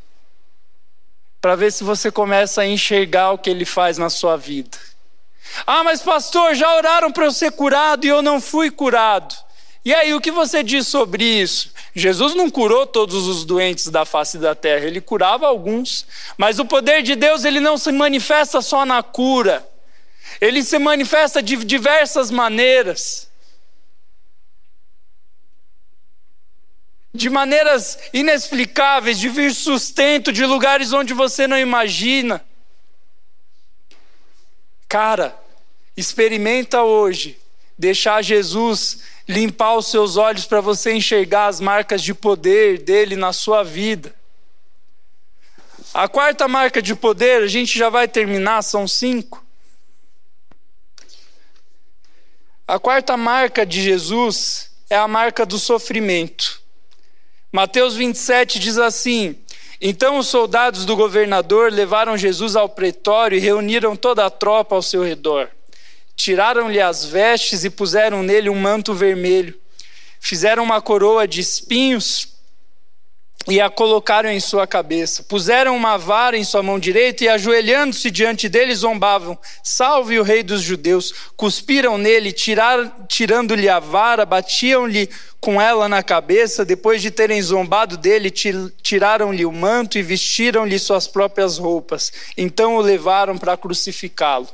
Para 1.40 1.56
ver 1.56 1.72
se 1.72 1.82
você 1.84 2.10
começa 2.10 2.62
a 2.62 2.66
enxergar 2.66 3.32
o 3.32 3.38
que 3.38 3.50
ele 3.50 3.64
faz 3.64 3.98
na 3.98 4.10
sua 4.10 4.36
vida. 4.36 4.78
Ah, 5.66 5.82
mas 5.82 6.02
pastor, 6.02 6.54
já 6.54 6.74
oraram 6.76 7.10
para 7.10 7.24
eu 7.24 7.32
ser 7.32 7.52
curado 7.52 8.04
e 8.04 8.08
eu 8.08 8.20
não 8.20 8.40
fui 8.40 8.70
curado. 8.70 9.34
E 9.86 9.94
aí, 9.94 10.12
o 10.12 10.20
que 10.20 10.32
você 10.32 10.64
diz 10.64 10.88
sobre 10.88 11.22
isso? 11.22 11.70
Jesus 11.94 12.34
não 12.34 12.50
curou 12.50 12.88
todos 12.88 13.28
os 13.28 13.44
doentes 13.44 13.86
da 13.86 14.04
face 14.04 14.36
da 14.36 14.52
terra, 14.52 14.84
ele 14.84 15.00
curava 15.00 15.46
alguns. 15.46 16.04
Mas 16.36 16.58
o 16.58 16.64
poder 16.64 17.04
de 17.04 17.14
Deus, 17.14 17.44
ele 17.44 17.60
não 17.60 17.78
se 17.78 17.92
manifesta 17.92 18.60
só 18.60 18.84
na 18.84 19.00
cura. 19.00 19.64
Ele 20.40 20.64
se 20.64 20.76
manifesta 20.80 21.40
de 21.40 21.54
diversas 21.64 22.32
maneiras. 22.32 23.30
De 27.14 27.30
maneiras 27.30 27.96
inexplicáveis, 28.12 29.20
de 29.20 29.28
vir 29.28 29.54
sustento 29.54 30.32
de 30.32 30.44
lugares 30.44 30.92
onde 30.92 31.14
você 31.14 31.46
não 31.46 31.56
imagina. 31.56 32.44
Cara, 34.88 35.40
experimenta 35.96 36.82
hoje 36.82 37.38
deixar 37.78 38.20
Jesus 38.20 39.15
limpar 39.28 39.74
os 39.76 39.86
seus 39.86 40.16
olhos 40.16 40.46
para 40.46 40.60
você 40.60 40.92
enxergar 40.92 41.46
as 41.46 41.60
marcas 41.60 42.02
de 42.02 42.14
poder 42.14 42.78
dele 42.78 43.16
na 43.16 43.32
sua 43.32 43.62
vida. 43.62 44.14
A 45.92 46.08
quarta 46.08 46.46
marca 46.46 46.82
de 46.82 46.94
poder, 46.94 47.42
a 47.42 47.46
gente 47.46 47.78
já 47.78 47.88
vai 47.88 48.06
terminar, 48.06 48.62
são 48.62 48.86
cinco. 48.86 49.44
A 52.68 52.78
quarta 52.78 53.16
marca 53.16 53.64
de 53.64 53.80
Jesus 53.80 54.70
é 54.90 54.96
a 54.96 55.08
marca 55.08 55.46
do 55.46 55.58
sofrimento. 55.58 56.60
Mateus 57.50 57.94
27 57.94 58.58
diz 58.58 58.76
assim: 58.76 59.38
Então 59.80 60.18
os 60.18 60.28
soldados 60.28 60.84
do 60.84 60.96
governador 60.96 61.72
levaram 61.72 62.16
Jesus 62.16 62.56
ao 62.56 62.68
pretório 62.68 63.38
e 63.38 63.40
reuniram 63.40 63.96
toda 63.96 64.26
a 64.26 64.30
tropa 64.30 64.74
ao 64.74 64.82
seu 64.82 65.02
redor. 65.02 65.48
Tiraram-lhe 66.16 66.80
as 66.80 67.04
vestes 67.04 67.64
e 67.64 67.70
puseram 67.70 68.22
nele 68.22 68.48
um 68.50 68.58
manto 68.58 68.94
vermelho. 68.94 69.54
Fizeram 70.18 70.64
uma 70.64 70.80
coroa 70.80 71.28
de 71.28 71.40
espinhos 71.40 72.34
e 73.48 73.60
a 73.60 73.70
colocaram 73.70 74.28
em 74.28 74.40
sua 74.40 74.66
cabeça. 74.66 75.22
Puseram 75.22 75.76
uma 75.76 75.96
vara 75.96 76.36
em 76.36 76.42
sua 76.42 76.64
mão 76.64 76.80
direita 76.80 77.22
e, 77.22 77.28
ajoelhando-se 77.28 78.10
diante 78.10 78.48
dele, 78.48 78.74
zombavam: 78.74 79.38
Salve 79.62 80.18
o 80.18 80.24
Rei 80.24 80.42
dos 80.42 80.62
Judeus! 80.62 81.12
Cuspiram 81.36 81.96
nele, 81.96 82.32
tirando-lhe 82.32 83.68
a 83.68 83.78
vara, 83.78 84.26
batiam-lhe 84.26 85.08
com 85.40 85.60
ela 85.60 85.88
na 85.88 86.02
cabeça. 86.02 86.64
Depois 86.64 87.00
de 87.00 87.10
terem 87.10 87.40
zombado 87.40 87.96
dele, 87.96 88.32
tiraram-lhe 88.82 89.44
o 89.44 89.52
manto 89.52 89.96
e 89.96 90.02
vestiram-lhe 90.02 90.78
suas 90.78 91.06
próprias 91.06 91.56
roupas. 91.56 92.12
Então 92.36 92.76
o 92.76 92.80
levaram 92.80 93.38
para 93.38 93.56
crucificá-lo. 93.56 94.48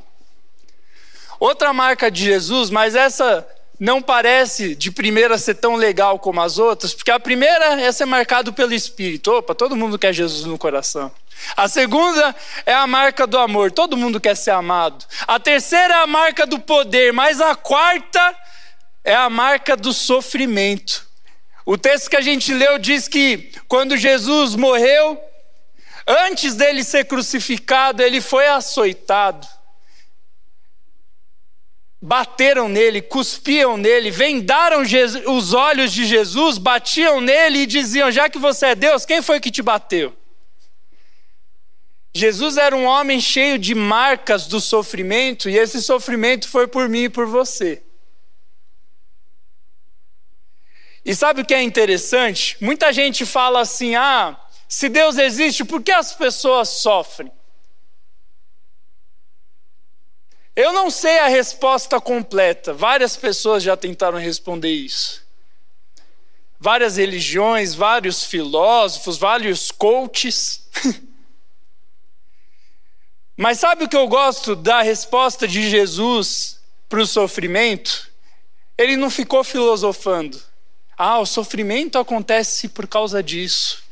Outra 1.43 1.73
marca 1.73 2.09
de 2.09 2.23
Jesus, 2.23 2.69
mas 2.69 2.95
essa 2.95 3.45
não 3.77 4.01
parece 4.01 4.75
de 4.75 4.89
primeira 4.89 5.37
ser 5.37 5.55
tão 5.55 5.75
legal 5.75 6.17
como 6.17 6.41
as 6.41 6.57
outras, 6.57 6.93
porque 6.93 7.11
a 7.11 7.19
primeira 7.19 7.81
é 7.81 7.91
ser 7.91 8.05
marcado 8.05 8.53
pelo 8.53 8.73
Espírito. 8.73 9.29
Opa, 9.29 9.53
todo 9.53 9.75
mundo 9.75 9.99
quer 9.99 10.13
Jesus 10.13 10.45
no 10.45 10.57
coração. 10.57 11.11
A 11.57 11.67
segunda 11.67 12.33
é 12.65 12.73
a 12.73 12.87
marca 12.87 13.27
do 13.27 13.37
amor, 13.37 13.73
todo 13.73 13.97
mundo 13.97 14.21
quer 14.21 14.37
ser 14.37 14.51
amado. 14.51 15.03
A 15.27 15.37
terceira 15.37 15.95
é 15.95 15.97
a 15.97 16.07
marca 16.07 16.47
do 16.47 16.59
poder, 16.59 17.11
mas 17.11 17.41
a 17.41 17.55
quarta 17.55 18.33
é 19.03 19.13
a 19.13 19.29
marca 19.29 19.75
do 19.75 19.91
sofrimento. 19.91 21.05
O 21.65 21.77
texto 21.77 22.09
que 22.09 22.15
a 22.15 22.21
gente 22.21 22.53
leu 22.53 22.79
diz 22.79 23.09
que 23.09 23.51
quando 23.67 23.97
Jesus 23.97 24.55
morreu, 24.55 25.21
antes 26.07 26.55
dele 26.55 26.85
ser 26.85 27.03
crucificado, 27.03 28.01
ele 28.01 28.21
foi 28.21 28.47
açoitado 28.47 29.45
bateram 32.05 32.67
nele, 32.67 33.01
cuspiam 33.01 33.77
nele, 33.77 34.11
vendaram 34.11 34.81
os 34.81 35.53
olhos 35.53 35.93
de 35.93 36.05
Jesus, 36.05 36.57
batiam 36.57 37.21
nele 37.21 37.59
e 37.59 37.65
diziam: 37.65 38.11
Já 38.11 38.29
que 38.29 38.37
você 38.37 38.67
é 38.67 38.75
Deus, 38.75 39.05
quem 39.05 39.21
foi 39.21 39.39
que 39.39 39.49
te 39.49 39.61
bateu? 39.61 40.13
Jesus 42.13 42.57
era 42.57 42.75
um 42.75 42.83
homem 42.83 43.21
cheio 43.21 43.57
de 43.57 43.73
marcas 43.73 44.47
do 44.47 44.59
sofrimento, 44.59 45.49
e 45.49 45.57
esse 45.57 45.81
sofrimento 45.81 46.49
foi 46.49 46.67
por 46.67 46.89
mim 46.89 47.05
e 47.05 47.09
por 47.09 47.25
você. 47.25 47.81
E 51.05 51.15
sabe 51.15 51.41
o 51.41 51.45
que 51.45 51.53
é 51.53 51.61
interessante? 51.61 52.57
Muita 52.59 52.91
gente 52.91 53.25
fala 53.25 53.61
assim: 53.61 53.95
ah, 53.95 54.37
se 54.67 54.89
Deus 54.89 55.17
existe, 55.17 55.63
por 55.63 55.81
que 55.81 55.93
as 55.93 56.13
pessoas 56.13 56.67
sofrem? 56.67 57.31
Eu 60.55 60.71
não 60.71 60.91
sei 60.91 61.19
a 61.19 61.27
resposta 61.27 61.99
completa. 61.99 62.73
Várias 62.73 63.15
pessoas 63.15 63.63
já 63.63 63.75
tentaram 63.75 64.19
responder 64.19 64.71
isso. 64.71 65.23
Várias 66.59 66.97
religiões, 66.97 67.73
vários 67.73 68.23
filósofos, 68.23 69.17
vários 69.17 69.71
coaches. 69.71 70.67
Mas 73.35 73.59
sabe 73.59 73.85
o 73.85 73.89
que 73.89 73.97
eu 73.97 74.07
gosto 74.07 74.55
da 74.55 74.83
resposta 74.83 75.47
de 75.47 75.67
Jesus 75.69 76.59
para 76.87 77.01
o 77.01 77.07
sofrimento? 77.07 78.11
Ele 78.77 78.95
não 78.95 79.09
ficou 79.09 79.43
filosofando. 79.43 80.39
Ah, 80.95 81.19
o 81.19 81.25
sofrimento 81.25 81.97
acontece 81.97 82.69
por 82.69 82.87
causa 82.87 83.23
disso. 83.23 83.83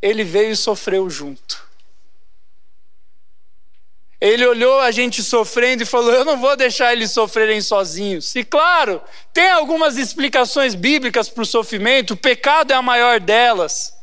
Ele 0.00 0.22
veio 0.22 0.52
e 0.52 0.56
sofreu 0.56 1.10
junto. 1.10 1.65
Ele 4.20 4.46
olhou 4.46 4.80
a 4.80 4.90
gente 4.90 5.22
sofrendo 5.22 5.82
e 5.82 5.86
falou: 5.86 6.12
Eu 6.12 6.24
não 6.24 6.38
vou 6.38 6.56
deixar 6.56 6.92
eles 6.92 7.12
sofrerem 7.12 7.60
sozinhos. 7.60 8.34
E 8.34 8.42
claro, 8.42 9.00
tem 9.32 9.50
algumas 9.50 9.98
explicações 9.98 10.74
bíblicas 10.74 11.28
para 11.28 11.42
o 11.42 11.46
sofrimento, 11.46 12.14
o 12.14 12.16
pecado 12.16 12.72
é 12.72 12.76
a 12.76 12.82
maior 12.82 13.20
delas. 13.20 13.94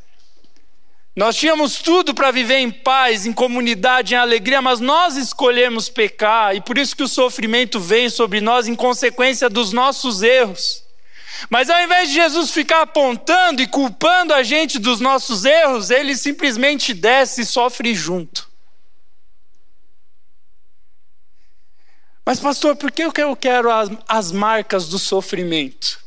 Nós 1.16 1.36
tínhamos 1.36 1.78
tudo 1.78 2.14
para 2.14 2.32
viver 2.32 2.58
em 2.58 2.72
paz, 2.72 3.28
em 3.28 3.34
comunidade, 3.34 4.16
em 4.16 4.18
alegria, 4.18 4.64
mas 4.64 4.80
nós 4.80 5.16
escolhemos 5.16 5.88
pecar, 5.88 6.56
e 6.56 6.62
por 6.62 6.76
isso 6.76 6.96
que 6.96 7.04
o 7.04 7.08
sofrimento 7.08 7.80
vem 7.80 8.10
sobre 8.10 8.42
nós 8.42 8.68
em 8.68 8.74
consequência 8.74 9.48
dos 9.48 9.72
nossos 9.72 10.24
erros. 10.24 10.84
Mas 11.52 11.70
ao 11.70 11.80
invés 11.84 12.10
de 12.10 12.16
Jesus 12.16 12.50
ficar 12.50 12.82
apontando 12.82 13.62
e 13.62 13.68
culpando 13.68 14.34
a 14.34 14.42
gente 14.42 14.80
dos 14.80 15.00
nossos 15.00 15.46
erros, 15.46 15.92
ele 15.92 16.16
simplesmente 16.16 16.96
desce 16.96 17.42
e 17.42 17.46
sofre 17.46 17.94
junto. 17.94 18.53
Mas, 22.26 22.40
pastor, 22.40 22.76
por 22.76 22.92
que 22.92 23.04
eu 23.04 23.36
quero 23.36 23.70
as, 23.70 23.90
as 24.08 24.32
marcas 24.32 24.88
do 24.88 24.98
sofrimento? 24.98 26.02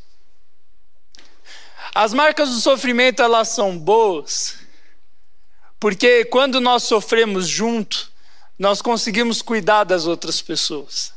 As 1.94 2.12
marcas 2.14 2.50
do 2.50 2.60
sofrimento, 2.60 3.22
elas 3.22 3.48
são 3.48 3.78
boas, 3.78 4.58
porque 5.78 6.24
quando 6.26 6.60
nós 6.60 6.82
sofremos 6.82 7.46
junto, 7.46 8.10
nós 8.58 8.80
conseguimos 8.80 9.42
cuidar 9.42 9.84
das 9.84 10.06
outras 10.06 10.40
pessoas 10.40 11.14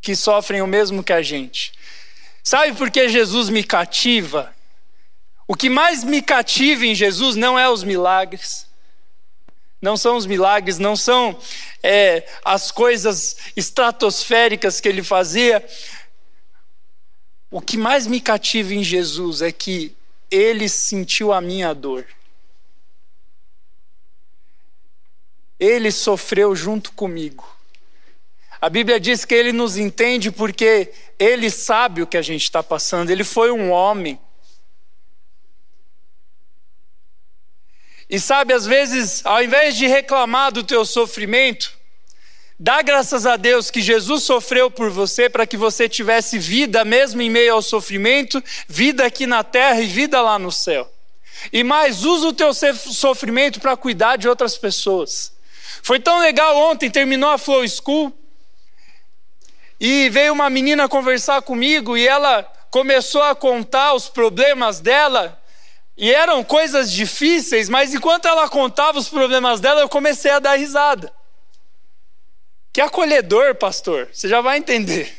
que 0.00 0.14
sofrem 0.14 0.62
o 0.62 0.66
mesmo 0.66 1.02
que 1.02 1.12
a 1.12 1.22
gente. 1.22 1.72
Sabe 2.42 2.72
por 2.74 2.90
que 2.90 3.08
Jesus 3.08 3.48
me 3.48 3.64
cativa? 3.64 4.54
O 5.46 5.54
que 5.54 5.68
mais 5.68 6.04
me 6.04 6.22
cativa 6.22 6.86
em 6.86 6.94
Jesus 6.94 7.36
não 7.36 7.58
é 7.58 7.68
os 7.68 7.82
milagres, 7.82 8.67
não 9.80 9.96
são 9.96 10.16
os 10.16 10.26
milagres, 10.26 10.78
não 10.78 10.96
são 10.96 11.38
é, 11.82 12.28
as 12.44 12.70
coisas 12.70 13.36
estratosféricas 13.56 14.80
que 14.80 14.88
ele 14.88 15.02
fazia. 15.02 15.64
O 17.50 17.60
que 17.60 17.76
mais 17.76 18.06
me 18.06 18.20
cativa 18.20 18.74
em 18.74 18.82
Jesus 18.82 19.40
é 19.40 19.52
que 19.52 19.94
ele 20.30 20.68
sentiu 20.68 21.32
a 21.32 21.40
minha 21.40 21.72
dor. 21.72 22.04
Ele 25.58 25.90
sofreu 25.90 26.54
junto 26.54 26.92
comigo. 26.92 27.56
A 28.60 28.68
Bíblia 28.68 28.98
diz 28.98 29.24
que 29.24 29.34
ele 29.34 29.52
nos 29.52 29.76
entende 29.76 30.32
porque 30.32 30.92
ele 31.18 31.50
sabe 31.50 32.02
o 32.02 32.06
que 32.06 32.16
a 32.16 32.22
gente 32.22 32.42
está 32.42 32.62
passando. 32.62 33.10
Ele 33.10 33.24
foi 33.24 33.52
um 33.52 33.70
homem. 33.70 34.18
E 38.08 38.18
sabe, 38.18 38.54
às 38.54 38.64
vezes, 38.64 39.20
ao 39.24 39.42
invés 39.42 39.76
de 39.76 39.86
reclamar 39.86 40.50
do 40.50 40.62
teu 40.62 40.84
sofrimento, 40.84 41.72
dá 42.58 42.80
graças 42.80 43.26
a 43.26 43.36
Deus 43.36 43.70
que 43.70 43.82
Jesus 43.82 44.22
sofreu 44.22 44.70
por 44.70 44.90
você 44.90 45.28
para 45.28 45.46
que 45.46 45.56
você 45.56 45.88
tivesse 45.88 46.38
vida 46.38 46.84
mesmo 46.84 47.20
em 47.20 47.28
meio 47.28 47.54
ao 47.54 47.62
sofrimento, 47.62 48.42
vida 48.66 49.04
aqui 49.04 49.26
na 49.26 49.44
terra 49.44 49.80
e 49.80 49.86
vida 49.86 50.20
lá 50.22 50.38
no 50.38 50.50
céu. 50.50 50.90
E 51.52 51.62
mais, 51.62 52.04
usa 52.04 52.28
o 52.28 52.32
teu 52.32 52.52
sofrimento 52.54 53.60
para 53.60 53.76
cuidar 53.76 54.16
de 54.16 54.28
outras 54.28 54.56
pessoas. 54.56 55.32
Foi 55.82 56.00
tão 56.00 56.18
legal 56.20 56.56
ontem, 56.56 56.90
terminou 56.90 57.30
a 57.30 57.38
Flow 57.38 57.66
School, 57.68 58.12
e 59.80 60.08
veio 60.08 60.32
uma 60.32 60.50
menina 60.50 60.88
conversar 60.88 61.40
comigo 61.42 61.96
e 61.96 62.06
ela 62.06 62.42
começou 62.70 63.22
a 63.22 63.34
contar 63.34 63.94
os 63.94 64.08
problemas 64.08 64.80
dela 64.80 65.40
e 65.98 66.14
eram 66.14 66.44
coisas 66.44 66.92
difíceis, 66.92 67.68
mas 67.68 67.92
enquanto 67.92 68.28
ela 68.28 68.48
contava 68.48 69.00
os 69.00 69.08
problemas 69.08 69.58
dela, 69.58 69.80
eu 69.80 69.88
comecei 69.88 70.30
a 70.30 70.38
dar 70.38 70.54
risada. 70.54 71.12
Que 72.72 72.80
acolhedor, 72.80 73.56
pastor, 73.56 74.08
você 74.12 74.28
já 74.28 74.40
vai 74.40 74.58
entender. 74.58 75.12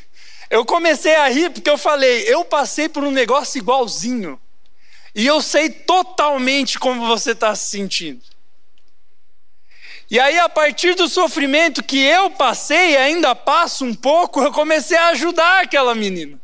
Eu 0.49 0.63
comecei 0.63 1.15
a 1.15 1.27
rir 1.27 1.49
porque 1.49 1.69
eu 1.69 1.77
falei, 1.77 2.23
eu 2.27 2.45
passei 2.45 2.87
por 2.87 3.03
um 3.03 3.11
negócio 3.11 3.59
igualzinho. 3.59 4.39
E 5.13 5.27
eu 5.27 5.41
sei 5.41 5.69
totalmente 5.69 6.79
como 6.79 7.05
você 7.05 7.31
está 7.31 7.53
se 7.55 7.71
sentindo. 7.71 8.21
E 10.09 10.17
aí, 10.17 10.39
a 10.39 10.47
partir 10.47 10.95
do 10.95 11.09
sofrimento 11.09 11.83
que 11.83 11.99
eu 11.99 12.31
passei 12.31 12.95
ainda 12.95 13.35
passo 13.35 13.83
um 13.83 13.93
pouco, 13.93 14.41
eu 14.41 14.51
comecei 14.53 14.97
a 14.97 15.09
ajudar 15.09 15.63
aquela 15.63 15.93
menina. 15.93 16.39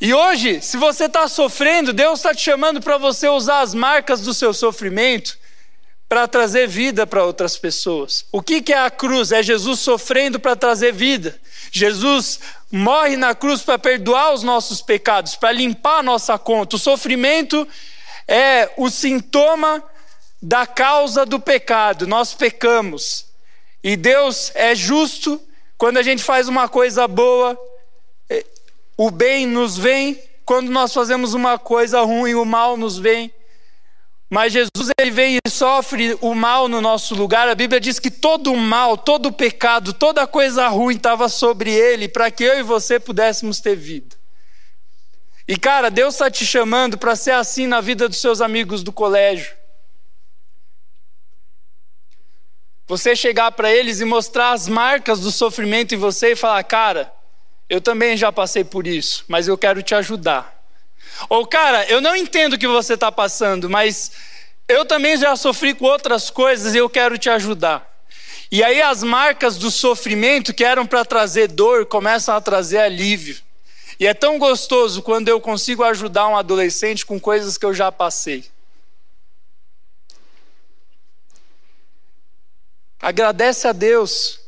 E 0.00 0.12
hoje, 0.12 0.60
se 0.60 0.76
você 0.76 1.04
está 1.04 1.28
sofrendo, 1.28 1.92
Deus 1.92 2.18
está 2.18 2.34
te 2.34 2.42
chamando 2.42 2.80
para 2.80 2.98
você 2.98 3.28
usar 3.28 3.60
as 3.60 3.74
marcas 3.74 4.22
do 4.22 4.32
seu 4.32 4.52
sofrimento 4.52 5.38
para 6.08 6.28
trazer 6.28 6.66
vida 6.68 7.06
para 7.06 7.24
outras 7.24 7.56
pessoas. 7.56 8.24
O 8.30 8.42
que, 8.42 8.62
que 8.62 8.72
é 8.72 8.78
a 8.78 8.90
cruz? 8.90 9.32
É 9.32 9.42
Jesus 9.42 9.80
sofrendo 9.80 10.38
para 10.38 10.54
trazer 10.54 10.92
vida. 10.92 11.38
Jesus 11.72 12.40
morre 12.70 13.16
na 13.16 13.34
cruz 13.34 13.62
para 13.62 13.78
perdoar 13.78 14.32
os 14.32 14.42
nossos 14.42 14.80
pecados, 14.80 15.34
para 15.34 15.52
limpar 15.52 15.98
a 15.98 16.02
nossa 16.02 16.38
conta. 16.38 16.76
O 16.76 16.78
sofrimento 16.78 17.66
é 18.28 18.70
o 18.76 18.88
sintoma 18.90 19.82
da 20.40 20.66
causa 20.66 21.24
do 21.26 21.40
pecado. 21.40 22.06
Nós 22.06 22.34
pecamos. 22.34 23.26
E 23.82 23.96
Deus 23.96 24.52
é 24.54 24.74
justo 24.74 25.40
quando 25.76 25.98
a 25.98 26.02
gente 26.02 26.22
faz 26.22 26.48
uma 26.48 26.68
coisa 26.68 27.08
boa, 27.08 27.58
o 28.96 29.10
bem 29.10 29.46
nos 29.46 29.76
vem 29.76 30.20
quando 30.44 30.70
nós 30.70 30.92
fazemos 30.92 31.34
uma 31.34 31.58
coisa 31.58 32.00
ruim, 32.02 32.34
o 32.34 32.44
mal 32.44 32.76
nos 32.76 32.98
vem. 32.98 33.32
Mas 34.28 34.52
Jesus 34.52 34.90
ele 34.98 35.10
vem 35.10 35.38
e 35.44 35.50
sofre 35.50 36.16
o 36.20 36.34
mal 36.34 36.68
no 36.68 36.80
nosso 36.80 37.14
lugar. 37.14 37.48
A 37.48 37.54
Bíblia 37.54 37.80
diz 37.80 37.98
que 37.98 38.10
todo 38.10 38.52
o 38.52 38.56
mal, 38.56 38.96
todo 38.96 39.26
o 39.26 39.32
pecado, 39.32 39.92
toda 39.92 40.26
coisa 40.26 40.66
ruim 40.68 40.96
estava 40.96 41.28
sobre 41.28 41.70
ele 41.70 42.08
para 42.08 42.30
que 42.30 42.44
eu 42.44 42.58
e 42.58 42.62
você 42.62 42.98
pudéssemos 42.98 43.60
ter 43.60 43.76
vida. 43.76 44.16
E 45.46 45.56
cara, 45.56 45.90
Deus 45.90 46.14
está 46.14 46.30
te 46.30 46.44
chamando 46.44 46.96
para 46.96 47.14
ser 47.14 47.32
assim 47.32 47.66
na 47.66 47.80
vida 47.80 48.08
dos 48.08 48.20
seus 48.20 48.40
amigos 48.40 48.82
do 48.82 48.92
colégio. 48.92 49.54
Você 52.86 53.14
chegar 53.14 53.52
para 53.52 53.70
eles 53.72 54.00
e 54.00 54.04
mostrar 54.04 54.52
as 54.52 54.68
marcas 54.68 55.20
do 55.20 55.30
sofrimento 55.30 55.94
em 55.94 55.98
você 55.98 56.32
e 56.32 56.36
falar, 56.36 56.62
cara, 56.64 57.12
eu 57.74 57.80
também 57.80 58.16
já 58.16 58.30
passei 58.30 58.62
por 58.62 58.86
isso, 58.86 59.24
mas 59.26 59.48
eu 59.48 59.58
quero 59.58 59.82
te 59.82 59.96
ajudar. 59.96 60.62
Ou, 61.28 61.44
cara, 61.44 61.84
eu 61.86 62.00
não 62.00 62.14
entendo 62.14 62.52
o 62.52 62.58
que 62.58 62.68
você 62.68 62.94
está 62.94 63.10
passando, 63.10 63.68
mas 63.68 64.12
eu 64.68 64.84
também 64.84 65.16
já 65.16 65.34
sofri 65.34 65.74
com 65.74 65.84
outras 65.86 66.30
coisas 66.30 66.72
e 66.72 66.78
eu 66.78 66.88
quero 66.88 67.18
te 67.18 67.28
ajudar. 67.28 67.84
E 68.48 68.62
aí 68.62 68.80
as 68.80 69.02
marcas 69.02 69.58
do 69.58 69.72
sofrimento 69.72 70.54
que 70.54 70.62
eram 70.62 70.86
para 70.86 71.04
trazer 71.04 71.48
dor 71.48 71.84
começam 71.86 72.36
a 72.36 72.40
trazer 72.40 72.78
alívio. 72.78 73.42
E 73.98 74.06
é 74.06 74.14
tão 74.14 74.38
gostoso 74.38 75.02
quando 75.02 75.28
eu 75.28 75.40
consigo 75.40 75.82
ajudar 75.82 76.28
um 76.28 76.36
adolescente 76.36 77.04
com 77.04 77.18
coisas 77.18 77.58
que 77.58 77.66
eu 77.66 77.74
já 77.74 77.90
passei. 77.90 78.44
Agradece 83.02 83.66
a 83.66 83.72
Deus 83.72 84.38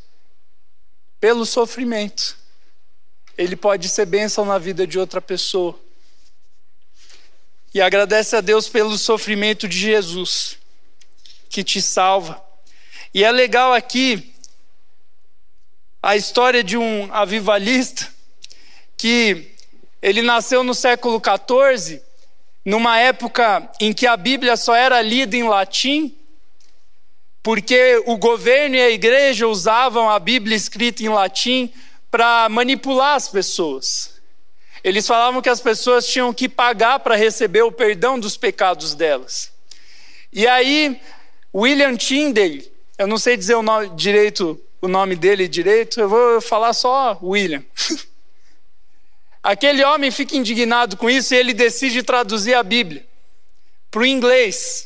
pelo 1.18 1.44
sofrimento 1.44 2.45
ele 3.36 3.56
pode 3.56 3.88
ser 3.88 4.06
bênção 4.06 4.44
na 4.44 4.58
vida 4.58 4.86
de 4.86 4.98
outra 4.98 5.20
pessoa. 5.20 5.78
E 7.74 7.80
agradece 7.80 8.34
a 8.36 8.40
Deus 8.40 8.68
pelo 8.68 8.96
sofrimento 8.96 9.68
de 9.68 9.78
Jesus, 9.78 10.58
que 11.50 11.62
te 11.62 11.82
salva. 11.82 12.42
E 13.12 13.22
é 13.22 13.30
legal 13.30 13.74
aqui 13.74 14.32
a 16.02 16.16
história 16.16 16.64
de 16.64 16.76
um 16.76 17.12
avivalista 17.12 18.08
que 18.96 19.52
ele 20.00 20.22
nasceu 20.22 20.62
no 20.62 20.74
século 20.74 21.20
XIV, 21.20 22.00
numa 22.64 22.98
época 22.98 23.68
em 23.80 23.92
que 23.92 24.06
a 24.06 24.16
Bíblia 24.16 24.56
só 24.56 24.74
era 24.74 25.02
lida 25.02 25.36
em 25.36 25.48
latim, 25.48 26.16
porque 27.42 28.02
o 28.06 28.16
governo 28.16 28.76
e 28.76 28.80
a 28.80 28.90
igreja 28.90 29.46
usavam 29.46 30.08
a 30.08 30.18
Bíblia 30.18 30.56
escrita 30.56 31.02
em 31.02 31.08
latim 31.08 31.72
para 32.16 32.48
manipular 32.48 33.14
as 33.14 33.28
pessoas. 33.28 34.22
Eles 34.82 35.06
falavam 35.06 35.42
que 35.42 35.50
as 35.50 35.60
pessoas 35.60 36.06
tinham 36.06 36.32
que 36.32 36.48
pagar 36.48 37.00
para 37.00 37.14
receber 37.14 37.60
o 37.60 37.70
perdão 37.70 38.18
dos 38.18 38.38
pecados 38.38 38.94
delas. 38.94 39.52
E 40.32 40.46
aí, 40.46 40.98
William 41.54 41.94
Tyndale, 41.94 42.72
eu 42.96 43.06
não 43.06 43.18
sei 43.18 43.36
dizer 43.36 43.54
o 43.54 43.62
nome 43.62 43.90
direito, 43.90 44.58
o 44.80 44.88
nome 44.88 45.14
dele 45.14 45.46
direito, 45.46 46.00
eu 46.00 46.08
vou 46.08 46.40
falar 46.40 46.72
só 46.72 47.18
William. 47.22 47.62
Aquele 49.42 49.84
homem 49.84 50.10
fica 50.10 50.38
indignado 50.38 50.96
com 50.96 51.10
isso 51.10 51.34
e 51.34 51.36
ele 51.36 51.52
decide 51.52 52.02
traduzir 52.02 52.54
a 52.54 52.62
Bíblia 52.62 53.06
para 53.90 54.00
o 54.00 54.06
inglês. 54.06 54.85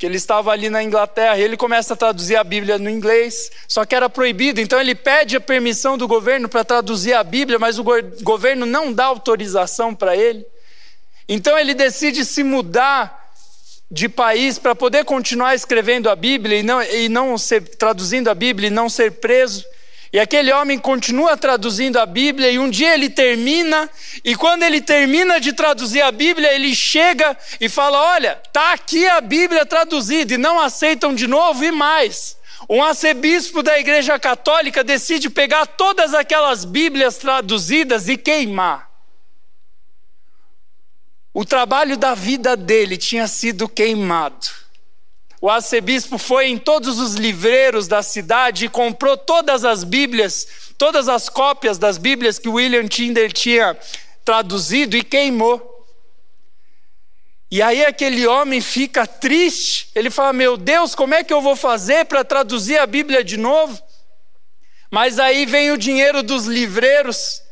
Que 0.00 0.06
ele 0.06 0.16
estava 0.16 0.50
ali 0.50 0.70
na 0.70 0.82
Inglaterra, 0.82 1.36
e 1.36 1.42
ele 1.42 1.58
começa 1.58 1.92
a 1.92 1.96
traduzir 1.96 2.34
a 2.34 2.42
Bíblia 2.42 2.78
no 2.78 2.88
inglês, 2.88 3.50
só 3.68 3.84
que 3.84 3.94
era 3.94 4.08
proibido, 4.08 4.58
então 4.58 4.80
ele 4.80 4.94
pede 4.94 5.36
a 5.36 5.40
permissão 5.42 5.98
do 5.98 6.08
governo 6.08 6.48
para 6.48 6.64
traduzir 6.64 7.12
a 7.12 7.22
Bíblia, 7.22 7.58
mas 7.58 7.78
o 7.78 7.84
governo 8.22 8.64
não 8.64 8.90
dá 8.90 9.04
autorização 9.04 9.94
para 9.94 10.16
ele. 10.16 10.46
Então 11.28 11.58
ele 11.58 11.74
decide 11.74 12.24
se 12.24 12.42
mudar 12.42 13.30
de 13.90 14.08
país 14.08 14.58
para 14.58 14.74
poder 14.74 15.04
continuar 15.04 15.54
escrevendo 15.54 16.08
a 16.08 16.16
Bíblia 16.16 16.60
e 16.60 16.62
não, 16.62 16.82
e 16.82 17.06
não 17.10 17.36
ser 17.36 17.60
traduzindo 17.60 18.30
a 18.30 18.34
Bíblia 18.34 18.68
e 18.68 18.70
não 18.70 18.88
ser 18.88 19.12
preso. 19.12 19.66
E 20.12 20.18
aquele 20.18 20.52
homem 20.52 20.76
continua 20.76 21.36
traduzindo 21.36 21.96
a 21.96 22.04
Bíblia, 22.04 22.50
e 22.50 22.58
um 22.58 22.68
dia 22.68 22.94
ele 22.94 23.08
termina, 23.08 23.88
e 24.24 24.34
quando 24.34 24.64
ele 24.64 24.80
termina 24.80 25.40
de 25.40 25.52
traduzir 25.52 26.02
a 26.02 26.10
Bíblia, 26.10 26.52
ele 26.52 26.74
chega 26.74 27.36
e 27.60 27.68
fala: 27.68 28.14
Olha, 28.14 28.40
está 28.44 28.72
aqui 28.72 29.06
a 29.06 29.20
Bíblia 29.20 29.64
traduzida, 29.64 30.34
e 30.34 30.38
não 30.38 30.58
aceitam 30.60 31.14
de 31.14 31.28
novo, 31.28 31.64
e 31.64 31.70
mais. 31.70 32.36
Um 32.68 32.82
arcebispo 32.82 33.62
da 33.62 33.78
Igreja 33.78 34.18
Católica 34.18 34.82
decide 34.82 35.30
pegar 35.30 35.64
todas 35.66 36.12
aquelas 36.12 36.64
Bíblias 36.64 37.16
traduzidas 37.16 38.08
e 38.08 38.16
queimar. 38.16 38.90
O 41.32 41.44
trabalho 41.44 41.96
da 41.96 42.14
vida 42.14 42.56
dele 42.56 42.96
tinha 42.96 43.28
sido 43.28 43.68
queimado. 43.68 44.59
O 45.40 45.48
arcebispo 45.48 46.18
foi 46.18 46.48
em 46.48 46.58
todos 46.58 46.98
os 46.98 47.14
livreiros 47.14 47.88
da 47.88 48.02
cidade 48.02 48.66
e 48.66 48.68
comprou 48.68 49.16
todas 49.16 49.64
as 49.64 49.84
Bíblias, 49.84 50.46
todas 50.76 51.08
as 51.08 51.30
cópias 51.30 51.78
das 51.78 51.96
Bíblias 51.96 52.38
que 52.38 52.48
William 52.48 52.86
Tyndale 52.86 53.32
tinha 53.32 53.76
traduzido 54.22 54.96
e 54.96 55.02
queimou. 55.02 55.66
E 57.50 57.62
aí 57.62 57.84
aquele 57.84 58.26
homem 58.26 58.60
fica 58.60 59.06
triste, 59.06 59.90
ele 59.94 60.10
fala: 60.10 60.32
Meu 60.34 60.58
Deus, 60.58 60.94
como 60.94 61.14
é 61.14 61.24
que 61.24 61.32
eu 61.32 61.40
vou 61.40 61.56
fazer 61.56 62.04
para 62.04 62.22
traduzir 62.22 62.78
a 62.78 62.86
Bíblia 62.86 63.24
de 63.24 63.38
novo? 63.38 63.82
Mas 64.90 65.18
aí 65.18 65.46
vem 65.46 65.70
o 65.72 65.78
dinheiro 65.78 66.22
dos 66.22 66.46
livreiros 66.46 67.42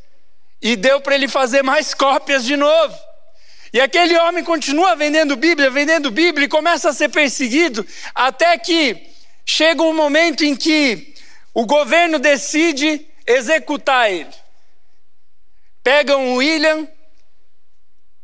e 0.61 0.77
deu 0.77 1.01
para 1.01 1.15
ele 1.15 1.27
fazer 1.27 1.63
mais 1.63 1.95
cópias 1.95 2.45
de 2.45 2.57
novo. 2.57 3.08
E 3.73 3.81
aquele 3.81 4.17
homem 4.19 4.43
continua 4.43 4.97
vendendo 4.97 5.37
Bíblia, 5.37 5.71
vendendo 5.71 6.11
Bíblia 6.11 6.47
e 6.47 6.49
começa 6.49 6.89
a 6.89 6.93
ser 6.93 7.11
perseguido, 7.11 7.87
até 8.15 8.57
que 8.57 9.07
chega 9.45 9.83
um 9.83 9.95
momento 9.95 10.45
em 10.45 10.57
que 10.57 11.15
o 11.53 11.67
governo 11.67 12.19
decide 12.19 13.07
executar 13.27 14.11
ele. 14.11 14.31
Pegam 15.83 16.35
William 16.37 16.89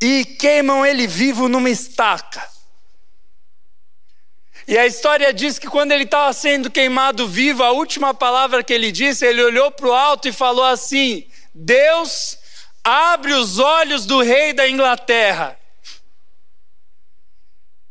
e 0.01 0.25
queimam 0.25 0.85
ele 0.85 1.07
vivo 1.07 1.49
numa 1.49 1.71
estaca. 1.71 2.47
E 4.67 4.79
a 4.79 4.87
história 4.87 5.33
diz 5.33 5.59
que 5.59 5.67
quando 5.67 5.93
ele 5.93 6.05
estava 6.05 6.33
sendo 6.33 6.71
queimado 6.71 7.29
vivo, 7.29 7.63
a 7.63 7.71
última 7.71 8.15
palavra 8.15 8.65
que 8.65 8.73
ele 8.73 8.91
disse, 8.91 9.27
ele 9.27 9.43
olhou 9.43 9.71
para 9.71 9.89
o 9.89 9.93
alto 9.93 10.27
e 10.27 10.33
falou 10.33 10.65
assim: 10.65 11.27
Deus 11.55 12.39
abre 12.85 13.33
os 13.33 13.59
olhos 13.59 14.05
do 14.05 14.21
rei 14.21 14.53
da 14.53 14.69
Inglaterra. 14.69 15.59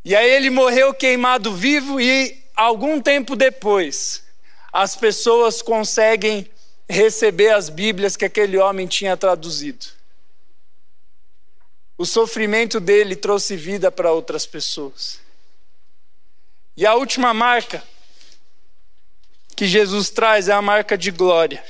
E 0.05 0.15
aí 0.15 0.29
ele 0.29 0.51
morreu 0.51 0.93
queimado 0.93 1.53
vivo, 1.55 1.99
e 1.99 2.45
algum 2.55 3.01
tempo 3.01 3.35
depois, 3.35 4.23
as 4.71 4.95
pessoas 4.95 5.61
conseguem 5.61 6.47
receber 6.87 7.49
as 7.49 7.69
Bíblias 7.69 8.15
que 8.15 8.25
aquele 8.25 8.57
homem 8.57 8.85
tinha 8.85 9.17
traduzido. 9.17 9.87
O 11.97 12.05
sofrimento 12.05 12.79
dele 12.79 13.15
trouxe 13.15 13.55
vida 13.55 13.91
para 13.91 14.11
outras 14.11 14.45
pessoas. 14.45 15.19
E 16.75 16.85
a 16.85 16.95
última 16.95 17.33
marca 17.33 17.83
que 19.55 19.65
Jesus 19.65 20.09
traz 20.09 20.49
é 20.49 20.51
a 20.51 20.61
marca 20.61 20.97
de 20.97 21.11
glória. 21.11 21.63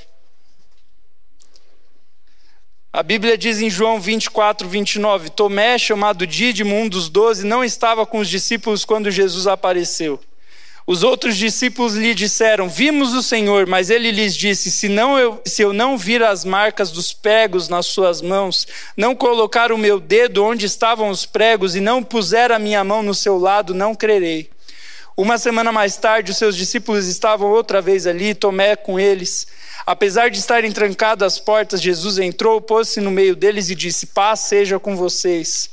A 2.96 3.02
Bíblia 3.02 3.36
diz 3.36 3.60
em 3.60 3.72
João 3.72 4.00
24, 4.00 4.70
29: 4.70 5.32
Tomé, 5.32 5.80
chamado 5.80 6.28
Dídimo, 6.28 6.76
um 6.76 6.88
dos 6.88 7.10
doze, 7.10 7.44
não 7.44 7.64
estava 7.64 8.06
com 8.06 8.20
os 8.20 8.30
discípulos 8.30 8.86
quando 8.86 9.10
Jesus 9.10 9.48
apareceu. 9.48 10.20
Os 10.86 11.02
outros 11.02 11.36
discípulos 11.36 11.96
lhe 11.96 12.14
disseram: 12.14 12.70
Vimos 12.70 13.16
o 13.16 13.24
Senhor, 13.24 13.66
mas 13.66 13.90
ele 13.90 14.12
lhes 14.12 14.36
disse: 14.36 14.70
se, 14.70 14.88
não 14.90 15.18
eu, 15.18 15.42
se 15.44 15.64
eu 15.64 15.74
não 15.74 15.98
vir 15.98 16.22
as 16.22 16.46
marcas 16.46 16.92
dos 16.92 17.12
pregos 17.12 17.68
nas 17.68 17.88
suas 17.88 18.22
mãos, 18.22 18.68
não 18.96 19.16
colocar 19.16 19.72
o 19.72 19.78
meu 19.78 20.00
dedo 20.00 20.46
onde 20.46 20.68
estavam 20.68 21.10
os 21.10 21.26
pregos 21.26 21.76
e 21.76 21.82
não 21.82 22.04
puser 22.04 22.52
a 22.52 22.60
minha 22.60 22.84
mão 22.84 23.02
no 23.02 23.16
seu 23.16 23.40
lado, 23.40 23.74
não 23.74 23.96
crerei. 23.96 24.52
Uma 25.18 25.40
semana 25.40 25.72
mais 25.72 25.98
tarde, 25.98 26.32
os 26.32 26.38
seus 26.38 26.56
discípulos 26.56 27.08
estavam 27.08 27.50
outra 27.50 27.82
vez 27.82 28.06
ali, 28.06 28.36
Tomé 28.36 28.76
com 28.76 29.00
eles. 29.00 29.48
Apesar 29.86 30.30
de 30.30 30.40
estarem 30.40 30.72
trancadas 30.72 31.34
as 31.34 31.40
portas, 31.40 31.82
Jesus 31.82 32.18
entrou, 32.18 32.62
pôs-se 32.62 33.02
no 33.02 33.12
meio 33.12 33.36
deles 33.36 33.70
e 33.70 33.76
disse: 33.76 34.08
Paz 34.08 34.42
seja 34.42 34.80
com 34.80 34.96
vocês. 34.96 35.70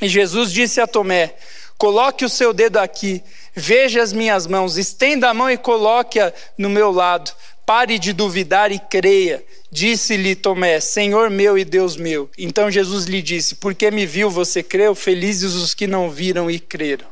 E 0.00 0.08
Jesus 0.08 0.52
disse 0.52 0.80
a 0.80 0.86
Tomé: 0.86 1.34
Coloque 1.76 2.24
o 2.24 2.28
seu 2.28 2.52
dedo 2.52 2.76
aqui, 2.78 3.22
veja 3.54 4.00
as 4.02 4.12
minhas 4.12 4.46
mãos, 4.46 4.76
estenda 4.76 5.28
a 5.28 5.34
mão 5.34 5.50
e 5.50 5.56
coloque-a 5.56 6.32
no 6.56 6.70
meu 6.70 6.92
lado. 6.92 7.32
Pare 7.66 7.98
de 7.98 8.12
duvidar 8.12 8.70
e 8.70 8.78
creia. 8.78 9.44
Disse-lhe 9.70 10.36
Tomé: 10.36 10.78
Senhor 10.78 11.28
meu 11.28 11.58
e 11.58 11.64
Deus 11.64 11.96
meu. 11.96 12.30
Então 12.38 12.70
Jesus 12.70 13.06
lhe 13.06 13.20
disse: 13.20 13.56
Porque 13.56 13.90
me 13.90 14.06
viu, 14.06 14.30
você 14.30 14.62
creu? 14.62 14.94
Felizes 14.94 15.54
os 15.54 15.74
que 15.74 15.88
não 15.88 16.08
viram 16.08 16.48
e 16.48 16.60
creram. 16.60 17.06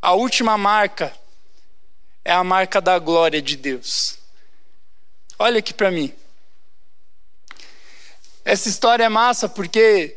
A 0.00 0.14
última 0.14 0.56
marca 0.56 1.12
é 2.24 2.32
a 2.32 2.42
marca 2.42 2.80
da 2.80 2.98
glória 2.98 3.42
de 3.42 3.56
Deus. 3.56 4.18
Olha 5.38 5.58
aqui 5.58 5.74
para 5.74 5.90
mim. 5.90 6.12
Essa 8.44 8.68
história 8.68 9.04
é 9.04 9.08
massa 9.08 9.48
porque 9.48 10.16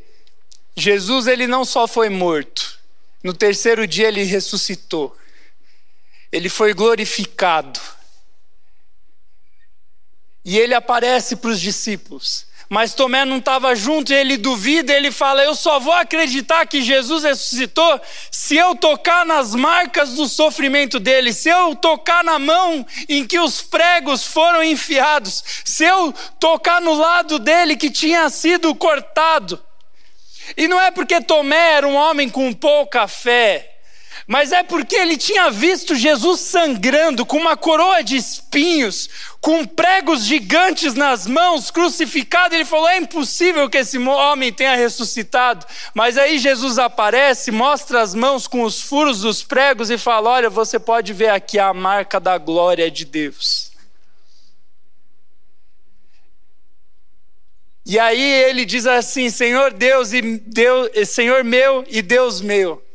Jesus 0.76 1.28
ele 1.28 1.48
não 1.48 1.66
só 1.66 1.88
foi 1.88 2.10
morto, 2.10 2.80
no 3.24 3.34
terceiro 3.34 3.86
dia 3.86 4.08
ele 4.08 4.24
ressuscitou. 4.24 5.18
Ele 6.32 6.50
foi 6.50 6.74
glorificado. 6.74 7.80
E 10.44 10.58
ele 10.58 10.74
aparece 10.74 11.36
para 11.36 11.50
os 11.50 11.60
discípulos. 11.60 12.47
Mas 12.70 12.94
Tomé 12.94 13.24
não 13.24 13.38
estava 13.38 13.74
junto 13.76 14.12
e 14.12 14.16
ele 14.16 14.36
duvida, 14.36 14.92
ele 14.92 15.10
fala: 15.10 15.42
Eu 15.42 15.56
só 15.56 15.80
vou 15.80 15.94
acreditar 15.94 16.66
que 16.66 16.82
Jesus 16.82 17.24
ressuscitou 17.24 18.00
se 18.30 18.58
eu 18.58 18.76
tocar 18.76 19.26
nas 19.26 19.56
marcas 19.56 20.16
do 20.16 20.28
sofrimento 20.28 21.00
dele, 21.00 21.32
se 21.32 21.48
eu 21.48 21.76
tocar 21.76 22.24
na 22.24 22.38
mão 22.38 22.86
em 23.08 23.26
que 23.26 23.40
os 23.40 23.62
pregos 23.62 24.26
foram 24.26 24.62
enfiados, 24.62 25.44
se 25.64 25.86
eu 25.86 26.14
tocar 26.40 26.82
no 26.82 26.94
lado 26.94 27.40
dele 27.40 27.78
que 27.78 27.90
tinha 27.90 28.30
sido 28.30 28.76
cortado. 28.76 29.64
E 30.58 30.68
não 30.68 30.80
é 30.80 30.92
porque 30.92 31.22
Tomé 31.22 31.74
era 31.74 31.88
um 31.88 31.96
homem 31.96 32.30
com 32.30 32.52
pouca 32.54 33.08
fé, 33.08 33.77
mas 34.26 34.52
é 34.52 34.64
porque 34.64 34.96
ele 34.96 35.18
tinha 35.18 35.52
visto 35.52 35.94
Jesus 35.94 36.40
sangrando 36.40 37.26
com 37.26 37.38
uma 37.38 37.56
coroa 37.56 38.02
de 38.02 38.16
espinhos, 38.16 39.10
com 39.40 39.66
pregos 39.66 40.26
gigantes 40.26 40.94
nas 40.94 41.28
mãos, 41.28 41.70
crucificado. 41.70 42.56
Ele 42.56 42.66
falou: 42.66 42.88
é 42.88 42.98
impossível 42.98 43.70
que 43.70 43.78
esse 43.78 43.98
homem 43.98 44.52
tenha 44.52 44.76
ressuscitado. 44.76 45.66
Mas 45.94 46.18
aí 46.18 46.38
Jesus 46.40 46.80
aparece, 46.80 47.52
mostra 47.52 48.02
as 48.02 48.16
mãos 48.16 48.48
com 48.48 48.64
os 48.64 48.82
furos 48.82 49.22
dos 49.22 49.44
pregos 49.44 49.90
e 49.90 49.98
fala: 49.98 50.32
olha, 50.32 50.50
você 50.50 50.80
pode 50.80 51.14
ver 51.14 51.30
aqui 51.30 51.60
a 51.60 51.74
marca 51.74 52.20
da 52.20 52.38
glória 52.38 52.90
de 52.90 53.06
Deus. 53.06 53.72
E 57.86 57.98
aí 57.98 58.22
ele 58.22 58.66
diz 58.66 58.86
assim: 58.86 59.30
Senhor 59.30 59.72
Deus 59.72 60.12
e 60.12 60.22
Deus, 60.22 60.90
Senhor 61.08 61.44
meu 61.44 61.86
e 61.88 62.02
Deus 62.02 62.42
meu. 62.42 62.87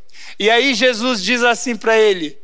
E 0.42 0.50
aí 0.50 0.74
Jesus 0.74 1.22
diz 1.22 1.44
assim 1.44 1.76
para 1.76 1.96
ele: 1.96 2.36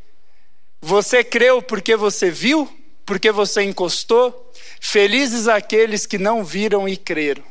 Você 0.80 1.24
creu 1.24 1.60
porque 1.60 1.96
você 1.96 2.30
viu? 2.30 2.72
Porque 3.04 3.32
você 3.32 3.64
encostou? 3.64 4.52
Felizes 4.80 5.48
aqueles 5.48 6.06
que 6.06 6.16
não 6.16 6.44
viram 6.44 6.88
e 6.88 6.96
creram. 6.96 7.42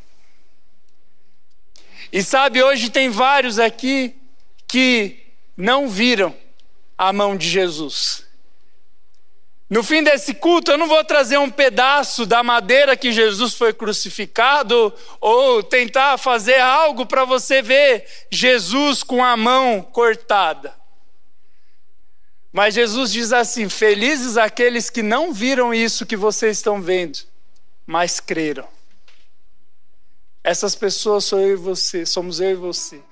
E 2.10 2.22
sabe, 2.22 2.62
hoje 2.62 2.88
tem 2.88 3.10
vários 3.10 3.58
aqui 3.58 4.16
que 4.66 5.18
não 5.54 5.86
viram 5.86 6.34
a 6.96 7.12
mão 7.12 7.36
de 7.36 7.46
Jesus. 7.46 8.24
No 9.70 9.82
fim 9.82 10.02
desse 10.02 10.32
culto, 10.32 10.70
eu 10.70 10.78
não 10.78 10.88
vou 10.88 11.04
trazer 11.04 11.36
um 11.36 11.50
pedaço 11.50 12.24
da 12.24 12.42
madeira 12.42 12.96
que 12.96 13.12
Jesus 13.12 13.52
foi 13.52 13.74
crucificado 13.74 14.92
ou 15.20 15.62
tentar 15.62 16.16
fazer 16.16 16.58
algo 16.58 17.04
para 17.04 17.26
você 17.26 17.60
ver 17.60 18.06
Jesus 18.30 19.02
com 19.02 19.22
a 19.22 19.36
mão 19.36 19.82
cortada. 19.82 20.74
Mas 22.50 22.74
Jesus 22.74 23.12
diz 23.12 23.30
assim: 23.30 23.68
Felizes 23.68 24.38
aqueles 24.38 24.88
que 24.88 25.02
não 25.02 25.34
viram 25.34 25.74
isso 25.74 26.06
que 26.06 26.16
vocês 26.16 26.56
estão 26.56 26.80
vendo, 26.80 27.18
mas 27.86 28.20
creram. 28.20 28.66
Essas 30.42 30.74
pessoas 30.74 31.26
sou 31.26 31.40
eu 31.40 31.52
e 31.52 31.56
você, 31.56 32.06
somos 32.06 32.40
eu 32.40 32.52
e 32.52 32.54
você. 32.54 33.02